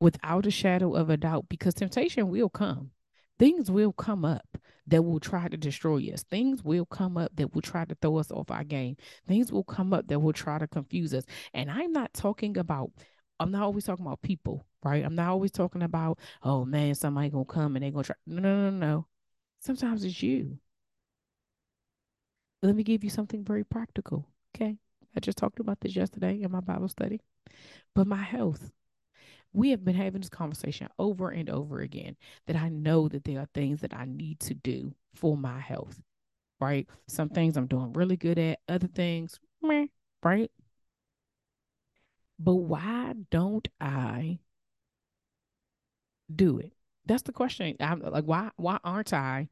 without 0.00 0.46
a 0.46 0.50
shadow 0.50 0.94
of 0.94 1.10
a 1.10 1.16
doubt, 1.16 1.46
because 1.48 1.74
temptation 1.74 2.28
will 2.28 2.48
come. 2.48 2.90
Things 3.38 3.70
will 3.70 3.92
come 3.92 4.24
up 4.24 4.58
that 4.86 5.02
will 5.02 5.20
try 5.20 5.48
to 5.48 5.56
destroy 5.56 6.10
us. 6.12 6.22
Things 6.24 6.62
will 6.62 6.84
come 6.84 7.16
up 7.16 7.32
that 7.36 7.54
will 7.54 7.62
try 7.62 7.84
to 7.84 7.94
throw 7.94 8.18
us 8.18 8.30
off 8.30 8.50
our 8.50 8.64
game. 8.64 8.96
Things 9.26 9.50
will 9.52 9.64
come 9.64 9.92
up 9.92 10.08
that 10.08 10.20
will 10.20 10.32
try 10.32 10.58
to 10.58 10.66
confuse 10.66 11.14
us. 11.14 11.24
And 11.54 11.70
I'm 11.70 11.92
not 11.92 12.12
talking 12.12 12.58
about, 12.58 12.90
I'm 13.38 13.50
not 13.50 13.62
always 13.62 13.84
talking 13.84 14.04
about 14.04 14.20
people, 14.20 14.66
right? 14.82 15.04
I'm 15.04 15.14
not 15.14 15.28
always 15.28 15.52
talking 15.52 15.82
about, 15.82 16.18
oh 16.42 16.64
man, 16.64 16.94
somebody 16.94 17.30
gonna 17.30 17.44
come 17.44 17.76
and 17.76 17.84
they 17.84 17.90
gonna 17.90 18.04
try. 18.04 18.16
No, 18.26 18.40
no, 18.42 18.70
no, 18.70 18.76
no. 18.76 19.06
Sometimes 19.60 20.04
it's 20.04 20.22
you. 20.22 20.58
Let 22.62 22.74
me 22.74 22.82
give 22.82 23.04
you 23.04 23.10
something 23.10 23.44
very 23.44 23.64
practical. 23.64 24.26
Okay. 24.54 24.76
I 25.16 25.20
just 25.20 25.38
talked 25.38 25.60
about 25.60 25.80
this 25.80 25.96
yesterday 25.96 26.40
in 26.42 26.50
my 26.50 26.60
Bible 26.60 26.88
study. 26.88 27.20
But 27.94 28.06
my 28.06 28.22
health, 28.22 28.70
we 29.52 29.70
have 29.70 29.84
been 29.84 29.96
having 29.96 30.20
this 30.20 30.30
conversation 30.30 30.88
over 30.98 31.30
and 31.30 31.50
over 31.50 31.80
again 31.80 32.16
that 32.46 32.56
I 32.56 32.68
know 32.68 33.08
that 33.08 33.24
there 33.24 33.40
are 33.40 33.48
things 33.52 33.80
that 33.80 33.94
I 33.94 34.04
need 34.04 34.40
to 34.40 34.54
do 34.54 34.94
for 35.14 35.36
my 35.36 35.58
health, 35.58 36.00
right? 36.60 36.88
Some 37.08 37.28
things 37.28 37.56
I'm 37.56 37.66
doing 37.66 37.92
really 37.92 38.16
good 38.16 38.38
at, 38.38 38.60
other 38.68 38.86
things, 38.86 39.40
meh, 39.62 39.86
right? 40.22 40.50
But 42.38 42.54
why 42.54 43.14
don't 43.30 43.68
I 43.80 44.38
do 46.34 46.58
it? 46.58 46.72
That's 47.06 47.22
the 47.22 47.32
question. 47.32 47.76
I'm 47.80 48.00
like, 48.00 48.24
why 48.24 48.50
why 48.56 48.78
aren't 48.84 49.12
I 49.12 49.48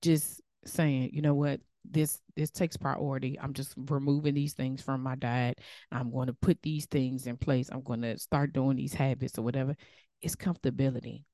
just 0.00 0.40
saying, 0.64 1.10
you 1.12 1.22
know 1.22 1.34
what, 1.34 1.60
this 1.84 2.20
this 2.36 2.50
takes 2.50 2.76
priority. 2.76 3.38
I'm 3.40 3.52
just 3.52 3.74
removing 3.76 4.34
these 4.34 4.54
things 4.54 4.82
from 4.82 5.02
my 5.02 5.14
diet. 5.16 5.60
I'm 5.90 6.10
going 6.10 6.26
to 6.28 6.34
put 6.34 6.60
these 6.62 6.86
things 6.86 7.26
in 7.26 7.36
place. 7.36 7.68
I'm 7.70 7.82
going 7.82 8.02
to 8.02 8.18
start 8.18 8.52
doing 8.52 8.76
these 8.76 8.94
habits 8.94 9.38
or 9.38 9.42
whatever. 9.42 9.76
It's 10.20 10.36
comfortability. 10.36 11.24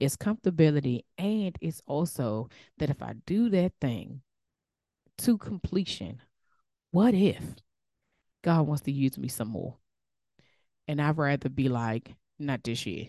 It's 0.00 0.16
comfortability. 0.16 1.04
And 1.18 1.56
it's 1.60 1.82
also 1.86 2.48
that 2.78 2.90
if 2.90 3.02
I 3.02 3.14
do 3.26 3.48
that 3.50 3.72
thing 3.80 4.22
to 5.18 5.38
completion, 5.38 6.20
what 6.90 7.14
if 7.14 7.42
God 8.42 8.66
wants 8.66 8.82
to 8.84 8.92
use 8.92 9.16
me 9.16 9.28
some 9.28 9.48
more? 9.48 9.76
And 10.88 11.00
I'd 11.00 11.16
rather 11.16 11.48
be 11.48 11.68
like, 11.68 12.14
not 12.38 12.62
this 12.62 12.84
year 12.86 13.08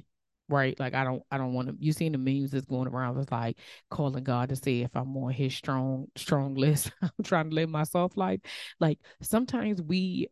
right? 0.49 0.79
Like 0.79 0.93
I 0.93 1.03
don't 1.03 1.23
I 1.31 1.37
don't 1.37 1.53
want 1.53 1.69
to 1.69 1.75
you 1.79 1.93
seen 1.93 2.13
the 2.13 2.17
memes 2.17 2.51
that's 2.51 2.65
going 2.65 2.87
around 2.87 3.17
it's 3.19 3.31
like 3.31 3.57
calling 3.89 4.23
God 4.23 4.49
to 4.49 4.55
see 4.55 4.83
if 4.83 4.95
I'm 4.95 5.15
on 5.17 5.31
his 5.31 5.53
strong 5.53 6.07
strong 6.15 6.55
list. 6.55 6.91
I'm 7.01 7.23
trying 7.23 7.49
to 7.49 7.55
live 7.55 7.69
my 7.69 7.83
soft 7.83 8.17
life. 8.17 8.39
Like 8.79 8.99
sometimes 9.21 9.81
we 9.81 10.29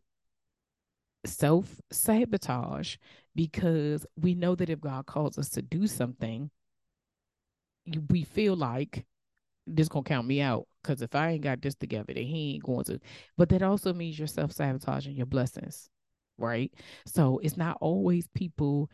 self 1.25 1.81
sabotage 1.91 2.97
because 3.35 4.05
we 4.17 4.35
know 4.35 4.55
that 4.55 4.69
if 4.69 4.79
God 4.79 5.05
calls 5.05 5.37
us 5.37 5.49
to 5.51 5.61
do 5.61 5.87
something, 5.87 6.49
we 8.09 8.23
feel 8.23 8.55
like 8.55 9.05
this 9.67 9.87
gonna 9.89 10.03
count 10.03 10.27
me 10.27 10.41
out. 10.41 10.67
Cause 10.83 11.01
if 11.01 11.15
I 11.15 11.31
ain't 11.31 11.43
got 11.43 11.61
this 11.61 11.75
together, 11.75 12.13
then 12.13 12.23
he 12.25 12.53
ain't 12.53 12.63
going 12.63 12.83
to. 12.85 12.99
But 13.37 13.49
that 13.49 13.63
also 13.63 13.93
means 13.93 14.17
you're 14.19 14.27
self 14.27 14.51
sabotaging 14.51 15.15
your 15.15 15.25
blessings, 15.25 15.89
right? 16.37 16.71
So 17.07 17.39
it's 17.43 17.57
not 17.57 17.77
always 17.81 18.27
people 18.35 18.89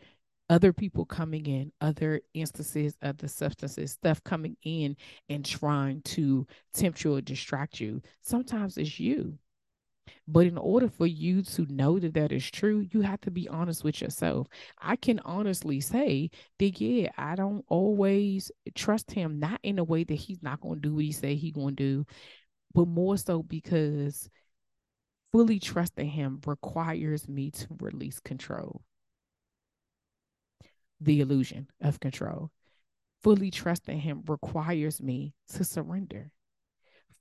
other 0.52 0.70
people 0.70 1.06
coming 1.06 1.46
in, 1.46 1.72
other 1.80 2.20
instances, 2.34 2.94
other 3.00 3.26
substances, 3.26 3.92
stuff 3.92 4.22
coming 4.22 4.54
in 4.64 4.94
and 5.30 5.46
trying 5.46 6.02
to 6.02 6.46
tempt 6.74 7.02
you 7.02 7.16
or 7.16 7.22
distract 7.22 7.80
you. 7.80 8.02
Sometimes 8.20 8.76
it's 8.76 9.00
you. 9.00 9.38
But 10.28 10.44
in 10.44 10.58
order 10.58 10.90
for 10.90 11.06
you 11.06 11.40
to 11.42 11.64
know 11.72 11.98
that 11.98 12.12
that 12.12 12.32
is 12.32 12.50
true, 12.50 12.86
you 12.90 13.00
have 13.00 13.22
to 13.22 13.30
be 13.30 13.48
honest 13.48 13.82
with 13.82 14.02
yourself. 14.02 14.46
I 14.76 14.96
can 14.96 15.20
honestly 15.20 15.80
say 15.80 16.28
that, 16.58 16.78
yeah, 16.78 17.08
I 17.16 17.34
don't 17.34 17.64
always 17.68 18.52
trust 18.74 19.10
him, 19.10 19.38
not 19.38 19.58
in 19.62 19.78
a 19.78 19.84
way 19.84 20.04
that 20.04 20.14
he's 20.14 20.42
not 20.42 20.60
going 20.60 20.82
to 20.82 20.88
do 20.88 20.94
what 20.96 21.04
he 21.04 21.12
say 21.12 21.34
he 21.34 21.50
going 21.50 21.76
to 21.76 21.82
do, 21.82 22.06
but 22.74 22.88
more 22.88 23.16
so 23.16 23.42
because 23.42 24.28
fully 25.32 25.58
trusting 25.58 26.10
him 26.10 26.42
requires 26.46 27.26
me 27.26 27.50
to 27.52 27.68
release 27.80 28.20
control 28.20 28.82
the 31.04 31.20
illusion 31.20 31.68
of 31.80 32.00
control. 32.00 32.50
Fully 33.22 33.50
trusting 33.50 34.00
him 34.00 34.22
requires 34.26 35.00
me 35.00 35.34
to 35.54 35.64
surrender. 35.64 36.30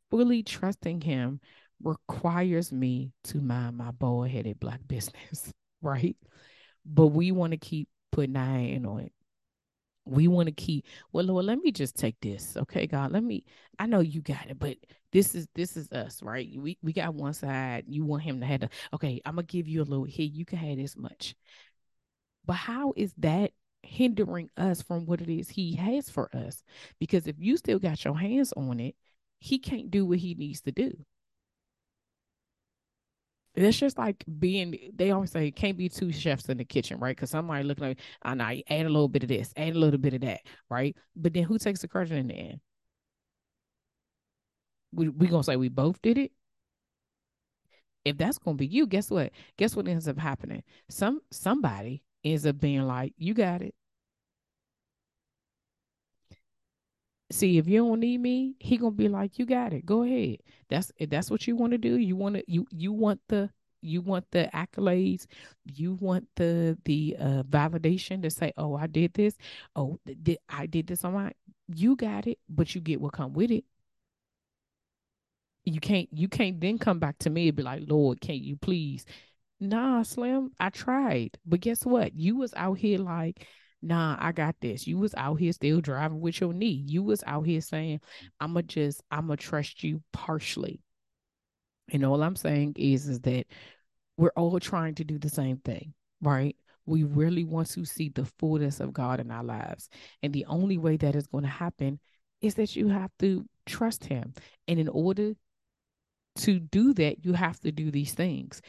Fully 0.10 0.44
trusting 0.44 1.02
him 1.02 1.40
requires 1.84 2.72
me 2.72 3.12
to 3.26 3.40
mind 3.40 3.78
my 3.78 3.92
bald 3.92 4.30
headed 4.30 4.60
black 4.60 4.80
business, 4.88 5.52
right? 5.82 6.18
But 6.86 7.08
we 7.08 7.32
want 7.32 7.52
to 7.52 7.58
keep 7.58 7.88
putting 8.12 8.36
our 8.36 8.46
hand 8.46 8.88
on 8.88 9.02
it. 9.02 9.14
We 10.06 10.28
want 10.28 10.48
to 10.48 10.52
keep, 10.52 10.88
well, 11.14 11.26
Lord, 11.26 11.46
let 11.46 11.60
me 11.60 11.72
just 11.72 11.96
take 11.96 12.16
this. 12.22 12.58
Okay, 12.58 12.88
God, 12.88 13.12
let 13.12 13.24
me, 13.24 13.46
I 13.78 13.86
know 13.86 14.00
you 14.00 14.22
got 14.22 14.50
it, 14.50 14.58
but 14.58 14.78
this 15.12 15.36
is 15.36 15.48
this 15.54 15.78
is 15.78 15.92
us, 15.92 16.24
right? 16.24 16.50
We 16.58 16.78
we 16.82 16.94
got 16.94 17.14
one 17.14 17.34
side. 17.34 17.84
You 17.88 18.04
want 18.06 18.24
him 18.24 18.40
to 18.40 18.46
have 18.46 18.62
the 18.62 18.70
okay, 18.94 19.22
I'm 19.26 19.36
gonna 19.36 19.44
give 19.44 19.68
you 19.68 19.82
a 19.82 19.84
little 19.84 20.06
here, 20.06 20.26
you 20.26 20.46
can 20.46 20.58
have 20.58 20.78
this 20.78 20.98
much. 20.98 21.36
But 22.46 22.54
how 22.54 22.94
is 22.96 23.14
that 23.20 23.52
hindering 23.84 24.50
us 24.58 24.82
from 24.82 25.06
what 25.06 25.22
it 25.22 25.30
is 25.30 25.50
he 25.50 25.76
has 25.76 26.10
for 26.10 26.30
us. 26.36 26.64
Because 27.00 27.28
if 27.28 27.36
you 27.40 27.58
still 27.58 27.80
got 27.80 28.04
your 28.04 28.18
hands 28.18 28.54
on 28.56 28.80
it, 28.80 28.96
he 29.40 29.60
can't 29.60 29.92
do 29.92 30.06
what 30.06 30.20
he 30.20 30.36
needs 30.36 30.62
to 30.62 30.72
do. 30.72 31.06
It's 33.54 33.78
just 33.78 33.98
like 33.98 34.24
being, 34.40 34.78
they 34.96 35.12
always 35.12 35.32
say, 35.32 35.52
can't 35.52 35.78
be 35.78 35.90
two 35.90 36.12
chefs 36.14 36.48
in 36.48 36.58
the 36.58 36.64
kitchen, 36.64 37.00
right? 37.00 37.16
Because 37.16 37.32
somebody 37.32 37.64
looking 37.64 37.84
like, 37.86 38.00
ah, 38.24 38.30
I 38.30 38.34
know, 38.36 38.62
add 38.70 38.86
a 38.86 38.90
little 38.90 39.10
bit 39.10 39.24
of 39.24 39.30
this, 39.30 39.52
add 39.58 39.76
a 39.76 39.80
little 39.80 40.00
bit 40.00 40.14
of 40.14 40.22
that, 40.22 40.42
right? 40.70 40.96
But 41.16 41.34
then 41.34 41.44
who 41.44 41.58
takes 41.58 41.82
the 41.82 41.88
credit 41.90 42.14
in 42.14 42.28
the 42.28 42.34
end? 42.34 42.62
We 44.94 45.10
we 45.10 45.28
gonna 45.28 45.44
say 45.44 45.56
we 45.58 45.70
both 45.70 46.02
did 46.02 46.18
it? 46.18 46.32
If 48.06 48.18
that's 48.18 48.38
gonna 48.38 48.58
be 48.58 48.68
you, 48.68 48.88
guess 48.88 49.10
what? 49.10 49.32
Guess 49.58 49.76
what 49.76 49.88
ends 49.88 50.08
up 50.08 50.18
happening? 50.18 50.64
Some 50.90 51.22
somebody 51.32 52.04
ends 52.24 52.46
up 52.46 52.60
being 52.60 52.84
like, 52.84 53.14
you 53.18 53.34
got 53.34 53.62
it. 53.62 53.76
See, 57.32 57.58
if 57.58 57.68
you 57.68 57.78
don't 57.86 58.02
need 58.02 58.18
me, 58.20 58.56
he 58.60 58.78
gonna 58.78 58.92
be 58.92 59.08
like, 59.08 59.40
you 59.40 59.46
got 59.46 59.72
it. 59.74 59.86
Go 59.86 60.04
ahead. 60.04 60.40
That's 60.70 60.92
that's 61.10 61.32
what 61.32 61.48
you 61.48 61.56
want 61.56 61.72
to 61.72 61.78
do. 61.78 61.98
You 61.98 62.16
want 62.18 62.36
to 62.36 62.44
you 62.48 62.68
you 62.72 62.92
want 62.92 63.22
the 63.30 63.50
you 63.82 64.02
want 64.02 64.26
the 64.32 64.50
accolades. 64.54 65.28
You 65.64 65.94
want 65.94 66.28
the 66.36 66.78
the 66.84 67.16
uh, 67.20 67.44
validation 67.44 68.22
to 68.24 68.30
say, 68.30 68.52
oh, 68.58 68.76
I 68.76 68.88
did 68.88 69.14
this. 69.14 69.38
Oh, 69.78 69.98
th- 70.26 70.40
I 70.50 70.66
did 70.66 70.88
this 70.88 71.06
on 71.06 71.14
my. 71.14 71.32
You 71.74 71.96
got 71.96 72.28
it, 72.28 72.40
but 72.50 72.76
you 72.76 72.82
get 72.82 73.00
what 73.00 73.14
come 73.14 73.32
with 73.34 73.52
it. 73.52 73.64
You 75.64 75.80
can't 75.80 76.10
you 76.12 76.28
can't 76.28 76.60
then 76.60 76.80
come 76.80 77.00
back 77.00 77.20
to 77.20 77.30
me 77.30 77.48
and 77.48 77.56
be 77.56 77.62
like, 77.64 77.84
Lord, 77.88 78.20
can't 78.20 78.42
you 78.42 78.56
please 78.58 79.06
Nah, 79.62 80.02
Slim, 80.02 80.52
I 80.60 80.72
tried. 80.72 81.38
But 81.46 81.60
guess 81.60 81.86
what? 81.86 82.16
You 82.16 82.36
was 82.36 82.52
out 82.56 82.80
here 82.80 82.98
like, 82.98 83.46
nah, 83.82 84.18
I 84.20 84.32
got 84.32 84.56
this. 84.60 84.88
You 84.88 84.98
was 84.98 85.14
out 85.14 85.36
here 85.36 85.54
still 85.54 85.82
driving 85.82 86.20
with 86.20 86.42
your 86.42 86.52
knee. 86.52 86.84
You 86.88 87.04
was 87.04 87.24
out 87.28 87.46
here 87.46 87.62
saying, 87.62 88.02
I'ma 88.40 88.62
just, 88.62 89.04
I'ma 89.12 89.36
trust 89.38 89.84
you 89.84 90.02
partially. 90.14 90.82
And 91.92 92.04
all 92.04 92.24
I'm 92.24 92.36
saying 92.36 92.74
is, 92.78 93.08
is 93.08 93.22
that 93.22 93.46
we're 94.18 94.32
all 94.36 94.60
trying 94.60 94.96
to 94.96 95.04
do 95.04 95.20
the 95.20 95.30
same 95.30 95.58
thing, 95.58 95.94
right? 96.22 96.56
We 96.88 97.04
really 97.04 97.44
want 97.44 97.68
to 97.70 97.86
see 97.86 98.10
the 98.10 98.26
fullness 98.40 98.80
of 98.80 98.94
God 98.94 99.20
in 99.20 99.30
our 99.30 99.44
lives. 99.44 99.90
And 100.24 100.34
the 100.34 100.46
only 100.46 100.80
way 100.80 100.98
that 100.98 101.16
is 101.16 101.28
going 101.28 101.44
to 101.44 101.50
happen 101.50 102.00
is 102.42 102.56
that 102.56 102.76
you 102.76 102.88
have 102.88 103.12
to 103.20 103.46
trust 103.68 104.06
Him. 104.06 104.34
And 104.68 104.80
in 104.80 104.88
order 104.88 105.34
to 106.38 106.60
do 106.60 106.96
that, 106.96 107.24
you 107.24 107.34
have 107.34 107.60
to 107.60 107.72
do 107.72 107.92
these 107.92 108.14
things. 108.14 108.62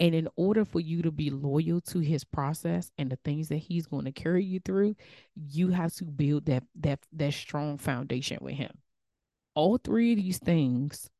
And 0.00 0.14
in 0.14 0.28
order 0.36 0.64
for 0.64 0.80
you 0.80 1.02
to 1.02 1.10
be 1.10 1.28
loyal 1.28 1.82
to 1.82 1.98
his 2.00 2.24
process 2.24 2.90
and 2.96 3.10
the 3.10 3.18
things 3.22 3.48
that 3.50 3.58
he's 3.58 3.86
going 3.86 4.06
to 4.06 4.12
carry 4.12 4.42
you 4.42 4.58
through, 4.64 4.96
you 5.36 5.68
have 5.68 5.92
to 5.96 6.04
build 6.04 6.46
that 6.46 6.64
that 6.76 7.00
that 7.12 7.34
strong 7.34 7.76
foundation 7.76 8.38
with 8.40 8.54
him. 8.54 8.72
All 9.54 9.76
three 9.76 10.12
of 10.12 10.18
these 10.18 10.38
things 10.38 11.10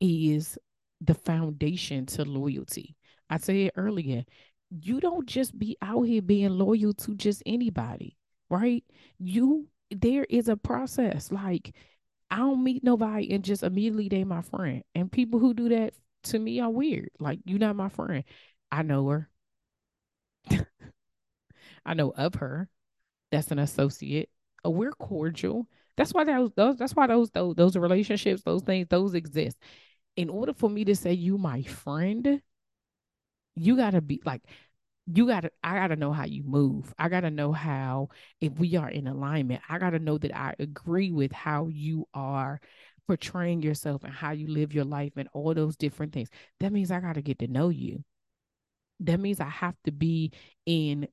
is 0.00 0.56
the 1.00 1.14
foundation 1.14 2.06
to 2.06 2.24
loyalty. 2.24 2.96
I 3.28 3.38
said 3.38 3.72
earlier, 3.76 4.24
you 4.70 5.00
don't 5.00 5.26
just 5.26 5.58
be 5.58 5.76
out 5.82 6.02
here 6.02 6.22
being 6.22 6.50
loyal 6.50 6.92
to 6.94 7.14
just 7.16 7.42
anybody, 7.46 8.16
right? 8.48 8.84
You 9.18 9.66
there 9.90 10.24
is 10.30 10.48
a 10.48 10.56
process. 10.56 11.32
Like 11.32 11.74
I 12.30 12.36
don't 12.38 12.62
meet 12.62 12.84
nobody 12.84 13.32
and 13.32 13.44
just 13.44 13.64
immediately 13.64 14.08
they 14.08 14.22
my 14.24 14.42
friend. 14.42 14.84
And 14.94 15.10
people 15.10 15.40
who 15.40 15.52
do 15.52 15.68
that 15.70 15.94
to 16.24 16.38
me 16.38 16.60
are 16.60 16.70
weird. 16.70 17.10
Like 17.18 17.40
you're 17.44 17.58
not 17.58 17.76
my 17.76 17.88
friend. 17.88 18.24
I 18.70 18.82
know 18.82 19.08
her. 19.08 19.30
I 21.84 21.94
know 21.94 22.10
of 22.10 22.34
her. 22.36 22.68
That's 23.32 23.50
an 23.50 23.58
associate. 23.60 24.30
Oh, 24.64 24.70
we're 24.70 24.92
cordial. 24.92 25.68
That's 25.96 26.12
why 26.14 26.24
those, 26.24 26.52
those 26.56 26.76
that's 26.78 26.94
why 26.94 27.06
those, 27.06 27.30
those 27.30 27.56
those 27.56 27.76
relationships, 27.76 28.42
those 28.42 28.62
things, 28.62 28.88
those 28.90 29.14
exist. 29.14 29.58
In 30.16 30.30
order 30.30 30.54
for 30.54 30.70
me 30.70 30.84
to 30.86 30.96
say 30.96 31.12
you 31.12 31.38
my 31.38 31.62
friend, 31.62 32.42
you 33.56 33.76
gotta 33.76 34.00
be 34.00 34.20
like 34.24 34.42
you 35.06 35.26
gotta 35.26 35.50
I 35.62 35.76
gotta 35.76 35.96
know 35.96 36.12
how 36.12 36.24
you 36.24 36.42
move. 36.44 36.94
I 36.98 37.08
gotta 37.08 37.30
know 37.30 37.52
how 37.52 38.08
if 38.40 38.58
we 38.58 38.76
are 38.76 38.88
in 38.90 39.06
alignment, 39.06 39.62
I 39.68 39.78
gotta 39.78 39.98
know 39.98 40.18
that 40.18 40.36
I 40.36 40.54
agree 40.58 41.12
with 41.12 41.32
how 41.32 41.68
you 41.68 42.08
are 42.14 42.60
portraying 43.06 43.62
yourself 43.62 44.04
and 44.04 44.12
how 44.12 44.32
you 44.32 44.48
live 44.48 44.72
your 44.72 44.84
life 44.84 45.12
and 45.16 45.28
all 45.32 45.54
those 45.54 45.76
different 45.76 46.12
things. 46.12 46.28
That 46.60 46.72
means 46.72 46.90
I 46.90 47.00
got 47.00 47.14
to 47.14 47.22
get 47.22 47.38
to 47.40 47.46
know 47.46 47.68
you. 47.68 48.04
That 49.00 49.20
means 49.20 49.40
I 49.40 49.48
have 49.48 49.74
to 49.84 49.92
be 49.92 50.32
in 50.66 51.08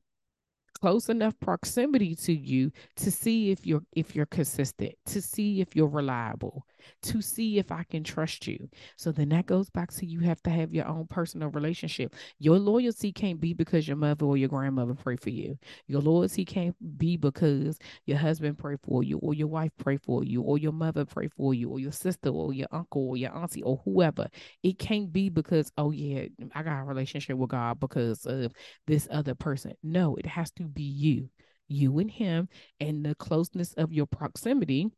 close 0.79 1.09
enough 1.09 1.39
proximity 1.39 2.15
to 2.15 2.33
you 2.33 2.71
to 2.95 3.11
see 3.11 3.51
if 3.51 3.65
you're 3.65 3.83
if 3.93 4.15
you're 4.15 4.25
consistent 4.25 4.93
to 5.05 5.21
see 5.21 5.61
if 5.61 5.75
you're 5.75 5.87
reliable 5.87 6.65
to 7.03 7.21
see 7.21 7.57
if 7.57 7.71
i 7.71 7.83
can 7.83 8.03
trust 8.03 8.47
you. 8.47 8.69
So 8.97 9.11
then 9.11 9.29
that 9.29 9.45
goes 9.45 9.69
back 9.69 9.91
to 9.93 10.05
you 10.05 10.19
have 10.21 10.41
to 10.43 10.49
have 10.49 10.73
your 10.73 10.87
own 10.87 11.07
personal 11.07 11.49
relationship. 11.49 12.15
Your 12.39 12.57
loyalty 12.59 13.11
can't 13.11 13.39
be 13.39 13.53
because 13.53 13.87
your 13.87 13.97
mother 13.97 14.25
or 14.25 14.37
your 14.37 14.49
grandmother 14.49 14.93
pray 14.93 15.15
for 15.15 15.29
you. 15.29 15.57
Your 15.87 16.01
loyalty 16.01 16.45
can't 16.45 16.75
be 16.97 17.17
because 17.17 17.77
your 18.05 18.17
husband 18.17 18.57
pray 18.57 18.77
for 18.83 19.03
you 19.03 19.17
or 19.19 19.33
your 19.33 19.47
wife 19.47 19.71
pray 19.77 19.97
for 19.97 20.23
you 20.23 20.41
or 20.41 20.57
your 20.57 20.71
mother 20.71 21.05
pray 21.05 21.27
for 21.27 21.53
you 21.53 21.69
or 21.69 21.79
your 21.79 21.91
sister 21.91 22.29
or 22.29 22.53
your 22.53 22.67
uncle 22.71 23.09
or 23.09 23.17
your 23.17 23.35
auntie 23.35 23.63
or 23.63 23.81
whoever. 23.85 24.27
It 24.63 24.79
can't 24.79 25.11
be 25.11 25.29
because 25.29 25.71
oh 25.77 25.91
yeah 25.91 26.25
i 26.55 26.63
got 26.63 26.81
a 26.81 26.83
relationship 26.83 27.37
with 27.37 27.49
god 27.49 27.79
because 27.79 28.25
of 28.25 28.53
this 28.87 29.07
other 29.11 29.35
person. 29.35 29.73
No 29.83 30.15
it 30.15 30.25
has 30.25 30.51
to 30.51 30.63
be 30.63 30.83
you, 30.83 31.29
you 31.67 31.99
and 31.99 32.11
him, 32.11 32.49
and 32.79 33.05
the 33.05 33.15
closeness 33.15 33.73
of 33.73 33.93
your 33.93 34.05
proximity 34.05 34.89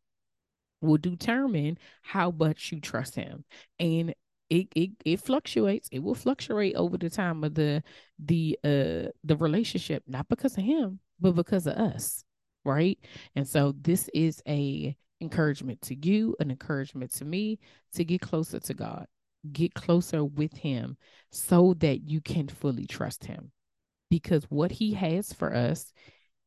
will 0.83 0.97
determine 0.97 1.77
how 2.01 2.31
much 2.31 2.71
you 2.71 2.79
trust 2.79 3.15
him. 3.15 3.43
And 3.79 4.13
it, 4.49 4.67
it 4.75 4.91
it 5.05 5.19
fluctuates. 5.21 5.89
It 5.91 5.99
will 6.03 6.15
fluctuate 6.15 6.75
over 6.75 6.97
the 6.97 7.09
time 7.09 7.43
of 7.43 7.55
the 7.55 7.81
the 8.19 8.59
uh 8.63 9.09
the 9.23 9.37
relationship, 9.37 10.03
not 10.07 10.27
because 10.27 10.57
of 10.57 10.63
him, 10.63 10.99
but 11.19 11.31
because 11.33 11.65
of 11.65 11.75
us. 11.75 12.23
Right. 12.65 12.99
And 13.35 13.47
so 13.47 13.73
this 13.81 14.09
is 14.13 14.41
a 14.47 14.95
encouragement 15.21 15.81
to 15.83 15.95
you, 15.95 16.35
an 16.39 16.51
encouragement 16.51 17.13
to 17.13 17.25
me 17.25 17.59
to 17.95 18.05
get 18.05 18.21
closer 18.21 18.59
to 18.59 18.73
God, 18.73 19.07
get 19.51 19.73
closer 19.73 20.23
with 20.23 20.53
him 20.53 20.97
so 21.31 21.73
that 21.79 22.09
you 22.09 22.21
can 22.21 22.47
fully 22.47 22.85
trust 22.85 23.25
him 23.25 23.51
because 24.09 24.43
what 24.49 24.71
he 24.71 24.93
has 24.93 25.33
for 25.33 25.55
us 25.55 25.91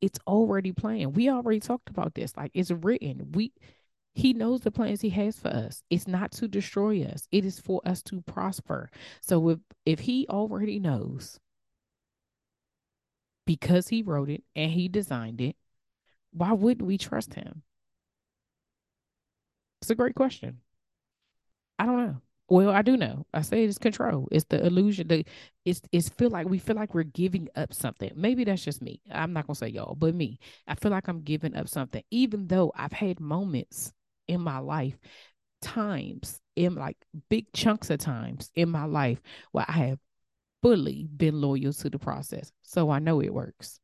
it's 0.01 0.21
already 0.27 0.73
planned 0.73 1.17
we 1.17 1.29
already 1.29 1.59
talked 1.59 1.91
about 1.91 2.15
this 2.15 2.37
like 2.37 2.51
it's 2.55 2.71
written 2.71 3.33
we 3.33 3.53
he 4.17 4.33
knows 4.33 4.63
the 4.63 4.71
plans 4.71 5.03
he 5.03 5.11
has 5.11 5.39
for 5.39 5.49
us 5.49 5.83
it's 5.91 6.09
not 6.09 6.33
to 6.33 6.49
destroy 6.49 7.03
us 7.05 7.29
it 7.31 7.45
is 7.45 7.61
for 7.61 7.81
us 7.85 8.03
to 8.03 8.23
prosper 8.23 8.91
so 9.21 9.51
if 9.51 9.59
if 9.85 10.01
he 10.01 10.27
already 10.29 10.79
knows 10.79 11.39
because 13.47 13.89
he 13.89 14.03
wrote 14.03 14.31
it 14.31 14.43
and 14.57 14.73
he 14.73 14.89
designed 14.89 15.41
it 15.41 15.55
why 16.33 16.53
wouldn't 16.53 16.87
we 16.87 16.97
trust 16.99 17.35
him 17.35 17.63
it's 19.83 19.91
a 19.91 19.95
great 19.95 20.15
question 20.15 20.61
i 21.79 21.85
don't 21.85 22.07
know 22.07 22.21
well, 22.49 22.71
I 22.71 22.83
do 22.83 22.97
know. 22.97 23.27
I 23.35 23.43
say 23.43 23.65
it's 23.65 23.77
control. 23.77 24.29
It's 24.31 24.45
the 24.49 24.65
illusion. 24.65 25.09
The 25.09 25.25
it's 25.65 25.81
it's 25.91 26.09
feel 26.09 26.31
like 26.31 26.49
we 26.49 26.59
feel 26.59 26.77
like 26.77 26.95
we're 26.95 27.03
giving 27.03 27.49
up 27.57 27.75
something. 27.75 28.13
Maybe 28.15 28.45
that's 28.45 28.65
just 28.65 28.81
me. 28.81 29.01
I'm 29.11 29.33
not 29.33 29.49
gonna 29.49 29.57
say 29.57 29.67
y'all, 29.67 29.97
but 29.97 30.15
me. 30.15 30.39
I 30.69 30.77
feel 30.77 30.93
like 30.93 31.09
I'm 31.09 31.23
giving 31.23 31.57
up 31.57 31.69
something, 31.69 32.05
even 32.13 32.47
though 32.47 32.73
I've 32.77 32.93
had 32.93 33.19
moments 33.19 33.93
in 34.29 34.41
my 34.41 34.59
life, 34.59 34.99
times 35.63 36.41
in 36.55 36.75
like 36.75 36.97
big 37.29 37.53
chunks 37.53 37.91
of 37.91 37.99
times 37.99 38.51
in 38.55 38.69
my 38.69 38.85
life 38.85 39.21
where 39.53 39.67
I 39.69 39.73
have 39.73 39.99
fully 40.63 41.09
been 41.17 41.41
loyal 41.41 41.73
to 41.73 41.91
the 41.91 41.99
process. 41.99 42.53
So 42.63 42.91
I 42.91 42.99
know 42.99 43.21
it 43.21 43.33
works. 43.33 43.79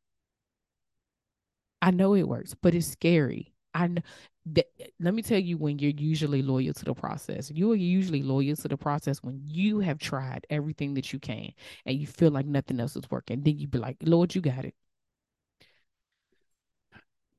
I 1.80 1.90
know 1.90 2.14
it 2.14 2.28
works, 2.28 2.54
but 2.54 2.74
it's 2.74 2.86
scary. 2.86 3.52
I 3.74 3.88
know 3.88 4.02
that, 4.46 4.66
let 5.00 5.14
me 5.14 5.22
tell 5.22 5.38
you 5.38 5.56
when 5.56 5.78
you're 5.78 5.92
usually 5.92 6.42
loyal 6.42 6.74
to 6.74 6.84
the 6.84 6.94
process. 6.94 7.50
You 7.50 7.72
are 7.72 7.76
usually 7.76 8.22
loyal 8.22 8.56
to 8.56 8.68
the 8.68 8.76
process 8.76 9.22
when 9.22 9.40
you 9.44 9.80
have 9.80 9.98
tried 9.98 10.46
everything 10.50 10.94
that 10.94 11.12
you 11.12 11.18
can 11.18 11.52
and 11.86 11.96
you 11.98 12.06
feel 12.06 12.30
like 12.30 12.46
nothing 12.46 12.80
else 12.80 12.96
is 12.96 13.10
working. 13.10 13.42
Then 13.42 13.58
you 13.58 13.66
be 13.68 13.78
like, 13.78 13.96
Lord, 14.02 14.34
you 14.34 14.40
got 14.40 14.64
it 14.64 14.74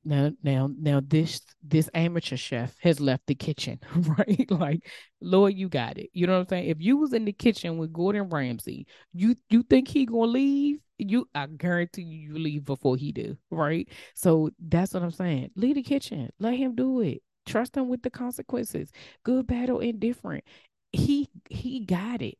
now 0.04 0.30
now 0.42 0.70
now 0.78 1.00
this 1.06 1.40
this 1.62 1.88
amateur 1.94 2.36
chef 2.36 2.74
has 2.80 3.00
left 3.00 3.26
the 3.26 3.34
kitchen 3.34 3.78
right? 4.18 4.50
Like 4.50 4.80
lord 5.20 5.54
you 5.54 5.68
got 5.68 5.98
it. 5.98 6.10
You 6.12 6.26
know 6.26 6.34
what 6.34 6.40
i'm 6.40 6.48
saying? 6.48 6.68
If 6.68 6.80
you 6.80 6.96
was 6.96 7.12
in 7.12 7.24
the 7.24 7.32
kitchen 7.32 7.78
with 7.78 7.92
gordon 7.92 8.28
ramsay 8.28 8.86
you 9.12 9.36
you 9.50 9.62
think 9.62 9.88
he 9.88 10.06
gonna 10.06 10.30
leave? 10.30 10.80
You 10.98 11.28
i 11.34 11.46
guarantee 11.46 12.02
you 12.02 12.32
you 12.34 12.38
leave 12.38 12.64
before 12.64 12.96
he 12.96 13.12
do 13.12 13.36
right? 13.50 13.88
So 14.14 14.50
that's 14.58 14.94
what 14.94 15.02
i'm 15.02 15.10
saying. 15.10 15.50
Leave 15.56 15.76
the 15.76 15.82
kitchen. 15.82 16.30
Let 16.38 16.54
him 16.54 16.74
do 16.74 17.00
it. 17.00 17.22
Trust 17.46 17.76
him 17.76 17.88
with 17.88 18.02
the 18.02 18.10
consequences. 18.10 18.90
Good 19.24 19.46
bad 19.46 19.70
or 19.70 19.82
indifferent. 19.82 20.44
He 20.92 21.28
he 21.50 21.80
got 21.84 22.22
it. 22.22 22.38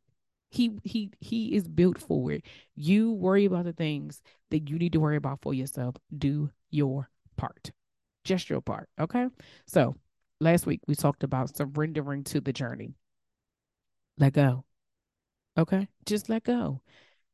He 0.51 0.79
he 0.85 1.11
he 1.21 1.55
is 1.57 1.67
built 1.69 1.99
for 2.01 2.31
it. 2.33 2.45
You 2.77 3.13
worry 3.13 3.45
about 3.45 3.65
the 3.65 3.73
things 3.73 4.23
that 4.51 4.69
you 4.71 4.79
need 4.79 4.93
to 4.93 5.01
worry 5.01 5.17
about 5.17 5.41
for 5.43 5.53
yourself. 5.53 5.97
Do 6.17 6.51
your 6.71 7.09
part, 7.37 7.71
your 8.49 8.61
part. 8.61 8.89
Okay. 9.01 9.27
So 9.67 9.97
last 10.41 10.67
week 10.67 10.81
we 10.87 10.95
talked 10.95 11.25
about 11.25 11.57
surrendering 11.57 12.25
to 12.25 12.41
the 12.41 12.53
journey. 12.53 12.95
Let 14.19 14.33
go. 14.33 14.65
Okay. 15.59 15.89
Just 16.07 16.29
let 16.29 16.45
go. 16.45 16.81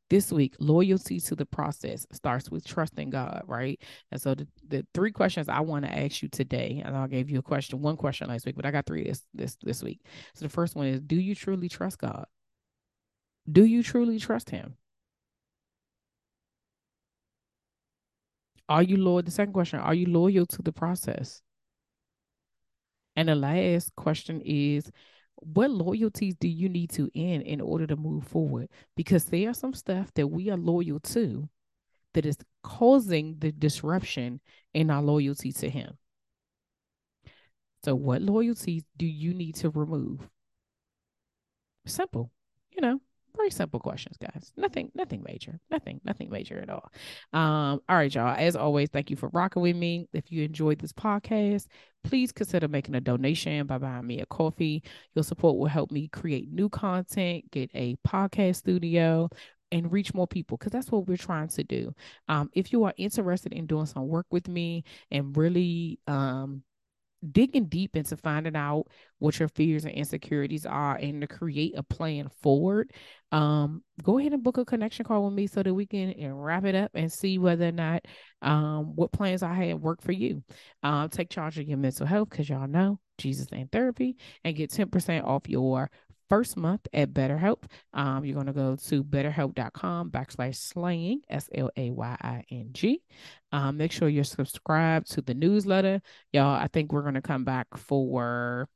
This 0.08 0.32
week, 0.32 0.56
loyalty 0.58 1.20
to 1.20 1.36
the 1.36 1.46
process 1.46 2.04
starts 2.10 2.50
with 2.50 2.66
trusting 2.66 3.10
God, 3.10 3.44
right? 3.46 3.80
And 4.10 4.20
so 4.20 4.34
the, 4.34 4.48
the 4.66 4.86
three 4.92 5.12
questions 5.12 5.48
I 5.48 5.60
want 5.60 5.84
to 5.84 5.96
ask 5.96 6.20
you 6.20 6.28
today, 6.28 6.82
and 6.84 6.96
I 6.96 7.06
gave 7.06 7.30
you 7.30 7.38
a 7.38 7.42
question, 7.42 7.80
one 7.80 7.96
question 7.96 8.28
last 8.28 8.44
week, 8.44 8.56
but 8.56 8.66
I 8.66 8.72
got 8.72 8.86
three 8.86 9.04
this 9.04 9.24
this 9.34 9.56
this 9.62 9.84
week. 9.84 10.00
So 10.34 10.44
the 10.44 10.48
first 10.48 10.74
one 10.74 10.88
is 10.88 11.00
do 11.00 11.14
you 11.14 11.36
truly 11.36 11.68
trust 11.68 11.98
God? 11.98 12.26
Do 13.50 13.64
you 13.64 13.84
truly 13.84 14.18
trust 14.18 14.50
him? 14.50 14.74
Are 18.70 18.84
you 18.84 18.96
loyal? 18.96 19.22
The 19.22 19.32
second 19.32 19.52
question, 19.52 19.80
are 19.80 19.94
you 19.94 20.06
loyal 20.06 20.46
to 20.46 20.62
the 20.62 20.72
process? 20.72 21.42
And 23.16 23.28
the 23.28 23.34
last 23.34 23.94
question 23.96 24.40
is, 24.44 24.92
what 25.34 25.72
loyalties 25.72 26.36
do 26.38 26.46
you 26.46 26.68
need 26.68 26.90
to 26.90 27.10
end 27.12 27.42
in 27.42 27.60
order 27.60 27.86
to 27.88 27.96
move 27.96 28.24
forward? 28.28 28.68
Because 28.96 29.24
there 29.24 29.50
are 29.50 29.54
some 29.54 29.74
stuff 29.74 30.14
that 30.14 30.28
we 30.28 30.50
are 30.50 30.56
loyal 30.56 31.00
to 31.00 31.48
that 32.14 32.24
is 32.24 32.38
causing 32.62 33.36
the 33.40 33.50
disruption 33.50 34.40
in 34.72 34.88
our 34.88 35.02
loyalty 35.02 35.52
to 35.52 35.68
Him. 35.68 35.98
So, 37.84 37.96
what 37.96 38.22
loyalties 38.22 38.84
do 38.96 39.06
you 39.06 39.34
need 39.34 39.56
to 39.56 39.70
remove? 39.70 40.28
Simple, 41.86 42.30
you 42.70 42.82
know, 42.82 43.00
very 43.36 43.50
simple 43.50 43.80
questions, 43.80 44.16
guys. 44.18 44.52
Nothing, 44.56 44.90
nothing 44.94 45.22
major. 45.26 45.58
Nothing, 45.70 46.00
nothing 46.04 46.30
major 46.30 46.58
at 46.58 46.70
all. 46.70 46.90
Um, 47.32 47.80
all 47.88 47.96
right, 47.96 48.14
y'all. 48.14 48.36
As 48.36 48.56
always, 48.56 48.88
thank 48.90 49.10
you 49.10 49.16
for 49.16 49.28
rocking 49.32 49.62
with 49.62 49.76
me. 49.76 50.08
If 50.12 50.30
you 50.30 50.42
enjoyed 50.42 50.78
this 50.78 50.92
podcast, 50.92 51.66
please 52.04 52.32
consider 52.32 52.68
making 52.68 52.94
a 52.94 53.00
donation 53.00 53.66
by 53.66 53.78
buying 53.78 54.06
me 54.06 54.20
a 54.20 54.26
coffee. 54.26 54.82
Your 55.14 55.24
support 55.24 55.56
will 55.56 55.66
help 55.66 55.90
me 55.90 56.08
create 56.08 56.50
new 56.52 56.68
content, 56.68 57.50
get 57.50 57.70
a 57.74 57.96
podcast 58.06 58.56
studio, 58.56 59.28
and 59.72 59.92
reach 59.92 60.14
more 60.14 60.26
people 60.26 60.56
because 60.56 60.72
that's 60.72 60.90
what 60.90 61.06
we're 61.06 61.16
trying 61.16 61.48
to 61.48 61.64
do. 61.64 61.94
Um, 62.28 62.50
if 62.54 62.72
you 62.72 62.84
are 62.84 62.94
interested 62.96 63.52
in 63.52 63.66
doing 63.66 63.86
some 63.86 64.08
work 64.08 64.26
with 64.30 64.48
me 64.48 64.84
and 65.10 65.36
really 65.36 65.98
um 66.06 66.62
digging 67.32 67.66
deep 67.66 67.96
into 67.96 68.16
finding 68.16 68.56
out 68.56 68.86
what 69.18 69.38
your 69.38 69.48
fears 69.48 69.84
and 69.84 69.94
insecurities 69.94 70.64
are 70.64 70.96
and 70.96 71.20
to 71.20 71.26
create 71.26 71.74
a 71.76 71.82
plan 71.82 72.28
forward 72.42 72.92
um 73.32 73.82
go 74.02 74.18
ahead 74.18 74.32
and 74.32 74.42
book 74.42 74.56
a 74.56 74.64
connection 74.64 75.04
call 75.04 75.24
with 75.24 75.34
me 75.34 75.46
so 75.46 75.62
that 75.62 75.74
we 75.74 75.86
can 75.86 76.10
and 76.12 76.42
wrap 76.42 76.64
it 76.64 76.74
up 76.74 76.90
and 76.94 77.12
see 77.12 77.38
whether 77.38 77.68
or 77.68 77.72
not 77.72 78.04
um 78.42 78.96
what 78.96 79.12
plans 79.12 79.42
i 79.42 79.52
had 79.52 79.80
work 79.80 80.00
for 80.02 80.12
you. 80.12 80.42
Um 80.82 81.08
take 81.08 81.30
charge 81.30 81.58
of 81.58 81.68
your 81.68 81.78
mental 81.78 82.06
health 82.06 82.30
because 82.30 82.48
y'all 82.48 82.66
know 82.66 82.98
jesus 83.18 83.48
and 83.52 83.70
therapy 83.70 84.16
and 84.44 84.56
get 84.56 84.70
10% 84.70 85.24
off 85.24 85.48
your 85.48 85.90
first 86.30 86.56
month 86.56 86.86
at 86.94 87.12
BetterHelp. 87.12 87.64
Um, 87.92 88.24
you're 88.24 88.34
going 88.34 88.46
to 88.46 88.52
go 88.54 88.76
to 88.76 89.04
betterhelp.com 89.04 90.10
backslash 90.10 90.56
slaying, 90.56 91.20
S 91.28 91.50
L 91.54 91.70
A 91.76 91.90
Y 91.90 92.16
I 92.22 92.44
N 92.50 92.70
G. 92.72 93.02
Um, 93.52 93.76
make 93.76 93.92
sure 93.92 94.08
you're 94.08 94.24
subscribed 94.24 95.10
to 95.10 95.20
the 95.20 95.34
newsletter. 95.34 96.00
Y'all, 96.32 96.54
I 96.54 96.68
think 96.68 96.92
we're 96.92 97.02
going 97.02 97.14
to 97.14 97.20
come 97.20 97.44
back 97.44 97.66
for 97.76 98.68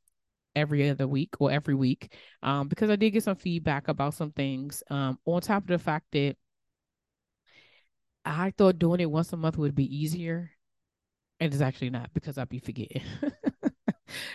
every 0.57 0.91
other 0.91 1.09
week 1.09 1.31
or 1.41 1.51
every 1.51 1.75
week 1.75 2.15
um, 2.43 2.69
because 2.69 2.91
I 2.91 2.97
did 2.97 3.11
get 3.11 3.25
some 3.25 3.37
feedback 3.37 3.89
about 3.89 4.15
some 4.15 4.33
things. 4.33 4.83
Um, 4.91 5.19
on 5.25 5.41
top 5.41 5.63
of 5.63 5.69
the 5.69 5.79
fact 5.79 6.07
that 6.13 6.37
I 8.25 8.53
thought 8.57 8.79
doing 8.79 9.01
it 9.01 9.11
once 9.11 9.33
a 9.33 9.37
month 9.37 9.59
would 9.59 9.75
be 9.75 9.97
easier. 9.97 10.51
And 11.41 11.53
it's 11.53 11.63
actually 11.63 11.91
not 11.91 12.11
because 12.15 12.39
I'd 12.39 12.49
be 12.49 12.61
forgetting. 12.61 13.03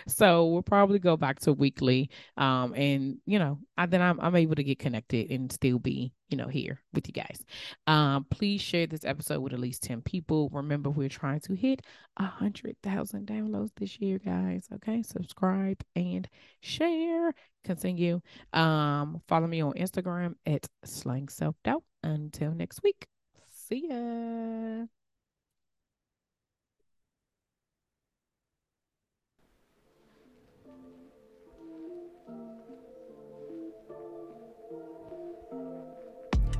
so 0.06 0.46
we'll 0.46 0.62
probably 0.62 0.98
go 0.98 1.16
back 1.16 1.40
to 1.40 1.52
weekly. 1.52 2.10
Um, 2.36 2.74
and 2.74 3.18
you 3.26 3.38
know, 3.38 3.58
I, 3.76 3.86
then 3.86 4.02
I'm 4.02 4.20
I'm 4.20 4.36
able 4.36 4.54
to 4.56 4.64
get 4.64 4.78
connected 4.78 5.30
and 5.30 5.50
still 5.50 5.78
be, 5.78 6.12
you 6.28 6.36
know, 6.36 6.48
here 6.48 6.80
with 6.92 7.06
you 7.06 7.12
guys. 7.12 7.44
Um, 7.86 8.26
please 8.30 8.60
share 8.60 8.86
this 8.86 9.04
episode 9.04 9.40
with 9.40 9.52
at 9.52 9.60
least 9.60 9.82
10 9.82 10.02
people. 10.02 10.50
Remember, 10.52 10.90
we're 10.90 11.08
trying 11.08 11.40
to 11.40 11.54
hit 11.54 11.82
a 12.16 12.24
hundred 12.24 12.76
thousand 12.82 13.26
downloads 13.26 13.70
this 13.76 13.98
year, 14.00 14.18
guys. 14.18 14.66
Okay, 14.74 15.02
subscribe 15.02 15.82
and 15.96 16.28
share. 16.60 17.32
Continue. 17.64 18.20
Um, 18.52 19.20
follow 19.28 19.46
me 19.46 19.60
on 19.60 19.72
Instagram 19.74 20.34
at 20.46 20.66
slaying 20.84 21.28
self 21.28 21.56
doubt. 21.64 21.84
Until 22.02 22.52
next 22.52 22.82
week. 22.82 23.06
See 23.50 23.88
ya. 23.88 24.86